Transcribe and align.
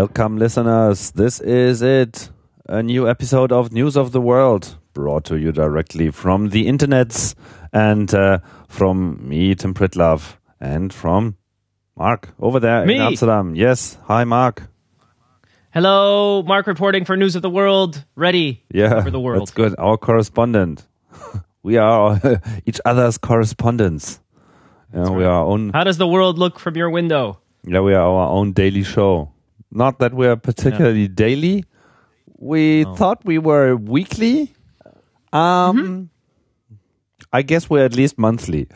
Welcome, 0.00 0.38
listeners. 0.38 1.10
This 1.10 1.40
is 1.40 1.82
it. 1.82 2.30
A 2.66 2.82
new 2.82 3.06
episode 3.06 3.52
of 3.52 3.70
News 3.70 3.98
of 3.98 4.12
the 4.12 4.20
World 4.22 4.78
brought 4.94 5.26
to 5.26 5.36
you 5.36 5.52
directly 5.52 6.10
from 6.10 6.48
the 6.48 6.66
internets 6.68 7.34
and 7.70 8.08
uh, 8.14 8.38
from 8.66 9.28
me, 9.28 9.54
Tim 9.54 9.74
Pritlove, 9.74 10.38
and 10.58 10.90
from 10.90 11.36
Mark 11.98 12.30
over 12.38 12.58
there 12.58 12.86
Me. 12.86 12.94
in 12.94 13.02
Amsterdam. 13.02 13.54
Yes. 13.54 13.98
Hi, 14.04 14.24
Mark. 14.24 14.70
Hello, 15.70 16.42
Mark 16.44 16.66
reporting 16.66 17.04
for 17.04 17.14
News 17.14 17.36
of 17.36 17.42
the 17.42 17.50
World. 17.50 18.02
Ready 18.16 18.64
Yeah. 18.72 19.02
for 19.02 19.10
the 19.10 19.20
world. 19.20 19.42
That's 19.42 19.50
good. 19.50 19.74
Our 19.76 19.98
correspondent. 19.98 20.88
we 21.62 21.76
are 21.76 22.18
each 22.64 22.80
other's 22.86 23.18
correspondents. 23.18 24.18
Yeah, 24.94 25.10
we 25.10 25.24
are 25.24 25.30
our 25.30 25.44
own. 25.44 25.72
How 25.74 25.84
does 25.84 25.98
the 25.98 26.08
world 26.08 26.38
look 26.38 26.58
from 26.58 26.74
your 26.74 26.88
window? 26.88 27.38
Yeah, 27.66 27.80
we 27.80 27.92
are 27.92 28.00
our 28.00 28.30
own 28.30 28.52
daily 28.52 28.82
show. 28.82 29.32
Not 29.72 29.98
that 30.00 30.12
we 30.14 30.26
are 30.26 30.36
particularly 30.36 31.08
daily. 31.08 31.64
We 32.38 32.84
Oh. 32.84 32.94
thought 32.94 33.24
we 33.24 33.38
were 33.38 33.76
weekly. 33.76 34.52
Um, 35.32 35.76
Mm-hmm. 35.76 36.04
I 37.32 37.42
guess 37.42 37.70
we're 37.70 37.84
at 37.84 37.94
least 37.94 38.18
monthly 38.18 38.66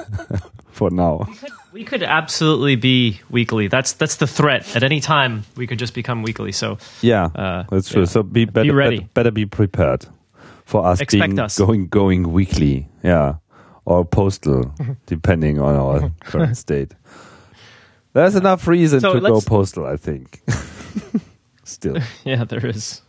for 0.72 0.90
now. 0.90 1.26
We 1.72 1.84
could 1.84 2.02
absolutely 2.02 2.76
be 2.76 3.20
weekly. 3.30 3.68
That's 3.68 3.92
that's 3.92 4.16
the 4.16 4.26
threat. 4.26 4.74
At 4.74 4.82
any 4.82 5.00
time, 5.00 5.44
we 5.56 5.66
could 5.66 5.78
just 5.78 5.92
become 5.94 6.22
weekly. 6.22 6.52
So 6.52 6.78
Yeah, 7.02 7.26
Uh, 7.34 7.64
that's 7.70 7.90
true. 7.90 8.02
yeah. 8.02 8.06
So 8.06 8.22
be 8.22 8.46
better, 8.46 8.74
ready. 8.74 8.96
Better, 9.00 9.08
better 9.14 9.30
be 9.32 9.44
prepared 9.46 10.06
for 10.64 10.86
us 10.86 11.00
Expect 11.00 11.30
being 11.30 11.38
us. 11.40 11.58
going 11.58 11.88
going 11.88 12.32
weekly. 12.32 12.88
Yeah, 13.02 13.34
or 13.84 14.04
postal, 14.06 14.72
depending 15.06 15.58
on 15.60 15.74
our 15.76 16.10
current 16.24 16.56
state. 16.56 16.94
There's 18.12 18.34
enough 18.34 18.66
reason 18.66 19.00
So 19.00 19.14
to 19.14 19.20
go 19.20 19.40
postal, 19.40 19.86
I 19.86 19.96
think. 19.96 20.40
Still, 21.64 21.98
yeah, 22.24 22.44
there 22.44 22.66
is. 22.66 23.02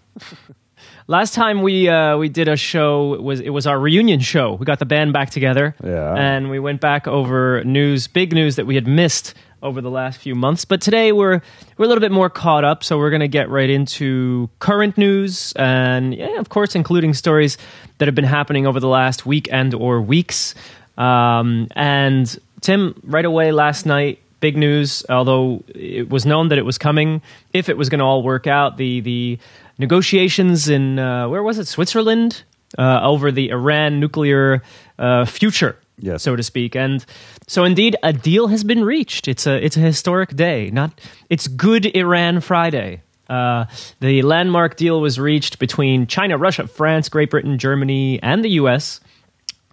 Last 1.08 1.34
time 1.34 1.62
we 1.64 1.90
uh, 1.90 2.18
we 2.18 2.30
did 2.30 2.48
a 2.48 2.56
show 2.56 3.16
it 3.16 3.24
was 3.24 3.40
it 3.40 3.50
was 3.50 3.66
our 3.66 3.80
reunion 3.80 4.20
show. 4.20 4.54
We 4.54 4.66
got 4.66 4.80
the 4.80 4.86
band 4.86 5.14
back 5.14 5.32
together, 5.32 5.76
Yeah. 5.84 6.14
and 6.16 6.50
we 6.50 6.60
went 6.60 6.80
back 6.80 7.08
over 7.08 7.64
news, 7.64 8.08
big 8.08 8.34
news 8.34 8.56
that 8.58 8.66
we 8.68 8.76
had 8.76 8.88
missed 8.88 9.34
over 9.64 9.82
the 9.82 9.90
last 9.90 10.20
few 10.20 10.36
months. 10.36 10.64
But 10.66 10.80
today 10.80 11.12
we're 11.12 11.42
we're 11.78 11.86
a 11.86 11.88
little 11.88 12.02
bit 12.02 12.12
more 12.12 12.30
caught 12.30 12.64
up, 12.64 12.84
so 12.84 12.98
we're 12.98 13.10
going 13.10 13.22
to 13.22 13.28
get 13.28 13.50
right 13.50 13.70
into 13.70 14.50
current 14.60 14.98
news 14.98 15.54
and 15.56 16.14
yeah, 16.14 16.38
of 16.40 16.50
course, 16.50 16.76
including 16.76 17.14
stories 17.16 17.58
that 17.98 18.08
have 18.08 18.16
been 18.16 18.24
happening 18.24 18.68
over 18.68 18.80
the 18.80 18.88
last 18.88 19.26
week 19.26 19.48
and 19.52 19.74
or 19.74 20.02
weeks. 20.02 20.54
Um, 20.98 21.68
and 21.72 22.38
Tim, 22.62 23.00
right 23.04 23.26
away 23.26 23.52
last 23.52 23.86
night, 23.86 24.20
big 24.42 24.58
news. 24.58 25.06
Although 25.10 25.64
it 25.74 26.10
was 26.10 26.26
known 26.26 26.50
that 26.50 26.58
it 26.58 26.66
was 26.66 26.78
coming, 26.78 27.22
if 27.54 27.70
it 27.70 27.78
was 27.78 27.88
going 27.88 28.00
to 28.00 28.06
all 28.06 28.22
work 28.24 28.46
out, 28.48 28.76
the 28.76 29.00
the 29.00 29.40
negotiations 29.78 30.68
in 30.68 31.00
uh, 31.00 31.30
where 31.30 31.42
was 31.44 31.58
it, 31.58 31.68
Switzerland, 31.68 32.44
uh, 32.78 33.00
over 33.02 33.32
the 33.32 33.50
Iran 33.52 34.00
nuclear 34.00 34.62
uh, 35.00 35.26
future, 35.26 35.78
Yes. 36.00 36.24
so 36.24 36.36
to 36.36 36.44
speak. 36.44 36.76
And 36.76 37.06
so, 37.48 37.64
indeed, 37.64 37.96
a 38.04 38.14
deal 38.14 38.48
has 38.48 38.64
been 38.64 38.84
reached. 38.84 39.28
It's 39.28 39.48
a 39.48 39.64
it's 39.66 39.78
a 39.78 39.82
historic 39.82 40.36
day. 40.36 40.70
Not 40.72 41.00
it's 41.30 41.48
Good 41.48 41.86
Iran 41.96 42.42
Friday. 42.42 43.02
Uh, 43.30 43.64
the 44.02 44.22
landmark 44.24 44.76
deal 44.76 45.00
was 45.00 45.18
reached 45.18 45.58
between 45.58 46.06
China, 46.06 46.38
Russia, 46.38 46.68
France, 46.68 47.08
Great 47.08 47.30
Britain, 47.30 47.58
Germany, 47.58 48.20
and 48.22 48.44
the 48.44 48.50
U.S. 48.62 49.00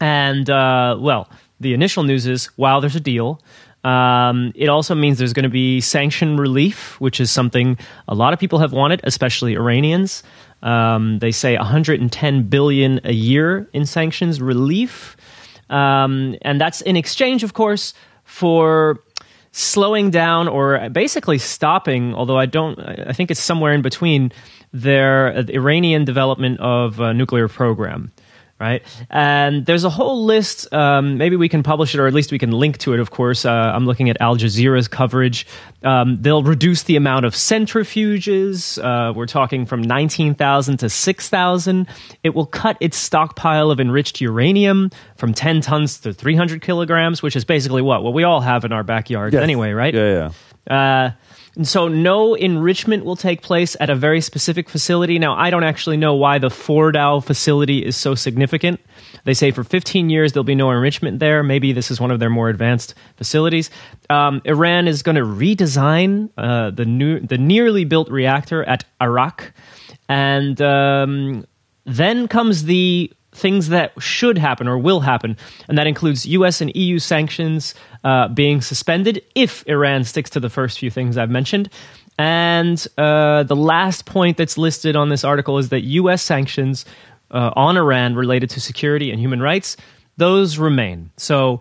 And 0.01 0.49
uh, 0.49 0.97
well, 1.01 1.29
the 1.61 1.75
initial 1.75 2.05
news 2.05 2.27
is 2.27 2.57
wow, 2.57 2.81
there's 2.81 2.97
a 2.97 3.01
deal. 3.01 3.41
Um, 3.85 4.53
it 4.55 4.69
also 4.69 4.95
means 4.95 5.19
there's 5.19 5.33
going 5.33 5.45
to 5.45 5.49
be 5.49 5.81
sanction 5.81 6.37
relief, 6.37 7.01
which 7.01 7.21
is 7.21 7.31
something 7.31 7.79
a 8.09 8.15
lot 8.15 8.33
of 8.33 8.39
people 8.39 8.59
have 8.59 8.73
wanted, 8.73 9.01
especially 9.05 9.55
Iranians. 9.55 10.23
Um, 10.63 11.21
they 11.21 11.31
say 11.31 11.57
110 11.57 12.43
billion 12.49 13.01
a 13.05 13.13
year 13.13 13.69
in 13.73 13.87
sanctions 13.87 14.41
relief, 14.41 15.17
um, 15.71 16.37
and 16.43 16.61
that's 16.61 16.81
in 16.81 16.97
exchange, 16.97 17.45
of 17.45 17.55
course, 17.55 17.95
for 18.25 18.99
slowing 19.53 20.11
down 20.11 20.49
or 20.49 20.89
basically 20.91 21.39
stopping. 21.39 22.15
Although 22.15 22.39
I 22.39 22.47
don't, 22.47 22.79
I 22.81 23.13
think 23.13 23.31
it's 23.31 23.41
somewhere 23.41 23.73
in 23.73 23.83
between 23.83 24.33
their 24.73 25.35
uh, 25.35 25.43
the 25.43 25.55
Iranian 25.55 26.05
development 26.05 26.61
of 26.61 27.01
a 27.01 27.15
nuclear 27.15 27.49
program 27.49 28.13
right? 28.61 28.83
And 29.11 29.65
there's 29.67 29.85
a 29.85 29.91
whole 29.91 30.25
list. 30.25 30.73
Um, 30.73 31.17
maybe 31.19 31.37
we 31.37 31.49
can 31.49 31.63
publish 31.63 31.95
it, 31.95 32.01
or 32.01 32.07
at 32.07 32.15
least 32.15 32.33
we 32.33 32.39
can 32.39 32.51
link 32.51 32.79
to 32.79 32.95
it. 32.95 33.01
Of 33.01 33.11
course, 33.11 33.45
uh, 33.45 33.51
I'm 33.51 33.87
looking 33.87 34.11
at 34.11 34.21
Al 34.21 34.37
Jazeera's 34.37 34.89
coverage. 34.89 35.47
Um, 35.83 36.17
they'll 36.21 36.43
reduce 36.43 36.83
the 36.85 36.97
amount 36.97 37.25
of 37.25 37.35
centrifuges. 37.35 38.83
Uh, 38.83 39.13
we're 39.13 39.27
talking 39.27 39.67
from 39.67 39.83
19,000 39.83 40.79
to 40.79 40.89
6,000. 40.91 41.87
It 42.25 42.35
will 42.35 42.47
cut 42.47 42.77
its 42.81 42.97
stockpile 42.97 43.71
of 43.71 43.81
enriched 43.81 44.21
uranium 44.21 44.91
from 45.17 45.35
10 45.35 45.61
tons 45.61 46.01
to 46.01 46.13
300 46.13 46.61
kilograms, 46.63 47.23
which 47.23 47.37
is 47.37 47.45
basically 47.45 47.83
what 47.83 48.03
what 48.03 48.15
we 48.15 48.25
all 48.25 48.41
have 48.41 48.65
in 48.65 48.73
our 48.73 48.83
backyards 48.83 49.35
Yes. 49.35 49.43
anyway, 49.43 49.73
right? 49.73 49.95
Yeah, 49.95 50.31
yeah. 50.69 50.75
Uh, 50.75 51.11
and 51.59 51.67
so 51.67 51.89
no 51.89 52.35
enrichment 52.35 53.05
will 53.05 53.17
take 53.17 53.43
place 53.43 53.77
at 53.81 53.91
a 53.91 53.97
very 53.97 54.21
specific 54.21 54.69
facility. 54.69 55.19
Now, 55.19 55.35
I 55.35 55.51
don't 55.51 55.65
actually 55.65 55.97
know 55.97 56.15
why 56.15 56.39
the 56.39 56.51
Fordow 56.51 57.23
facility 57.23 57.85
is 57.85 57.97
so 57.97 58.15
significant. 58.15 58.81
They 59.25 59.35
say 59.35 59.51
for 59.51 59.65
15 59.65 60.09
years 60.09 60.33
there'll 60.33 60.45
be 60.45 60.55
no 60.55 60.71
enrichment 60.71 61.19
there. 61.19 61.43
Maybe 61.43 61.73
this 61.73 61.91
is 61.91 62.01
one 62.01 62.13
of 62.13 62.21
their 62.21 62.31
more 62.31 62.49
advanced 62.49 62.95
facilities. 63.17 63.71
Um, 64.09 64.41
Iran 64.45 64.87
is 64.87 65.03
going 65.03 65.17
to 65.17 65.23
redesign 65.23 66.31
uh, 66.39 66.71
the 66.71 66.85
new, 66.85 67.19
the 67.19 67.39
nearly 67.39 67.85
built 67.85 68.09
reactor 68.09 68.63
at 68.63 68.85
Arak, 69.01 69.53
and 70.09 70.63
um, 70.63 71.45
then 71.85 72.29
comes 72.29 72.65
the 72.65 73.13
things 73.39 73.69
that 73.69 73.93
should 73.99 74.39
happen 74.39 74.69
or 74.69 74.79
will 74.79 75.01
happen, 75.01 75.37
and 75.69 75.79
that 75.79 75.87
includes 75.87 76.27
U.S. 76.27 76.61
and 76.61 76.75
EU 76.75 76.99
sanctions 76.99 77.75
uh, 78.05 78.29
being 78.29 78.61
suspended 78.61 79.23
if 79.35 79.67
Iran 79.67 80.05
sticks 80.05 80.31
to 80.31 80.41
the 80.41 80.51
first 80.51 80.79
few 80.79 80.91
things 80.91 81.17
I've 81.17 81.31
mentioned. 81.31 81.71
And 82.19 82.85
uh, 82.99 83.45
the 83.45 83.57
last 83.57 84.05
point 84.05 84.37
that's 84.37 84.59
listed 84.59 84.97
on 84.97 85.09
this 85.09 85.25
article 85.25 85.59
is 85.59 85.69
that 85.69 85.83
U.S. 85.83 86.23
sanctions 86.23 86.85
uh, 87.31 87.53
on 87.55 87.77
Iran 87.77 88.15
related 88.15 88.51
to 88.51 88.61
security 88.61 89.11
and 89.11 89.21
human 89.21 89.41
rights 89.41 89.77
those 90.19 90.59
remain. 90.59 91.11
So 91.17 91.61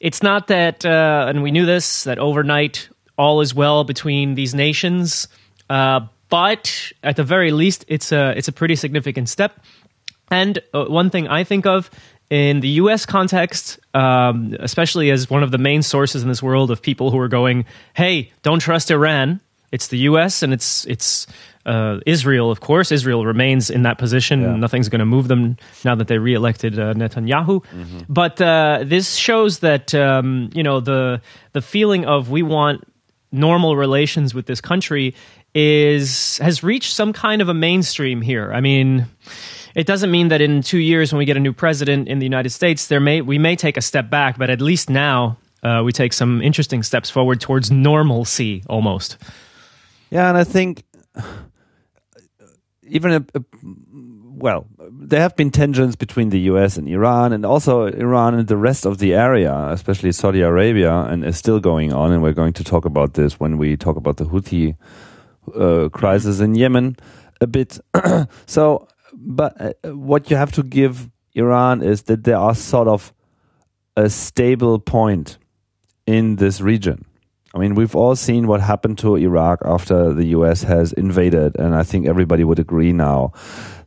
it's 0.00 0.22
not 0.22 0.48
that, 0.48 0.84
uh, 0.84 1.26
and 1.28 1.42
we 1.42 1.50
knew 1.50 1.64
this, 1.64 2.04
that 2.04 2.18
overnight 2.18 2.88
all 3.16 3.40
is 3.40 3.54
well 3.54 3.84
between 3.84 4.34
these 4.34 4.54
nations. 4.54 5.28
Uh, 5.70 6.00
but 6.28 6.92
at 7.02 7.16
the 7.16 7.22
very 7.22 7.52
least, 7.52 7.84
it's 7.88 8.10
a 8.10 8.36
it's 8.36 8.48
a 8.48 8.52
pretty 8.52 8.74
significant 8.74 9.28
step. 9.28 9.60
And 10.30 10.58
uh, 10.72 10.84
one 10.86 11.10
thing 11.10 11.28
I 11.28 11.44
think 11.44 11.66
of 11.66 11.90
in 12.30 12.60
the 12.60 12.68
U.S. 12.68 13.06
context, 13.06 13.78
um, 13.92 14.56
especially 14.60 15.10
as 15.10 15.28
one 15.28 15.42
of 15.42 15.50
the 15.50 15.58
main 15.58 15.82
sources 15.82 16.22
in 16.22 16.28
this 16.28 16.42
world 16.42 16.70
of 16.70 16.82
people 16.82 17.10
who 17.10 17.18
are 17.18 17.28
going, 17.28 17.64
"Hey, 17.94 18.32
don't 18.42 18.60
trust 18.60 18.90
Iran." 18.90 19.40
It's 19.70 19.88
the 19.88 19.98
U.S. 19.98 20.42
and 20.42 20.52
it's 20.52 20.86
it's 20.86 21.26
uh, 21.66 22.00
Israel, 22.06 22.50
of 22.50 22.60
course. 22.60 22.92
Israel 22.92 23.24
remains 23.24 23.70
in 23.70 23.82
that 23.82 23.98
position. 23.98 24.42
Yeah. 24.42 24.56
Nothing's 24.56 24.88
going 24.88 25.00
to 25.00 25.06
move 25.06 25.28
them 25.28 25.56
now 25.84 25.94
that 25.94 26.08
they 26.08 26.18
reelected 26.18 26.78
uh, 26.78 26.94
Netanyahu. 26.94 27.64
But 28.08 28.40
uh, 28.40 28.84
this 28.84 29.16
shows 29.16 29.60
that 29.60 29.94
um, 29.94 30.50
you 30.54 30.62
know 30.62 30.80
the 30.80 31.20
the 31.52 31.62
feeling 31.62 32.04
of 32.04 32.30
we 32.30 32.42
want 32.42 32.86
normal 33.32 33.76
relations 33.76 34.34
with 34.34 34.46
this 34.46 34.60
country 34.60 35.14
is 35.54 36.38
has 36.38 36.62
reached 36.62 36.92
some 36.92 37.12
kind 37.12 37.42
of 37.42 37.48
a 37.48 37.54
mainstream 37.54 38.22
here. 38.22 38.52
I 38.52 38.60
mean, 38.60 39.06
it 39.74 39.86
doesn't 39.86 40.10
mean 40.10 40.28
that 40.28 40.40
in 40.40 40.62
two 40.62 40.78
years 40.78 41.12
when 41.12 41.18
we 41.18 41.24
get 41.24 41.36
a 41.36 41.40
new 41.40 41.52
president 41.52 42.08
in 42.08 42.18
the 42.18 42.26
United 42.26 42.50
States, 42.50 42.86
there 42.86 43.00
may 43.00 43.20
we 43.20 43.38
may 43.38 43.56
take 43.56 43.76
a 43.76 43.82
step 43.82 44.10
back, 44.10 44.38
but 44.38 44.50
at 44.50 44.60
least 44.60 44.88
now 44.88 45.36
uh, 45.62 45.82
we 45.84 45.92
take 45.92 46.12
some 46.12 46.42
interesting 46.42 46.82
steps 46.82 47.10
forward 47.10 47.40
towards 47.40 47.70
normalcy 47.70 48.62
almost. 48.68 49.16
Yeah, 50.10 50.28
and 50.28 50.38
I 50.38 50.44
think 50.44 50.84
even 52.82 53.12
a, 53.12 53.24
a 53.34 53.44
well, 54.36 54.66
there 54.90 55.20
have 55.20 55.36
been 55.36 55.50
tensions 55.50 55.96
between 55.96 56.30
the 56.30 56.40
U.S. 56.40 56.76
and 56.76 56.88
Iran, 56.88 57.32
and 57.32 57.46
also 57.46 57.86
Iran 57.86 58.34
and 58.34 58.46
the 58.46 58.56
rest 58.56 58.84
of 58.84 58.98
the 58.98 59.14
area, 59.14 59.68
especially 59.70 60.12
Saudi 60.12 60.42
Arabia, 60.42 60.92
and 60.92 61.24
is 61.24 61.38
still 61.38 61.60
going 61.60 61.92
on. 61.92 62.12
And 62.12 62.22
we're 62.22 62.32
going 62.32 62.52
to 62.54 62.64
talk 62.64 62.84
about 62.84 63.14
this 63.14 63.40
when 63.40 63.58
we 63.58 63.76
talk 63.76 63.96
about 63.96 64.16
the 64.18 64.24
Houthi 64.24 64.76
uh, 65.56 65.88
crisis 65.90 66.40
in 66.40 66.54
Yemen 66.54 66.96
a 67.40 67.46
bit. 67.46 67.78
so, 68.46 68.88
but 69.16 69.60
uh, 69.60 69.94
what 69.94 70.30
you 70.30 70.36
have 70.36 70.52
to 70.52 70.62
give 70.62 71.10
Iran 71.34 71.82
is 71.82 72.02
that 72.02 72.24
there 72.24 72.36
are 72.36 72.54
sort 72.54 72.88
of 72.88 73.12
a 73.96 74.08
stable 74.10 74.78
point 74.78 75.38
in 76.06 76.36
this 76.36 76.60
region. 76.60 77.04
I 77.54 77.58
mean, 77.58 77.74
we've 77.76 77.94
all 77.94 78.16
seen 78.16 78.48
what 78.48 78.60
happened 78.60 78.98
to 78.98 79.16
Iraq 79.16 79.60
after 79.64 80.12
the 80.12 80.24
U.S. 80.38 80.64
has 80.64 80.92
invaded, 80.92 81.56
and 81.56 81.74
I 81.74 81.84
think 81.84 82.06
everybody 82.06 82.42
would 82.42 82.58
agree 82.58 82.92
now 82.92 83.32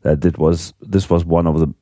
that 0.04 0.24
it 0.24 0.38
was 0.38 0.74
this 0.82 1.10
was 1.10 1.26
one 1.26 1.48
of 1.48 1.60
the 1.60 1.74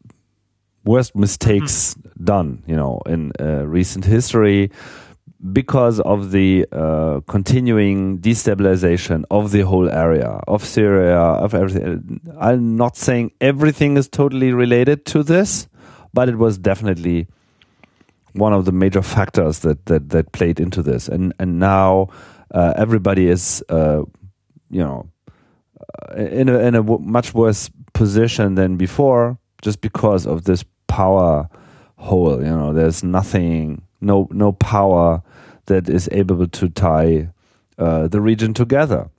worst 0.83 1.15
mistakes 1.15 1.95
done, 2.23 2.63
you 2.65 2.75
know, 2.75 3.01
in 3.05 3.31
uh, 3.39 3.65
recent 3.67 4.05
history. 4.05 4.71
Because 5.51 5.99
of 5.99 6.31
the 6.31 6.65
uh, 6.71 7.19
continuing 7.27 8.19
destabilization 8.19 9.23
of 9.29 9.51
the 9.51 9.61
whole 9.61 9.89
area 9.89 10.41
of 10.47 10.63
Syria, 10.63 11.19
of 11.19 11.53
everything. 11.53 12.21
I'm 12.39 12.77
not 12.77 12.97
saying 12.97 13.31
everything 13.41 13.97
is 13.97 14.07
totally 14.07 14.53
related 14.53 15.05
to 15.07 15.23
this, 15.23 15.67
but 16.13 16.29
it 16.29 16.37
was 16.37 16.57
definitely 16.57 17.27
one 18.33 18.53
of 18.53 18.65
the 18.65 18.71
major 18.71 19.01
factors 19.01 19.59
that 19.59 19.85
that, 19.85 20.09
that 20.09 20.31
played 20.31 20.59
into 20.59 20.81
this. 20.81 21.07
And 21.07 21.33
and 21.39 21.59
now 21.59 22.09
uh, 22.51 22.73
everybody 22.77 23.27
is, 23.27 23.63
uh, 23.69 24.03
you 24.69 24.83
know, 24.83 25.09
uh, 26.09 26.15
in 26.15 26.49
a, 26.49 26.59
in 26.59 26.75
a 26.75 26.83
much 26.83 27.33
worse 27.33 27.69
position 27.93 28.55
than 28.55 28.77
before, 28.77 29.37
just 29.61 29.81
because 29.81 30.25
of 30.25 30.43
this 30.45 30.63
power 30.87 31.49
hole. 31.97 32.37
You 32.39 32.49
know, 32.49 32.73
there's 32.73 33.03
nothing, 33.03 33.81
no 34.01 34.27
no 34.31 34.51
power 34.51 35.21
that 35.65 35.89
is 35.89 36.07
able 36.11 36.47
to 36.47 36.69
tie 36.69 37.29
uh, 37.77 38.07
the 38.07 38.21
region 38.21 38.53
together. 38.53 39.09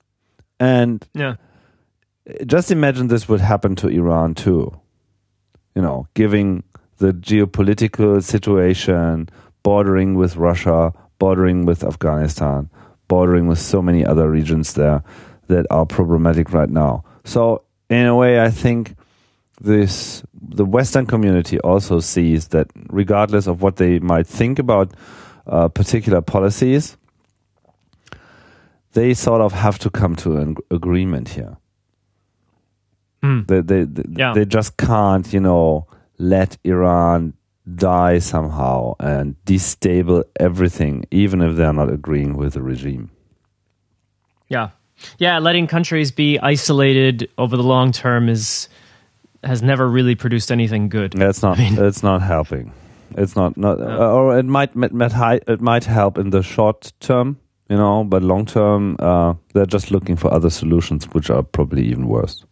And 0.61 1.07
Yeah. 1.15 1.37
just 2.47 2.71
imagine 2.71 3.09
this 3.09 3.29
would 3.29 3.41
happen 3.41 3.75
to 3.77 3.89
Iran 3.89 4.35
too. 4.35 4.73
You 5.75 5.83
know, 5.83 6.07
giving 6.15 6.63
the 6.99 7.13
geopolitical 7.13 8.23
situation 8.23 9.29
bordering 9.63 10.15
with 10.15 10.37
Russia, 10.37 10.93
bordering 11.19 11.67
with 11.67 11.85
Afghanistan, 11.85 12.71
bordering 13.09 13.47
with 13.49 13.59
so 13.59 13.83
many 13.83 14.05
other 14.07 14.31
regions 14.31 14.73
there 14.75 15.03
that 15.49 15.67
are 15.71 15.85
problematic 15.87 16.53
right 16.53 16.71
now. 16.71 17.05
So, 17.25 17.63
in 17.91 18.07
a 18.07 18.15
way, 18.17 18.41
I 18.41 18.51
think 18.51 18.97
this 19.61 20.23
the 20.35 20.65
Western 20.65 21.07
community 21.07 21.59
also 21.61 22.01
sees 22.01 22.49
that, 22.49 22.69
regardless 22.89 23.47
of 23.47 23.63
what 23.63 23.77
they 23.77 23.99
might 23.99 24.27
think 24.27 24.59
about 24.59 24.93
uh, 25.47 25.69
particular 25.69 26.21
policies, 26.21 26.97
they 28.93 29.15
sort 29.15 29.41
of 29.41 29.53
have 29.53 29.79
to 29.79 29.91
come 29.91 30.17
to 30.17 30.37
an 30.37 30.57
agreement 30.71 31.29
here. 31.29 31.57
Mm. 33.23 33.47
They, 33.47 33.61
they, 33.61 33.85
they, 33.85 34.03
Yeah. 34.11 34.33
they 34.35 34.45
just 34.45 34.77
can't, 34.77 35.33
you 35.33 35.41
know, 35.41 35.87
let 36.19 36.57
Iran 36.65 37.35
die 37.75 38.19
somehow 38.21 38.95
and 39.01 39.35
destabilize 39.45 40.25
everything, 40.39 41.05
even 41.11 41.41
if 41.43 41.57
they're 41.57 41.73
not 41.73 41.93
agreeing 41.93 42.37
with 42.37 42.55
the 42.55 42.63
regime. 42.63 43.11
Yeah. 44.49 44.71
Yeah, 45.19 45.39
letting 45.41 45.67
countries 45.67 46.11
be 46.11 46.39
isolated 46.39 47.29
over 47.37 47.57
the 47.57 47.63
long 47.63 47.93
term 47.93 48.29
is 48.29 48.69
has 49.47 49.63
never 49.63 49.89
really 49.89 50.15
produced 50.15 50.51
anything 50.53 50.89
good. 50.89 51.13
That's 51.13 51.43
not. 51.43 51.59
it's 51.59 52.03
not 52.03 52.23
helping. 52.23 52.73
It's 53.17 53.37
not. 53.37 53.57
Not. 53.57 53.81
uh, 53.81 54.13
or 54.15 54.39
it 54.39 54.45
might. 54.47 54.71
It 54.77 54.93
might. 54.93 55.13
hi- 55.13 55.41
It 55.47 55.61
might 55.61 55.85
help 55.85 56.19
in 56.19 56.31
the 56.31 56.43
short 56.43 56.93
term, 57.01 57.37
you 57.71 57.77
know, 57.77 58.05
but 58.05 58.23
long 58.23 58.45
term, 58.47 58.97
uh, 58.99 59.35
they're 59.55 59.67
just 59.73 59.91
looking 59.91 60.17
for 60.17 60.33
other 60.35 60.51
solutions, 60.51 61.05
which 61.13 61.31
are 61.31 61.43
probably 61.43 61.83
even 61.87 62.07
worse. 62.09 62.45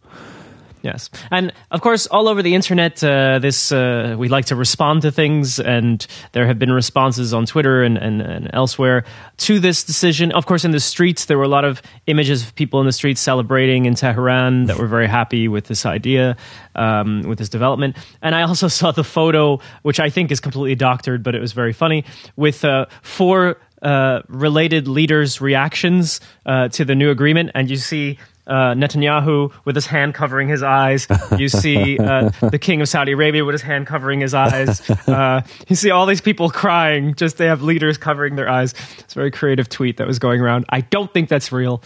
Yes, 0.85 1.09
and 1.31 1.51
of 1.71 1.81
course, 1.81 2.05
all 2.05 2.27
over 2.27 2.43
the 2.43 2.53
internet, 2.53 3.03
uh, 3.03 3.39
this 3.39 3.71
uh, 3.71 4.15
we 4.19 4.29
like 4.29 4.45
to 4.45 4.55
respond 4.55 5.01
to 5.01 5.11
things, 5.11 5.59
and 5.59 6.05
there 6.33 6.45
have 6.45 6.59
been 6.59 6.71
responses 6.71 7.33
on 7.33 7.47
Twitter 7.47 7.81
and, 7.81 7.97
and, 7.97 8.21
and 8.21 8.51
elsewhere 8.53 9.03
to 9.37 9.59
this 9.59 9.83
decision. 9.83 10.31
Of 10.31 10.45
course, 10.45 10.63
in 10.63 10.69
the 10.69 10.79
streets, 10.79 11.25
there 11.25 11.39
were 11.39 11.43
a 11.43 11.47
lot 11.47 11.65
of 11.65 11.81
images 12.05 12.43
of 12.43 12.53
people 12.53 12.81
in 12.81 12.85
the 12.85 12.91
streets 12.91 13.19
celebrating 13.19 13.87
in 13.87 13.95
Tehran 13.95 14.65
that 14.65 14.77
were 14.77 14.85
very 14.85 15.07
happy 15.07 15.47
with 15.47 15.65
this 15.65 15.87
idea, 15.87 16.37
um, 16.75 17.23
with 17.23 17.39
this 17.39 17.49
development. 17.49 17.97
And 18.21 18.35
I 18.35 18.43
also 18.43 18.67
saw 18.79 18.91
the 18.91 19.03
photo, 19.03 19.59
which 19.81 19.99
I 19.99 20.11
think 20.11 20.29
is 20.29 20.39
completely 20.39 20.75
doctored, 20.75 21.23
but 21.23 21.33
it 21.33 21.41
was 21.41 21.53
very 21.53 21.73
funny, 21.73 22.05
with 22.35 22.63
uh, 22.63 22.85
four 23.01 23.57
uh, 23.81 24.21
related 24.27 24.87
leaders' 24.87 25.41
reactions 25.41 26.21
uh, 26.45 26.67
to 26.69 26.85
the 26.85 26.93
new 26.93 27.09
agreement, 27.09 27.49
and 27.55 27.71
you 27.71 27.77
see 27.77 28.19
uh, 28.47 28.73
Netanyahu 28.73 29.51
with 29.65 29.75
his 29.75 29.85
hand 29.85 30.13
covering 30.13 30.47
his 30.47 30.63
eyes. 30.63 31.07
You 31.37 31.49
see 31.49 31.97
uh, 31.97 32.29
the 32.41 32.59
king 32.59 32.81
of 32.81 32.89
Saudi 32.89 33.13
Arabia 33.13 33.43
with 33.43 33.53
his 33.53 33.61
hand 33.61 33.87
covering 33.87 34.21
his 34.21 34.33
eyes. 34.33 34.89
Uh, 35.07 35.41
you 35.67 35.75
see 35.75 35.91
all 35.91 36.05
these 36.05 36.21
people 36.21 36.49
crying. 36.49 37.15
Just 37.15 37.37
they 37.37 37.45
have 37.45 37.61
leaders 37.61 37.97
covering 37.97 38.35
their 38.35 38.49
eyes. 38.49 38.73
It's 38.99 39.13
a 39.13 39.15
very 39.15 39.31
creative 39.31 39.69
tweet 39.69 39.97
that 39.97 40.07
was 40.07 40.19
going 40.19 40.41
around. 40.41 40.65
I 40.69 40.81
don't 40.81 41.13
think 41.13 41.29
that's 41.29 41.51
real. 41.51 41.81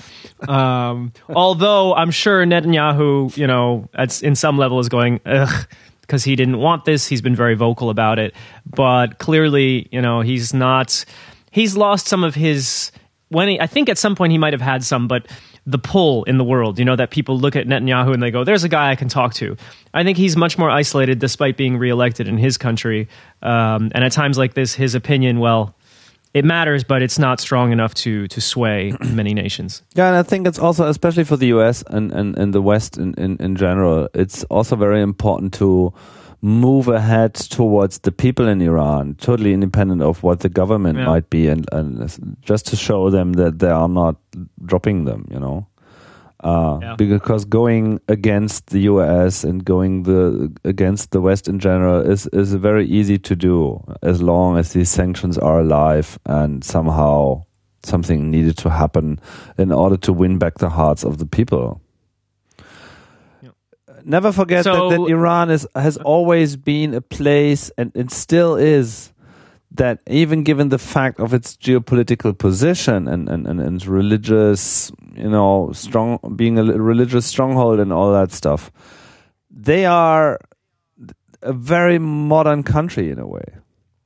Um, 0.47 1.13
although 1.27 1.93
I'm 1.93 2.11
sure 2.11 2.45
Netanyahu, 2.45 3.35
you 3.37 3.47
know, 3.47 3.89
at, 3.93 4.21
in 4.23 4.35
some 4.35 4.57
level 4.57 4.79
is 4.79 4.89
going, 4.89 5.19
ugh 5.25 5.67
because 6.09 6.23
he 6.23 6.35
didn't 6.35 6.57
want 6.57 6.85
this. 6.85 7.07
He's 7.07 7.21
been 7.21 7.35
very 7.35 7.53
vocal 7.53 7.91
about 7.91 8.17
it, 8.17 8.33
but 8.65 9.19
clearly, 9.19 9.87
you 9.91 10.01
know, 10.01 10.21
he's 10.21 10.55
not. 10.55 11.05
He's 11.51 11.77
lost 11.77 12.07
some 12.07 12.23
of 12.23 12.33
his. 12.33 12.91
When 13.27 13.47
he, 13.47 13.61
I 13.61 13.67
think 13.67 13.89
at 13.89 13.99
some 13.99 14.15
point 14.15 14.31
he 14.31 14.39
might 14.39 14.53
have 14.53 14.61
had 14.61 14.83
some, 14.83 15.07
but 15.07 15.27
the 15.69 15.79
pull 15.79 16.23
in 16.23 16.37
the 16.37 16.43
world, 16.43 16.79
you 16.79 16.85
know, 16.85 16.95
that 16.95 17.11
people 17.11 17.37
look 17.37 17.55
at 17.55 17.67
Netanyahu 17.67 18.13
and 18.13 18.21
they 18.23 18.31
go, 18.31 18.43
"There's 18.43 18.63
a 18.63 18.69
guy 18.69 18.91
I 18.91 18.95
can 18.95 19.09
talk 19.09 19.33
to." 19.35 19.55
I 19.93 20.03
think 20.03 20.17
he's 20.17 20.35
much 20.35 20.57
more 20.57 20.69
isolated, 20.69 21.19
despite 21.19 21.57
being 21.57 21.77
reelected 21.77 22.27
in 22.27 22.37
his 22.37 22.57
country. 22.57 23.07
Um, 23.41 23.91
and 23.93 24.03
at 24.03 24.11
times 24.11 24.37
like 24.37 24.53
this, 24.53 24.73
his 24.73 24.95
opinion, 24.95 25.39
well, 25.39 25.75
it 26.33 26.45
matters, 26.45 26.83
but 26.83 27.01
it's 27.01 27.17
not 27.17 27.39
strong 27.39 27.71
enough 27.71 27.93
to 27.95 28.27
to 28.27 28.41
sway 28.41 28.93
many 29.13 29.33
nations. 29.33 29.83
Yeah, 29.95 30.07
and 30.07 30.15
I 30.15 30.23
think 30.23 30.47
it's 30.47 30.59
also, 30.59 30.87
especially 30.87 31.23
for 31.23 31.37
the 31.37 31.47
US 31.47 31.83
and, 31.87 32.11
and, 32.11 32.37
and 32.37 32.53
the 32.53 32.61
West 32.61 32.97
in, 32.97 33.13
in, 33.15 33.37
in 33.39 33.55
general, 33.55 34.07
it's 34.13 34.43
also 34.45 34.75
very 34.75 35.01
important 35.01 35.53
to 35.55 35.93
move 36.41 36.87
ahead 36.87 37.33
towards 37.33 37.99
the 37.99 38.11
people 38.11 38.47
in 38.47 38.61
Iran, 38.61 39.15
totally 39.15 39.53
independent 39.53 40.01
of 40.01 40.23
what 40.23 40.39
the 40.39 40.49
government 40.49 40.97
Yeah. 40.97 41.05
might 41.05 41.29
be, 41.29 41.47
and, 41.47 41.65
and 41.71 42.09
just 42.41 42.65
to 42.67 42.75
show 42.75 43.09
them 43.09 43.33
that 43.33 43.59
they 43.59 43.69
are 43.69 43.89
not 43.89 44.15
dropping 44.65 45.05
them, 45.05 45.25
you 45.31 45.39
know. 45.39 45.67
Uh, 46.41 46.79
Yeah. 46.81 46.95
Because 46.95 47.43
going 47.43 47.99
against 48.07 48.67
the 48.67 48.79
US 48.91 49.43
and 49.43 49.65
going 49.65 50.03
the 50.03 50.49
against 50.63 51.11
the 51.11 51.19
West 51.19 51.47
in 51.49 51.59
general 51.59 51.99
is 51.99 52.27
is 52.31 52.53
very 52.53 52.85
easy 52.85 53.17
to 53.17 53.35
do 53.35 53.83
as 54.01 54.21
long 54.21 54.57
as 54.57 54.71
these 54.71 54.89
sanctions 54.89 55.37
are 55.37 55.59
alive 55.59 56.17
and 56.25 56.63
somehow 56.63 57.43
something 57.83 58.31
needed 58.31 58.55
to 58.57 58.69
happen 58.69 59.19
in 59.57 59.71
order 59.73 59.97
to 59.97 60.13
win 60.13 60.37
back 60.37 60.59
the 60.59 60.69
hearts 60.69 61.03
of 61.03 61.17
the 61.17 61.25
people. 61.25 61.81
Never 64.05 64.31
forget 64.31 64.63
So- 64.63 64.89
that, 64.89 64.97
that 64.97 65.07
Iran 65.11 65.49
is 65.49 65.67
has 65.75 65.97
always 65.97 66.55
been 66.55 66.93
a 66.93 67.01
place 67.01 67.71
and 67.77 67.91
it 67.95 68.11
still 68.11 68.55
is 68.55 69.13
that 69.75 69.99
even 70.07 70.43
given 70.43 70.69
the 70.69 70.79
fact 70.79 71.19
of 71.19 71.33
its 71.33 71.55
geopolitical 71.55 72.35
position 72.37 73.07
and, 73.07 73.29
and, 73.29 73.45
and, 73.47 73.59
and 73.61 73.85
religious, 73.85 74.91
you 75.15 75.29
know, 75.29 75.71
strong 75.73 76.17
being 76.35 76.57
a 76.57 76.63
religious 76.63 77.25
stronghold 77.27 77.79
and 77.79 77.93
all 77.93 78.11
that 78.11 78.31
stuff, 78.31 78.71
they 79.51 79.85
are 79.85 80.39
a 81.43 81.53
very 81.53 81.99
modern 81.99 82.63
country 82.63 83.11
in 83.11 83.19
a 83.19 83.27
way. 83.27 83.45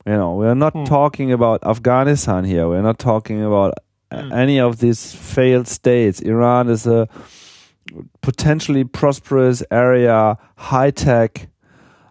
You 0.06 0.12
know, 0.12 0.34
we're 0.34 0.54
not 0.54 0.74
Hmm. 0.74 0.84
talking 0.84 1.32
about 1.32 1.64
Afghanistan 1.64 2.44
here. 2.44 2.68
We're 2.68 2.82
not 2.82 2.98
talking 2.98 3.42
about 3.42 3.72
Hmm. 4.12 4.32
any 4.32 4.60
of 4.60 4.78
these 4.78 5.14
failed 5.14 5.66
states. 5.66 6.20
Iran 6.20 6.68
is 6.68 6.86
a 6.86 7.08
potentially 8.24 8.84
prosperous 8.84 9.62
area, 9.70 10.36
high 10.56 10.90
tech. 10.90 11.48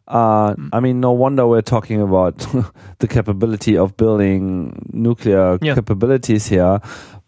Uh, 0.07 0.53
Hmm. 0.55 0.67
I 0.73 0.79
mean, 0.79 0.99
no 0.99 1.11
wonder 1.11 1.47
we're 1.47 1.61
talking 1.61 2.01
about 2.01 2.37
the 2.99 3.07
capability 3.07 3.77
of 3.77 3.95
building 3.97 4.73
nuclear 4.93 5.57
Yeah. 5.61 5.75
capabilities 5.75 6.47
here. 6.47 6.79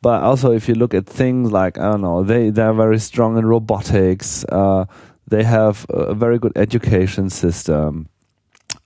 But 0.02 0.22
also, 0.24 0.52
if 0.52 0.68
you 0.70 0.76
look 0.76 0.94
at 0.94 1.08
things 1.08 1.52
like 1.52 1.80
I 1.80 1.92
don't 1.92 2.02
know, 2.02 2.24
they 2.24 2.52
they're 2.52 2.74
very 2.74 3.00
strong 3.00 3.38
in 3.38 3.46
robotics. 3.46 4.46
Uh, 4.52 4.86
they 5.32 5.44
have 5.44 5.86
a 5.90 6.14
very 6.14 6.38
good 6.38 6.52
education 6.56 7.30
system. 7.30 8.08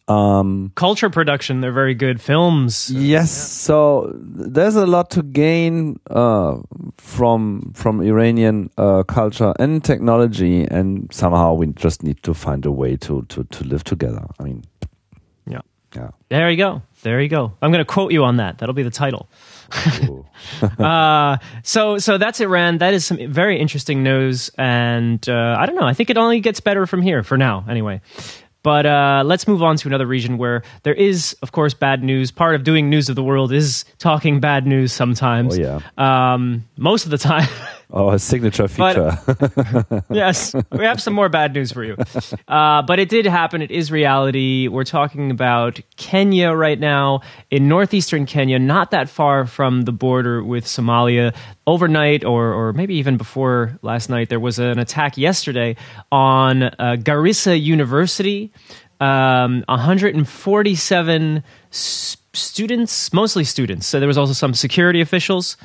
Um, 0.10 0.72
Culture 0.76 1.10
production, 1.10 1.62
they're 1.62 1.72
very 1.72 1.94
good. 1.94 2.20
Films, 2.20 2.90
Yes, 2.90 3.30
so 3.32 4.12
there's 4.16 4.76
a 4.76 4.86
lot 4.86 5.10
to 5.12 5.22
gain 5.24 6.00
uh, 6.10 6.58
from 6.98 7.72
from 7.76 8.02
Iranian 8.02 8.70
uh, 8.78 9.04
culture 9.04 9.54
and 9.60 9.84
technology, 9.84 10.66
and 10.70 11.08
somehow 11.14 11.54
we 11.54 11.68
just 11.68 12.02
need 12.04 12.22
to 12.24 12.34
find 12.34 12.66
a 12.66 12.72
way 12.72 12.98
to 12.98 13.22
to 13.30 13.44
to 13.44 13.64
live 13.64 13.84
together. 13.84 14.26
I 14.40 14.44
mean, 14.44 14.64
Yeah. 15.46 15.62
yeah. 15.96 16.10
There 16.30 16.50
you 16.50 16.58
go. 16.58 16.82
There 17.04 17.22
you 17.22 17.30
go. 17.30 17.54
I'm 17.62 17.72
going 17.72 17.86
to 17.86 17.94
quote 17.94 18.12
you 18.12 18.24
on 18.26 18.38
that. 18.38 18.58
That'll 18.58 18.76
be 18.76 18.84
the 18.84 18.90
title. 19.06 19.30
Uh, 20.80 21.38
so 21.64 21.98
so 22.00 22.18
that's 22.18 22.40
Iran. 22.42 22.80
That 22.80 22.94
is 22.94 23.06
some 23.06 23.18
very 23.32 23.60
interesting 23.60 24.04
news, 24.04 24.50
and 24.58 25.22
uh, 25.30 25.56
I 25.60 25.66
don't 25.66 25.76
know. 25.76 25.88
I 25.88 25.94
think 25.94 26.10
it 26.10 26.18
only 26.18 26.40
gets 26.42 26.60
better 26.62 26.86
from 26.88 27.02
here 27.02 27.24
for 27.24 27.38
now, 27.38 27.64
anyway. 27.70 28.02
But 28.62 28.86
uh, 28.86 29.24
let's 29.26 29.48
move 29.48 29.64
on 29.64 29.78
to 29.78 29.88
another 29.88 30.06
region 30.06 30.38
where 30.38 30.64
there 30.84 30.94
is, 30.94 31.36
of 31.42 31.52
course, 31.52 31.74
bad 31.74 32.04
news. 32.04 32.30
Part 32.32 32.56
of 32.56 32.64
doing 32.64 32.90
news 32.90 33.08
of 33.08 33.16
the 33.16 33.24
world 33.24 33.54
is 33.54 33.86
talking 34.00 34.40
bad 34.40 34.68
news 34.68 34.92
sometimes. 34.92 35.58
Oh, 35.58 35.82
yeah. 35.98 36.34
Um, 36.34 36.66
most 36.78 37.06
of 37.06 37.12
the 37.12 37.18
time, 37.30 37.48
Oh, 37.92 38.12
a 38.12 38.20
signature 38.20 38.68
feature. 38.68 39.18
But, 39.26 40.04
yes, 40.12 40.54
we 40.72 40.86
have 40.86 41.02
some 41.02 41.14
more 41.16 41.28
bad 41.28 41.56
news 41.56 41.72
for 41.72 41.84
you. 41.84 41.96
Uh, 42.48 42.84
but 42.84 43.00
it 43.00 43.10
did 43.10 43.26
happen. 43.26 43.64
It 43.64 43.72
is 43.72 43.92
reality. 43.92 44.68
We're 44.68 44.84
talking 44.84 45.32
about 45.32 45.80
Kenya 45.98 46.52
right 46.52 46.80
now, 46.80 47.22
in 47.50 47.68
northeastern 47.68 48.28
Kenya, 48.28 48.60
not 48.60 48.92
that 48.92 49.10
far 49.10 49.48
from 49.48 49.82
the 49.84 49.92
border 49.92 50.44
with 50.44 50.66
Somalia. 50.66 51.36
Overnight, 51.66 52.24
or, 52.24 52.54
or 52.54 52.74
maybe 52.74 52.96
even 52.96 53.18
before 53.18 53.80
last 53.82 54.08
night, 54.10 54.30
there 54.30 54.40
was 54.40 54.60
an 54.60 54.78
attack 54.78 55.18
yesterday 55.18 55.76
on 56.12 56.64
uh, 56.64 56.96
Garissa 57.00 57.60
University. 57.60 58.52
Um, 59.02 59.64
147 59.68 61.44
s- 61.72 62.18
students, 62.34 63.14
mostly 63.14 63.44
students. 63.44 63.88
So 63.88 64.00
there 64.00 64.08
was 64.08 64.18
also 64.18 64.34
some 64.34 64.54
security 64.54 65.02
officials 65.02 65.58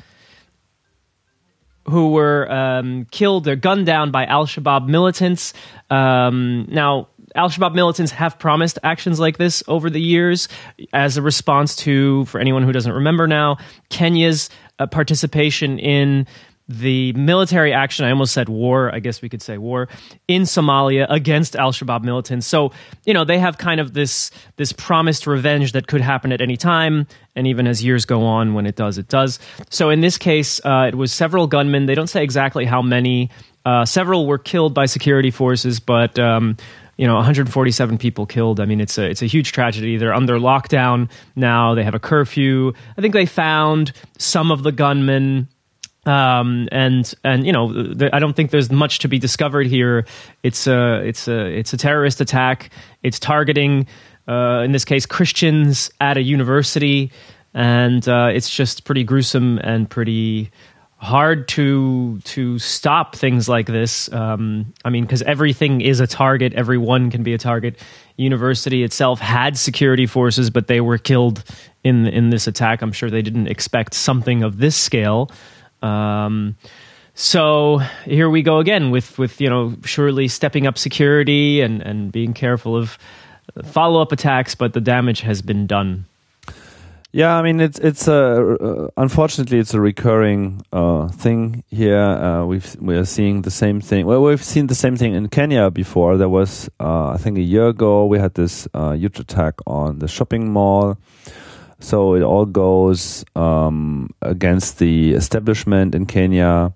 who 1.87 2.11
were 2.11 2.51
um, 2.51 3.05
killed 3.11 3.47
or 3.47 3.55
gunned 3.55 3.85
down 3.85 4.11
by 4.11 4.25
Al 4.25 4.45
Shabaab 4.45 4.87
militants. 4.87 5.53
Um, 5.89 6.67
now, 6.69 7.09
Al 7.35 7.49
Shabaab 7.49 7.75
militants 7.75 8.11
have 8.13 8.39
promised 8.39 8.79
actions 8.83 9.19
like 9.19 9.37
this 9.37 9.63
over 9.67 9.89
the 9.89 10.01
years 10.01 10.47
as 10.93 11.17
a 11.17 11.21
response 11.21 11.75
to, 11.77 12.25
for 12.25 12.39
anyone 12.39 12.63
who 12.63 12.71
doesn't 12.71 12.93
remember 12.93 13.27
now, 13.27 13.57
Kenya's 13.89 14.49
uh, 14.79 14.87
participation 14.87 15.79
in 15.79 16.27
the 16.67 17.13
military 17.13 17.73
action, 17.73 18.05
I 18.05 18.09
almost 18.09 18.33
said 18.33 18.49
war, 18.49 18.93
I 18.93 18.99
guess 18.99 19.21
we 19.21 19.29
could 19.29 19.41
say 19.41 19.57
war, 19.57 19.87
in 20.27 20.43
Somalia 20.43 21.05
against 21.09 21.55
Al 21.55 21.71
Shabaab 21.71 22.03
militants. 22.03 22.47
So, 22.47 22.71
you 23.05 23.13
know, 23.13 23.23
they 23.23 23.37
have 23.37 23.57
kind 23.57 23.79
of 23.79 23.93
this 23.93 24.31
this 24.55 24.73
promised 24.73 25.27
revenge 25.27 25.73
that 25.73 25.87
could 25.87 26.01
happen 26.01 26.31
at 26.31 26.41
any 26.41 26.57
time. 26.57 27.05
And 27.35 27.45
even 27.45 27.67
as 27.67 27.83
years 27.83 28.05
go 28.05 28.23
on, 28.23 28.53
when 28.53 28.65
it 28.65 28.75
does, 28.75 28.97
it 28.97 29.09
does. 29.09 29.37
So 29.69 29.89
in 29.89 30.01
this 30.01 30.17
case, 30.17 30.59
uh, 30.65 30.85
it 30.87 30.95
was 30.95 31.13
several 31.13 31.45
gunmen. 31.45 31.85
They 31.85 31.95
don't 31.95 32.07
say 32.07 32.23
exactly 32.23 32.65
how 32.65 32.81
many. 32.81 33.29
Uh, 33.63 33.83
several 33.83 34.27
were 34.27 34.37
killed 34.37 34.73
by 34.73 34.85
security 34.85 35.31
forces, 35.31 35.79
but 35.79 36.17
um, 36.19 36.55
you 36.97 37.05
know 37.05 37.15
147 37.15 37.97
people 37.97 38.25
killed 38.25 38.61
i 38.61 38.65
mean 38.65 38.79
it's 38.79 38.97
a 38.97 39.09
it's 39.09 39.21
a 39.21 39.25
huge 39.25 39.51
tragedy 39.51 39.97
they're 39.97 40.13
under 40.13 40.37
lockdown 40.37 41.09
now 41.35 41.75
they 41.75 41.83
have 41.83 41.93
a 41.93 41.99
curfew 41.99 42.71
i 42.97 43.01
think 43.01 43.13
they 43.13 43.25
found 43.25 43.91
some 44.17 44.49
of 44.49 44.63
the 44.63 44.71
gunmen 44.71 45.47
um, 46.05 46.67
and 46.71 47.13
and 47.23 47.45
you 47.45 47.51
know 47.51 47.71
there, 47.71 48.09
I 48.13 48.19
don't 48.19 48.35
think 48.35 48.51
there's 48.51 48.71
much 48.71 48.99
to 48.99 49.07
be 49.07 49.19
discovered 49.19 49.67
here. 49.67 50.05
It's 50.43 50.67
a 50.67 51.01
it's 51.05 51.27
a 51.27 51.45
it's 51.47 51.73
a 51.73 51.77
terrorist 51.77 52.21
attack. 52.21 52.69
It's 53.03 53.19
targeting 53.19 53.87
uh, 54.27 54.61
in 54.63 54.71
this 54.71 54.85
case 54.85 55.05
Christians 55.05 55.91
at 55.99 56.17
a 56.17 56.21
university, 56.21 57.11
and 57.53 58.07
uh, 58.07 58.29
it's 58.33 58.49
just 58.49 58.83
pretty 58.83 59.03
gruesome 59.03 59.57
and 59.59 59.89
pretty 59.89 60.51
hard 60.97 61.47
to 61.47 62.19
to 62.21 62.57
stop 62.59 63.15
things 63.15 63.49
like 63.49 63.67
this. 63.67 64.11
Um, 64.11 64.73
I 64.83 64.89
mean, 64.89 65.03
because 65.03 65.21
everything 65.23 65.81
is 65.81 65.99
a 65.99 66.07
target. 66.07 66.53
Everyone 66.53 67.11
can 67.11 67.23
be 67.23 67.33
a 67.33 67.37
target. 67.37 67.79
University 68.17 68.83
itself 68.83 69.19
had 69.19 69.57
security 69.57 70.05
forces, 70.05 70.49
but 70.49 70.67
they 70.67 70.81
were 70.81 70.97
killed 70.97 71.43
in 71.83 72.07
in 72.07 72.29
this 72.29 72.47
attack. 72.47 72.81
I'm 72.81 72.91
sure 72.91 73.09
they 73.09 73.21
didn't 73.21 73.47
expect 73.47 73.93
something 73.93 74.43
of 74.43 74.57
this 74.57 74.75
scale. 74.75 75.29
Um, 75.81 76.57
so 77.13 77.77
here 78.03 78.29
we 78.29 78.41
go 78.41 78.59
again 78.59 78.91
with 78.91 79.17
with 79.17 79.39
you 79.39 79.49
know 79.49 79.75
surely 79.85 80.27
stepping 80.27 80.67
up 80.67 80.77
security 80.77 81.61
and 81.61 81.81
and 81.81 82.11
being 82.11 82.33
careful 82.33 82.75
of 82.75 82.97
follow 83.63 84.01
up 84.01 84.11
attacks, 84.11 84.55
but 84.55 84.73
the 84.73 84.81
damage 84.81 85.21
has 85.21 85.41
been 85.41 85.65
done. 85.67 86.05
Yeah, 87.15 87.37
I 87.37 87.43
mean 87.43 87.61
it's 87.61 87.79
it's 87.79 88.09
a 88.09 88.57
uh, 88.57 88.89
unfortunately 88.97 89.59
it's 89.59 89.73
a 89.73 89.79
recurring 89.79 90.61
uh, 90.73 91.07
thing 91.07 91.63
here. 91.69 91.97
Uh, 91.97 92.45
we've 92.45 92.75
we 92.81 92.97
are 92.97 93.05
seeing 93.05 93.43
the 93.43 93.51
same 93.51 93.79
thing. 93.79 94.05
Well, 94.05 94.21
we've 94.21 94.43
seen 94.43 94.67
the 94.67 94.75
same 94.75 94.97
thing 94.97 95.13
in 95.13 95.29
Kenya 95.29 95.71
before. 95.71 96.17
There 96.17 96.27
was 96.27 96.69
uh, 96.81 97.11
I 97.11 97.17
think 97.17 97.37
a 97.37 97.41
year 97.41 97.69
ago 97.69 98.05
we 98.05 98.19
had 98.19 98.33
this 98.33 98.67
uh, 98.73 98.91
huge 98.91 99.17
attack 99.17 99.55
on 99.65 99.99
the 99.99 100.09
shopping 100.09 100.51
mall. 100.51 100.97
So 101.85 102.15
it 102.15 102.23
all 102.23 102.47
goes 102.47 103.23
um, 103.35 104.09
against 104.23 104.79
the 104.79 105.13
establishment 105.13 105.93
in 105.93 106.07
Kenya 106.07 106.73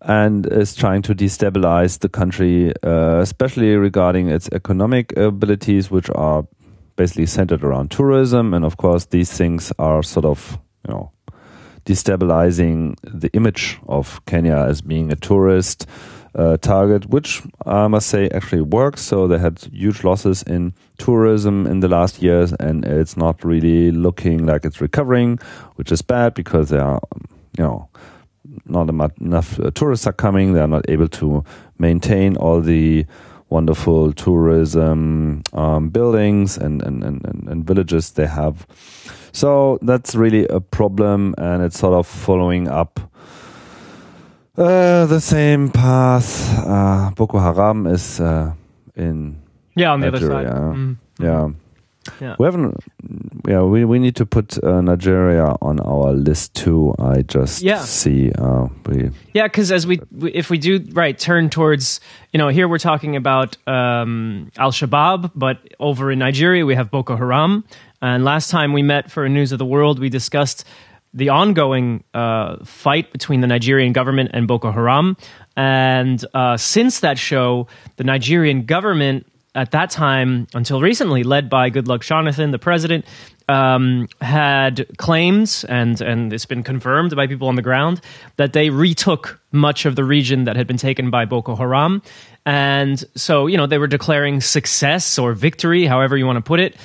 and 0.00 0.44
is 0.46 0.74
trying 0.74 1.02
to 1.02 1.14
destabilize 1.14 2.00
the 2.00 2.08
country, 2.08 2.72
uh, 2.82 3.20
especially 3.20 3.76
regarding 3.76 4.30
its 4.30 4.48
economic 4.50 5.16
abilities, 5.16 5.88
which 5.88 6.10
are 6.10 6.48
basically 6.96 7.26
centered 7.26 7.62
around 7.62 7.92
tourism. 7.92 8.54
And 8.54 8.64
of 8.64 8.76
course, 8.76 9.04
these 9.04 9.30
things 9.30 9.72
are 9.78 10.02
sort 10.02 10.24
of, 10.24 10.58
you 10.84 10.92
know, 10.92 11.12
destabilizing 11.84 12.96
the 13.04 13.30
image 13.34 13.78
of 13.86 14.20
Kenya 14.26 14.56
as 14.56 14.82
being 14.82 15.12
a 15.12 15.16
tourist 15.16 15.86
uh, 16.34 16.56
target, 16.58 17.06
which 17.06 17.42
I 17.66 17.86
must 17.88 18.08
say 18.08 18.28
actually 18.30 18.62
works. 18.62 19.02
So 19.02 19.26
they 19.26 19.38
had 19.38 19.58
huge 19.72 20.04
losses 20.04 20.42
in 20.42 20.74
tourism 20.98 21.66
in 21.66 21.80
the 21.80 21.88
last 21.88 22.22
years, 22.22 22.52
and 22.54 22.84
it's 22.84 23.16
not 23.16 23.44
really 23.44 23.90
looking 23.90 24.46
like 24.46 24.64
it's 24.64 24.80
recovering, 24.80 25.38
which 25.76 25.92
is 25.92 26.02
bad 26.02 26.34
because 26.34 26.70
there 26.70 26.82
are, 26.82 27.00
you 27.58 27.64
know, 27.64 27.88
not 28.66 28.88
enough 29.20 29.58
uh, 29.60 29.70
tourists 29.70 30.06
are 30.06 30.12
coming. 30.12 30.52
They 30.52 30.60
are 30.60 30.68
not 30.68 30.88
able 30.88 31.08
to 31.08 31.44
maintain 31.78 32.36
all 32.36 32.60
the 32.60 33.06
wonderful 33.48 34.12
tourism 34.12 35.42
um, 35.52 35.88
buildings 35.88 36.56
and, 36.56 36.82
and, 36.82 37.04
and, 37.04 37.48
and 37.48 37.64
villages 37.64 38.12
they 38.12 38.26
have. 38.26 38.66
So 39.32 39.78
that's 39.82 40.14
really 40.14 40.46
a 40.48 40.60
problem, 40.60 41.34
and 41.38 41.62
it's 41.62 41.78
sort 41.78 41.94
of 41.94 42.06
following 42.06 42.68
up 42.68 43.00
uh, 44.56 45.06
the 45.06 45.20
same 45.20 45.70
path. 45.70 46.58
Uh, 46.66 47.10
Boko 47.16 47.38
Haram 47.38 47.86
is 47.86 48.20
uh, 48.20 48.52
in 48.96 49.40
yeah 49.76 49.92
on 49.92 50.00
the 50.00 50.10
Nigeria. 50.10 50.36
other 50.36 50.46
side. 50.46 50.76
Mm. 50.76 50.96
Yeah. 51.20 51.48
Yeah. 52.20 52.36
We 52.38 52.44
haven't. 52.44 52.76
Yeah, 53.48 53.62
we, 53.62 53.86
we 53.86 53.98
need 53.98 54.14
to 54.16 54.26
put 54.26 54.62
uh, 54.62 54.82
Nigeria 54.82 55.56
on 55.62 55.80
our 55.80 56.12
list 56.12 56.54
too. 56.54 56.94
I 56.98 57.22
just 57.22 57.62
Yeah. 57.62 57.78
see 57.78 58.30
uh, 58.32 58.68
we 58.86 59.10
Yeah, 59.32 59.44
because 59.44 59.72
as 59.72 59.86
we, 59.86 60.00
we- 60.12 60.30
if 60.32 60.50
we 60.50 60.58
do 60.58 60.84
right 60.92 61.18
turn 61.18 61.48
towards, 61.48 62.00
you 62.32 62.36
know, 62.38 62.48
here 62.48 62.68
we're 62.68 62.78
talking 62.78 63.16
about 63.16 63.56
um, 63.66 64.50
Al 64.58 64.70
Shabaab, 64.70 65.30
but 65.34 65.56
over 65.80 66.12
in 66.12 66.18
Nigeria 66.18 66.66
we 66.66 66.74
have 66.74 66.90
Boko 66.90 67.16
Haram. 67.16 67.64
And 68.02 68.22
last 68.22 68.50
time 68.50 68.74
we 68.74 68.82
met 68.82 69.10
for 69.10 69.26
News 69.30 69.52
of 69.52 69.58
the 69.58 69.64
World, 69.66 69.98
we 69.98 70.10
discussed 70.10 70.66
the 71.14 71.28
ongoing 71.28 72.02
uh, 72.12 72.64
fight 72.64 73.12
between 73.12 73.40
the 73.40 73.46
Nigerian 73.46 73.92
government 73.92 74.32
and 74.34 74.48
Boko 74.48 74.72
Haram. 74.72 75.16
And 75.56 76.22
uh, 76.34 76.56
since 76.56 77.00
that 77.00 77.18
show, 77.18 77.68
the 77.96 78.04
Nigerian 78.04 78.66
government 78.66 79.26
at 79.54 79.70
that 79.70 79.90
time, 79.90 80.48
until 80.52 80.80
recently, 80.80 81.22
led 81.22 81.48
by 81.48 81.70
Goodluck 81.70 82.02
Jonathan, 82.02 82.50
the 82.50 82.58
president, 82.58 83.04
um, 83.48 84.08
had 84.20 84.86
claims, 84.96 85.64
and, 85.64 86.00
and 86.00 86.32
it's 86.32 86.46
been 86.46 86.64
confirmed 86.64 87.14
by 87.14 87.28
people 87.28 87.46
on 87.46 87.54
the 87.54 87.62
ground, 87.62 88.00
that 88.36 88.52
they 88.52 88.70
retook 88.70 89.40
much 89.52 89.86
of 89.86 89.94
the 89.94 90.02
region 90.02 90.44
that 90.44 90.56
had 90.56 90.66
been 90.66 90.76
taken 90.76 91.10
by 91.10 91.24
Boko 91.24 91.54
Haram. 91.54 92.02
And 92.44 93.02
so, 93.14 93.46
you 93.46 93.56
know, 93.56 93.66
they 93.66 93.78
were 93.78 93.86
declaring 93.86 94.40
success 94.40 95.18
or 95.18 95.34
victory, 95.34 95.86
however 95.86 96.16
you 96.16 96.26
want 96.26 96.38
to 96.38 96.42
put 96.42 96.58
it. 96.58 96.76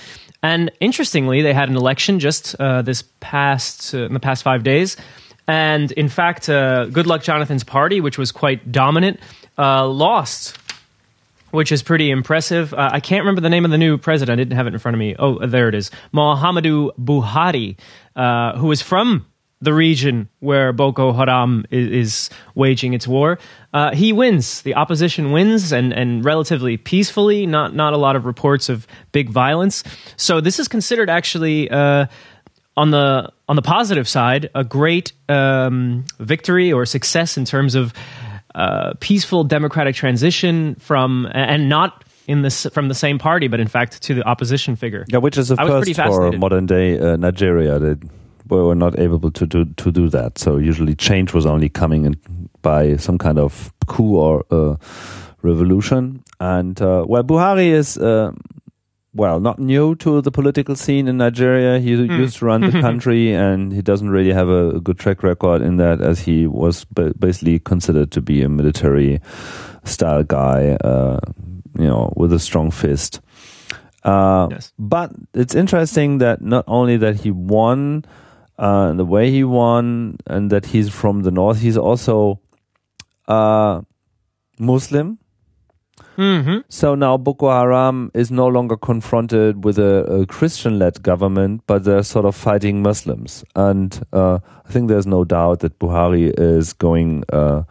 And 0.42 0.72
interestingly, 0.80 1.42
they 1.42 1.54
had 1.54 1.70
an 1.70 1.76
election 1.76 2.20
just 2.20 2.56
uh, 2.60 2.82
this 2.82 3.04
past, 3.20 3.94
uh, 3.94 4.06
in 4.06 4.14
the 4.14 4.20
past 4.20 4.44
five 4.44 4.64
days. 4.64 4.96
And 5.48 5.92
in 5.94 6.10
fact, 6.10 6.48
uh, 6.48 6.86
Goodluck 6.90 7.24
Jonathan's 7.24 7.64
party, 7.64 8.02
which 8.02 8.18
was 8.18 8.32
quite 8.32 8.72
dominant, 8.72 9.20
uh, 9.58 9.88
lost 9.88 10.58
which 11.52 11.72
is 11.72 11.82
pretty 11.82 12.12
impressive. 12.12 12.74
Uh, 12.74 12.90
I 12.92 13.00
can't 13.00 13.22
remember 13.22 13.42
the 13.42 13.50
name 13.50 13.66
of 13.66 13.72
the 13.72 13.78
new 13.78 13.98
president. 13.98 14.40
I 14.40 14.44
didn't 14.44 14.56
have 14.56 14.68
it 14.68 14.74
in 14.74 14.80
front 14.80 14.96
of 14.96 15.00
me. 15.00 15.16
Oh, 15.18 15.46
there 15.46 15.68
it 15.68 15.76
is. 15.76 15.92
Muhammadu 16.14 16.92
Buhari, 17.00 17.78
uh, 18.16 18.58
who 18.58 18.72
is 18.72 18.82
from 18.82 19.26
the 19.62 19.74
region 19.74 20.30
where 20.40 20.72
Boko 20.72 21.12
Haram 21.12 21.66
is, 21.70 21.90
is 21.90 22.30
waging 22.56 22.94
its 22.94 23.08
war. 23.08 23.40
Uh, 23.74 23.94
he 23.94 24.14
wins. 24.14 24.62
The 24.62 24.76
opposition 24.76 25.32
wins, 25.32 25.72
and, 25.72 25.92
and 25.94 26.24
relatively 26.24 26.78
peacefully. 26.78 27.46
Not 27.46 27.76
not 27.76 27.94
a 27.94 27.98
lot 27.98 28.16
of 28.16 28.26
reports 28.26 28.70
of 28.70 28.88
big 29.12 29.30
violence. 29.30 29.84
So 30.18 30.42
this 30.42 30.60
is 30.60 30.68
considered 30.68 31.10
actually. 31.10 31.70
Uh, 31.70 32.08
on 32.78 32.92
the 32.92 33.30
on 33.50 33.58
the 33.58 33.62
positive 33.62 34.08
side, 34.08 34.50
a 34.56 34.64
great 34.64 35.12
um, 35.28 36.06
victory 36.20 36.72
or 36.72 36.86
success 36.86 37.36
in 37.36 37.44
terms 37.44 37.76
of 37.76 37.94
uh, 38.56 38.94
peaceful 39.02 39.44
democratic 39.44 39.96
transition 39.96 40.76
from 40.76 41.28
and 41.34 41.68
not 41.68 42.06
in 42.26 42.42
this 42.42 42.68
from 42.68 42.88
the 42.88 42.96
same 42.96 43.20
party, 43.20 43.50
but 43.50 43.60
in 43.60 43.68
fact 43.68 44.02
to 44.04 44.14
the 44.14 44.24
opposition 44.24 44.78
figure. 44.78 45.04
yeah, 45.10 45.18
which 45.18 45.38
is 45.38 45.52
a 45.52 45.56
I 45.60 45.66
was 45.66 45.84
pretty 45.84 45.94
first 45.94 46.16
for 46.16 46.32
modern 46.34 46.68
day 46.68 46.98
uh, 46.98 47.18
Nigeria. 47.18 47.98
They 48.50 48.56
were 48.56 48.76
not 48.76 49.00
able 49.00 49.32
to 49.32 49.46
do 49.46 49.66
to 49.66 49.92
do 49.92 50.10
that. 50.10 50.38
So 50.40 50.58
usually 50.58 50.96
change 50.96 51.34
was 51.34 51.46
only 51.46 51.70
coming 51.70 52.06
in 52.06 52.16
by 52.62 52.98
some 52.98 53.18
kind 53.18 53.38
of 53.40 53.72
coup 53.88 54.16
or 54.18 54.44
uh, 54.52 54.76
revolution. 55.42 56.24
And 56.40 56.82
uh, 56.82 57.06
well, 57.08 57.24
Buhari 57.24 57.68
is. 57.72 57.98
Uh, 57.98 58.32
well, 59.16 59.40
not 59.40 59.58
new 59.58 59.96
to 59.96 60.22
the 60.22 60.30
political 60.32 60.76
scene 60.76 61.08
in 61.08 61.18
Nigeria. 61.18 61.80
He 61.80 61.96
Hmm. 61.96 62.22
used 62.22 62.38
to 62.38 62.46
run 62.46 62.62
the 62.62 62.80
country, 62.88 63.34
and 63.34 63.74
he 63.74 63.82
doesn't 63.82 64.12
really 64.12 64.32
have 64.34 64.50
a, 64.50 64.76
a 64.76 64.80
good 64.80 65.00
track 65.00 65.24
record 65.24 65.64
in 65.64 65.78
that, 65.78 66.00
as 66.00 66.20
he 66.20 66.46
was 66.46 66.86
basically 67.20 67.58
considered 67.60 68.12
to 68.12 68.22
be 68.22 68.44
a 68.44 68.50
military 68.50 69.20
style 69.84 70.24
guy, 70.24 70.78
uh, 70.84 71.20
you 71.80 71.88
know, 71.88 72.14
with 72.18 72.32
a 72.32 72.40
strong 72.40 72.70
fist. 72.72 73.20
Uh, 74.06 74.48
Yes. 74.52 74.74
But 74.78 75.12
it's 75.34 75.56
interesting 75.56 76.20
that 76.20 76.42
not 76.42 76.64
only 76.68 76.96
that 76.98 77.16
he 77.22 77.32
won, 77.32 78.06
uh, 78.60 78.94
the 78.94 79.06
way 79.06 79.32
he 79.32 79.44
won, 79.44 80.18
and 80.28 80.52
that 80.52 80.66
he's 80.66 80.90
from 80.90 81.24
the 81.24 81.32
north, 81.32 81.60
he's 81.62 81.78
also 81.78 82.40
uh, 83.28 83.82
Muslim. 84.60 85.18
hmm 86.18 86.60
So 86.70 86.96
now 86.96 87.18
Boko 87.18 87.50
Haram 87.50 88.12
is 88.14 88.30
no 88.32 88.48
longer 88.48 88.78
confronted 88.78 89.64
with 89.66 89.80
a, 89.80 90.04
a 90.22 90.26
Christian-led 90.26 91.02
government, 91.04 91.62
but 91.68 91.84
they're 91.84 92.04
sort 92.04 92.26
of 92.26 92.36
fighting 92.36 92.82
Muslims. 92.82 93.44
And 93.56 94.02
uh, 94.14 94.40
I 94.68 94.72
think 94.72 94.90
there's 94.90 95.08
no 95.08 95.24
doubt 95.24 95.60
that 95.60 95.80
Buhari 95.80 96.34
is 96.38 96.74
going 96.74 97.24
uh, 97.32 97.64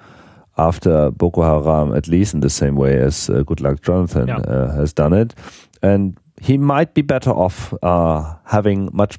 after 0.57 1.11
Boko 1.11 1.43
Haram, 1.43 1.95
at 1.95 2.09
least 2.09 2.35
in 2.35 2.41
the 2.41 2.51
same 2.51 2.75
way 2.77 2.97
as 3.07 3.29
uh, 3.31 3.43
Goodluck 3.45 3.83
Jonathan 3.83 4.29
Yeah. 4.29 4.39
uh, 4.39 4.73
has 4.81 4.93
done 4.95 5.13
it. 5.13 5.35
And 5.83 6.19
he 6.41 6.57
might 6.59 6.95
be 6.95 7.03
better 7.03 7.31
off 7.31 7.75
uh, 7.83 8.35
having 8.45 8.89
much 8.93 9.19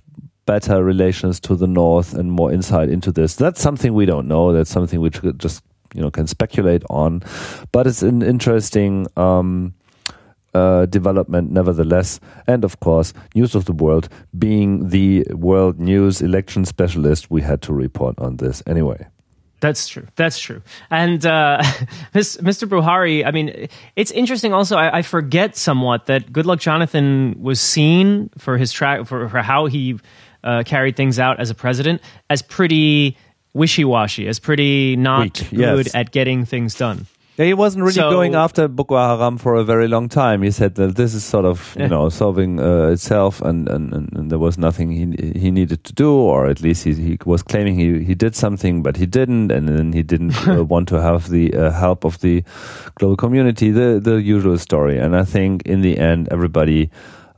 better 0.50 0.84
relations 0.84 1.39
to 1.39 1.56
the 1.56 1.68
north 1.68 2.15
and 2.15 2.32
more 2.32 2.51
insight 2.51 2.89
into 2.89 3.12
this. 3.12 3.36
That's 3.36 3.62
something 3.62 3.94
we 3.94 4.08
don't 4.08 4.27
know. 4.27 4.51
That's 4.51 4.72
something 4.72 5.00
we 5.00 5.12
could 5.12 5.38
just 5.38 5.63
you 5.94 6.01
know 6.01 6.10
can 6.10 6.25
speculate 6.25 6.82
on, 6.89 7.22
but 7.72 7.86
it's 7.86 8.01
an 8.01 8.24
interesting 8.24 9.06
um, 9.15 9.75
uh, 10.56 10.88
development 10.88 11.51
nevertheless. 11.51 12.20
And 12.48 12.63
of 12.63 12.79
course, 12.79 13.13
News 13.36 13.53
of 13.53 13.65
the 13.65 13.74
World 13.74 14.10
being 14.39 14.89
the 14.89 15.24
world 15.29 15.79
news 15.79 16.20
election 16.20 16.65
specialist, 16.65 17.29
we 17.29 17.44
had 17.44 17.62
to 17.62 17.74
report 17.74 18.18
on 18.18 18.38
this 18.38 18.63
anyway. 18.65 19.06
That's 19.60 19.88
true. 19.88 20.08
That's 20.15 20.39
true. 20.39 20.63
And 20.89 21.24
uh, 21.25 21.62
Mr. 22.13 22.68
Buhari, 22.68 23.24
I 23.24 23.32
mean, 23.32 23.68
it's 23.96 24.12
interesting. 24.12 24.53
Also, 24.53 24.77
I, 24.77 25.00
I 25.00 25.01
forget 25.03 25.56
somewhat 25.56 26.08
that 26.08 26.32
Goodluck 26.32 26.60
Jonathan 26.60 27.36
was 27.39 27.60
seen 27.60 28.29
for 28.38 28.58
his 28.58 28.72
track 28.72 29.06
for, 29.06 29.29
for 29.29 29.41
how 29.41 29.68
he 29.68 30.00
uh, 30.43 30.63
carried 30.65 30.96
things 30.96 31.19
out 31.19 31.39
as 31.39 31.50
a 31.50 31.55
president 31.55 32.01
as 32.29 32.41
pretty 32.41 33.17
wishy-washy, 33.53 34.27
as 34.27 34.39
pretty 34.39 34.96
not 34.96 35.22
Weak, 35.22 35.50
good 35.50 35.86
yes. 35.88 35.96
at 35.96 36.12
getting 36.12 36.46
things 36.46 36.75
done. 36.75 37.08
Yeah, 37.38 37.46
he 37.46 37.53
wasn't 37.53 37.84
really 37.84 37.93
So- 37.93 38.10
going 38.12 38.36
after 38.36 38.67
Boko 38.67 38.98
Haram 38.98 39.38
for 39.38 39.55
a 39.55 39.63
very 39.63 39.88
long 39.88 40.10
time. 40.10 40.41
He 40.41 40.51
said 40.51 40.75
that 40.75 40.98
this 40.98 41.13
is 41.13 41.24
sort 41.24 41.46
of 41.46 41.74
you 41.79 41.88
know 41.88 42.10
solving 42.10 42.60
uh, 42.60 42.88
itself, 42.91 43.41
and, 43.41 43.69
and, 43.69 43.93
and, 43.93 44.10
and 44.13 44.29
there 44.29 44.39
was 44.39 44.58
nothing 44.58 44.91
he 44.91 45.39
he 45.39 45.50
needed 45.50 45.86
to 45.86 45.93
do, 45.93 46.12
or 46.13 46.48
at 46.48 46.60
least 46.60 46.84
he, 46.84 46.93
he 46.93 47.17
was 47.25 47.41
claiming 47.41 47.75
he 47.79 48.03
he 48.03 48.13
did 48.13 48.36
something, 48.36 48.84
but 48.84 48.98
he 48.98 49.05
didn't, 49.05 49.51
and 49.53 49.69
then 49.69 49.93
he 49.93 50.03
didn't 50.03 50.36
uh, 50.50 50.65
want 50.65 50.89
to 50.89 51.01
have 51.01 51.29
the 51.29 51.53
uh, 51.55 51.72
help 51.72 52.03
of 52.03 52.19
the 52.19 52.43
global 52.96 53.15
community. 53.15 53.72
The 53.72 54.01
the 54.03 54.15
usual 54.15 54.58
story, 54.58 54.98
and 55.00 55.15
I 55.15 55.24
think 55.24 55.62
in 55.65 55.79
the 55.81 55.98
end 55.98 56.27
everybody. 56.31 56.89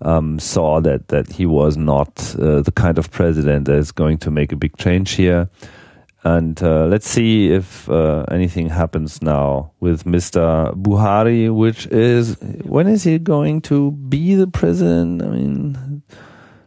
Um, 0.03 0.39
saw 0.39 0.81
that 0.81 1.09
that 1.09 1.31
he 1.31 1.45
was 1.45 1.77
not 1.77 2.35
uh, 2.39 2.61
the 2.61 2.71
kind 2.71 2.97
of 2.97 3.11
president 3.11 3.65
that 3.65 3.75
is 3.75 3.91
going 3.91 4.17
to 4.19 4.31
make 4.31 4.51
a 4.51 4.55
big 4.55 4.75
change 4.77 5.11
here. 5.11 5.47
And 6.23 6.61
uh, 6.63 6.85
let's 6.85 7.07
see 7.07 7.51
if 7.51 7.89
uh, 7.89 8.25
anything 8.31 8.69
happens 8.69 9.21
now 9.21 9.71
with 9.79 10.03
Mr. 10.05 10.73
Buhari, 10.75 11.53
which 11.53 11.87
is 11.87 12.35
when 12.63 12.87
is 12.87 13.03
he 13.03 13.17
going 13.19 13.61
to 13.61 13.91
be 13.91 14.35
the 14.35 14.47
president? 14.47 15.21
I 15.21 15.27
mean, 15.27 16.01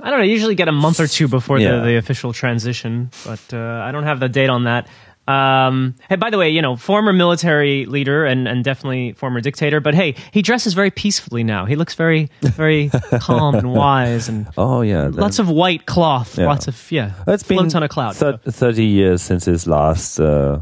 I 0.00 0.10
don't 0.10 0.18
know. 0.20 0.24
You 0.24 0.32
usually 0.32 0.54
get 0.56 0.68
a 0.68 0.72
month 0.72 1.00
or 1.00 1.06
two 1.06 1.28
before 1.28 1.58
Yeah. 1.58 1.76
the, 1.78 1.82
the 1.86 1.96
official 1.96 2.32
transition, 2.32 3.10
but 3.24 3.40
uh, 3.52 3.58
I 3.86 3.90
don't 3.92 4.04
have 4.04 4.20
the 4.20 4.28
date 4.28 4.50
on 4.50 4.64
that. 4.64 4.86
Um, 5.26 5.94
hey, 6.08 6.16
by 6.16 6.28
the 6.30 6.36
way, 6.36 6.50
you 6.50 6.60
know, 6.60 6.76
former 6.76 7.12
military 7.12 7.86
leader 7.86 8.26
and, 8.26 8.46
and 8.46 8.62
definitely 8.62 9.12
former 9.12 9.40
dictator, 9.40 9.80
but 9.80 9.94
hey, 9.94 10.16
he 10.32 10.42
dresses 10.42 10.74
very 10.74 10.90
peacefully 10.90 11.42
now. 11.42 11.64
He 11.64 11.76
looks 11.76 11.94
very, 11.94 12.28
very 12.42 12.90
calm 13.20 13.54
and 13.54 13.72
wise 13.72 14.28
and 14.28 14.46
oh 14.58 14.82
yeah, 14.82 15.08
lots 15.10 15.38
of 15.38 15.48
white 15.48 15.86
cloth. 15.86 16.36
Yeah. 16.38 16.46
Lots 16.46 16.68
of, 16.68 16.92
yeah, 16.92 17.12
it's 17.26 17.42
been 17.42 17.74
on 17.74 17.82
a 17.82 17.88
cloud. 17.88 18.16
thir- 18.16 18.36
thirty 18.36 18.84
years 18.84 19.22
since 19.22 19.46
his 19.46 19.66
last 19.66 20.20
uh, 20.20 20.60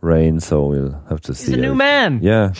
reign, 0.00 0.40
so 0.40 0.66
we'll 0.66 1.00
have 1.08 1.20
to 1.22 1.34
see. 1.34 1.52
He's 1.52 1.58
a 1.58 1.60
new 1.60 1.72
it. 1.72 1.76
man. 1.76 2.18
Yeah, 2.20 2.52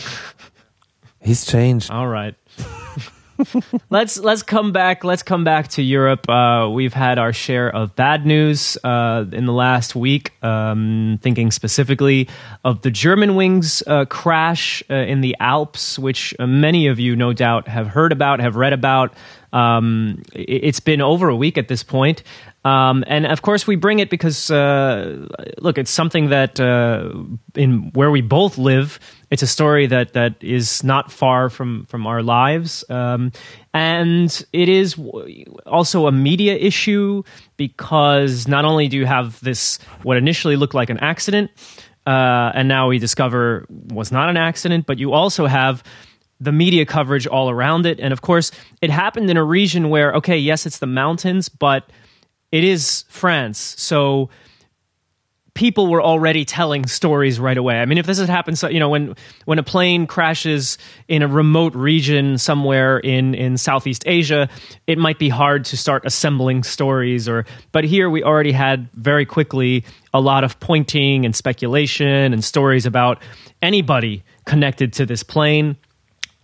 he's 1.20 1.44
changed. 1.44 1.90
All 1.90 2.06
right. 2.06 2.34
let's 3.90 4.18
let's 4.18 4.42
come 4.42 4.72
back. 4.72 5.02
Let's 5.04 5.22
come 5.22 5.44
back 5.44 5.68
to 5.68 5.82
Europe. 5.82 6.28
Uh, 6.28 6.68
we've 6.72 6.92
had 6.94 7.18
our 7.18 7.32
share 7.32 7.68
of 7.74 7.96
bad 7.96 8.24
news 8.26 8.78
uh, 8.84 9.24
in 9.32 9.46
the 9.46 9.52
last 9.52 9.94
week. 9.94 10.32
Um, 10.42 11.18
thinking 11.22 11.50
specifically 11.50 12.28
of 12.64 12.82
the 12.82 12.90
Germanwings 12.90 13.82
uh, 13.86 14.04
crash 14.06 14.82
uh, 14.90 14.94
in 14.94 15.20
the 15.20 15.36
Alps, 15.40 15.98
which 15.98 16.34
uh, 16.38 16.46
many 16.46 16.86
of 16.86 16.98
you, 17.00 17.16
no 17.16 17.32
doubt, 17.32 17.66
have 17.68 17.88
heard 17.88 18.12
about, 18.12 18.40
have 18.40 18.56
read 18.56 18.72
about. 18.72 19.14
Um, 19.52 20.22
it- 20.32 20.64
it's 20.64 20.80
been 20.80 21.00
over 21.00 21.28
a 21.28 21.36
week 21.36 21.58
at 21.58 21.68
this 21.68 21.82
point. 21.82 22.22
Um, 22.64 23.04
and 23.06 23.26
of 23.26 23.42
course, 23.42 23.66
we 23.66 23.76
bring 23.76 23.98
it 23.98 24.08
because, 24.08 24.50
uh, 24.50 25.26
look, 25.58 25.76
it's 25.76 25.90
something 25.90 26.30
that 26.30 26.58
uh, 26.58 27.10
in 27.54 27.90
where 27.92 28.10
we 28.10 28.22
both 28.22 28.56
live, 28.56 28.98
it's 29.34 29.42
a 29.42 29.48
story 29.48 29.88
that 29.88 30.12
that 30.12 30.34
is 30.40 30.84
not 30.84 31.10
far 31.10 31.50
from 31.50 31.86
from 31.86 32.06
our 32.06 32.22
lives, 32.22 32.84
um, 32.88 33.32
and 33.72 34.46
it 34.52 34.68
is 34.68 34.96
also 35.66 36.06
a 36.06 36.12
media 36.12 36.54
issue 36.54 37.24
because 37.56 38.46
not 38.46 38.64
only 38.64 38.86
do 38.86 38.96
you 38.96 39.06
have 39.06 39.40
this 39.40 39.80
what 40.04 40.16
initially 40.16 40.54
looked 40.54 40.74
like 40.74 40.88
an 40.88 40.98
accident, 40.98 41.50
uh, 42.06 42.52
and 42.54 42.68
now 42.68 42.86
we 42.86 43.00
discover 43.00 43.66
was 43.92 44.12
not 44.12 44.28
an 44.28 44.36
accident, 44.36 44.86
but 44.86 44.98
you 44.98 45.12
also 45.12 45.46
have 45.46 45.82
the 46.38 46.52
media 46.52 46.86
coverage 46.86 47.26
all 47.26 47.50
around 47.50 47.86
it. 47.86 47.98
And 47.98 48.12
of 48.12 48.20
course, 48.20 48.52
it 48.80 48.90
happened 48.90 49.30
in 49.30 49.36
a 49.36 49.42
region 49.42 49.90
where, 49.90 50.12
okay, 50.14 50.38
yes, 50.38 50.64
it's 50.64 50.78
the 50.78 50.86
mountains, 50.86 51.48
but 51.48 51.90
it 52.52 52.62
is 52.62 53.04
France. 53.08 53.58
So 53.78 54.30
people 55.54 55.86
were 55.86 56.02
already 56.02 56.44
telling 56.44 56.84
stories 56.86 57.38
right 57.38 57.56
away. 57.56 57.76
I 57.80 57.84
mean, 57.86 57.98
if 57.98 58.06
this 58.06 58.18
had 58.18 58.28
happened, 58.28 58.58
so, 58.58 58.68
you 58.68 58.80
know, 58.80 58.88
when 58.88 59.14
when 59.44 59.58
a 59.58 59.62
plane 59.62 60.06
crashes 60.06 60.78
in 61.08 61.22
a 61.22 61.28
remote 61.28 61.74
region 61.74 62.38
somewhere 62.38 62.98
in 62.98 63.34
in 63.34 63.56
Southeast 63.56 64.02
Asia, 64.06 64.48
it 64.86 64.98
might 64.98 65.18
be 65.18 65.28
hard 65.28 65.64
to 65.66 65.76
start 65.76 66.04
assembling 66.04 66.64
stories. 66.64 67.28
Or, 67.28 67.46
but 67.72 67.84
here 67.84 68.10
we 68.10 68.22
already 68.22 68.52
had 68.52 68.88
very 68.94 69.24
quickly 69.24 69.84
a 70.12 70.20
lot 70.20 70.44
of 70.44 70.58
pointing 70.60 71.24
and 71.24 71.34
speculation 71.34 72.32
and 72.32 72.44
stories 72.44 72.84
about 72.84 73.22
anybody 73.62 74.22
connected 74.44 74.92
to 74.94 75.06
this 75.06 75.22
plane. 75.22 75.76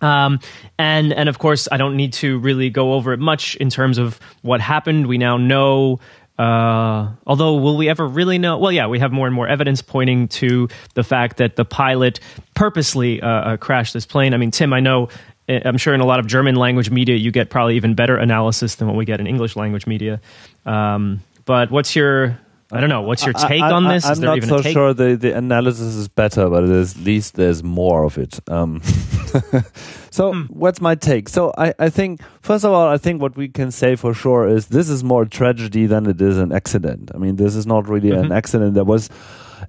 Um, 0.03 0.40
and 0.79 1.12
and 1.12 1.29
of 1.29 1.38
course, 1.38 1.68
I 1.70 1.77
don't 1.77 1.96
need 1.96 2.12
to 2.14 2.38
really 2.38 2.70
go 2.70 2.94
over 2.94 3.12
it 3.12 3.20
much 3.20 3.57
in 3.57 3.70
terms 3.70 3.99
of 3.99 4.18
what 4.42 4.61
happened. 4.61 5.07
We 5.07 5.18
now 5.18 5.37
know. 5.37 6.01
Uh, 6.40 7.11
although, 7.26 7.57
will 7.57 7.76
we 7.76 7.90
ever 7.90 8.07
really 8.07 8.38
know? 8.38 8.57
Well, 8.57 8.72
yeah, 8.72 8.87
we 8.87 8.98
have 9.00 9.12
more 9.12 9.26
and 9.26 9.35
more 9.35 9.46
evidence 9.46 9.83
pointing 9.83 10.29
to 10.29 10.68
the 10.94 11.05
fact 11.05 11.37
that 11.37 11.57
the 11.57 11.66
pilot 11.66 12.18
purposely 12.55 13.20
uh, 13.20 13.29
uh, 13.29 13.57
crashed 13.59 13.92
this 13.92 14.07
plane. 14.07 14.33
I 14.33 14.38
mean, 14.38 14.50
Tim, 14.50 14.72
I 14.72 14.81
know. 14.81 15.11
uh, 15.50 15.61
I'm 15.64 15.76
sure 15.76 15.92
in 15.92 16.00
a 16.00 16.07
lot 16.07 16.18
of 16.18 16.26
German 16.26 16.55
language 16.55 16.90
media, 16.90 17.16
you 17.16 17.31
get 17.31 17.50
probably 17.50 17.76
even 17.76 17.94
better 17.94 18.16
analysis 18.16 18.76
than 18.76 18.88
what 18.88 18.96
we 18.96 19.05
get 19.05 19.20
in 19.20 19.26
English 19.26 19.55
language 19.55 19.87
media. 19.87 20.18
Um, 20.64 21.20
but 21.44 21.70
what's 21.70 21.94
your 21.94 22.38
I 22.72 22.80
don't 22.80 22.88
know. 22.88 23.02
What's 23.02 23.24
your 23.24 23.33
take 23.35 23.62
I, 23.62 23.72
on 23.72 23.88
this? 23.88 24.04
I'm 24.04 24.12
Is 24.12 24.20
there 24.20 24.28
not 24.30 24.37
even 24.37 24.48
so 24.48 24.62
sure 24.62 24.94
the, 24.94 25.16
the 25.16 25.37
analysis 25.37 25.94
is 25.96 26.06
better, 26.09 26.48
but 26.48 26.62
at 26.64 26.96
least 26.98 27.35
there's 27.35 27.64
more 27.64 28.04
of 28.04 28.16
it. 28.16 28.38
Um, 28.48 28.80
so, 30.11 30.33
Hmm. 30.33 30.42
what's 30.50 30.80
my 30.80 30.94
take? 30.94 31.28
So, 31.28 31.52
I, 31.59 31.74
I 31.78 31.90
think, 31.90 32.20
first 32.42 32.64
of 32.64 32.72
all, 32.72 32.87
I 32.88 32.96
think 32.96 33.20
what 33.20 33.37
we 33.37 33.48
can 33.48 33.70
say 33.72 33.96
for 33.96 34.14
sure 34.14 34.46
is 34.46 34.68
this 34.68 34.88
is 34.88 35.02
more 35.02 35.22
a 35.22 35.28
tragedy 35.28 35.87
than 35.87 36.06
it 36.06 36.20
is 36.22 36.38
an 36.38 36.52
accident. 36.52 37.11
I 37.14 37.18
mean, 37.18 37.37
this 37.37 37.56
is 37.56 37.66
not 37.66 37.88
really 37.88 38.11
Mm-hmm. 38.11 38.26
an 38.26 38.33
accident. 38.33 38.74
There 38.74 38.85
was, 38.85 39.11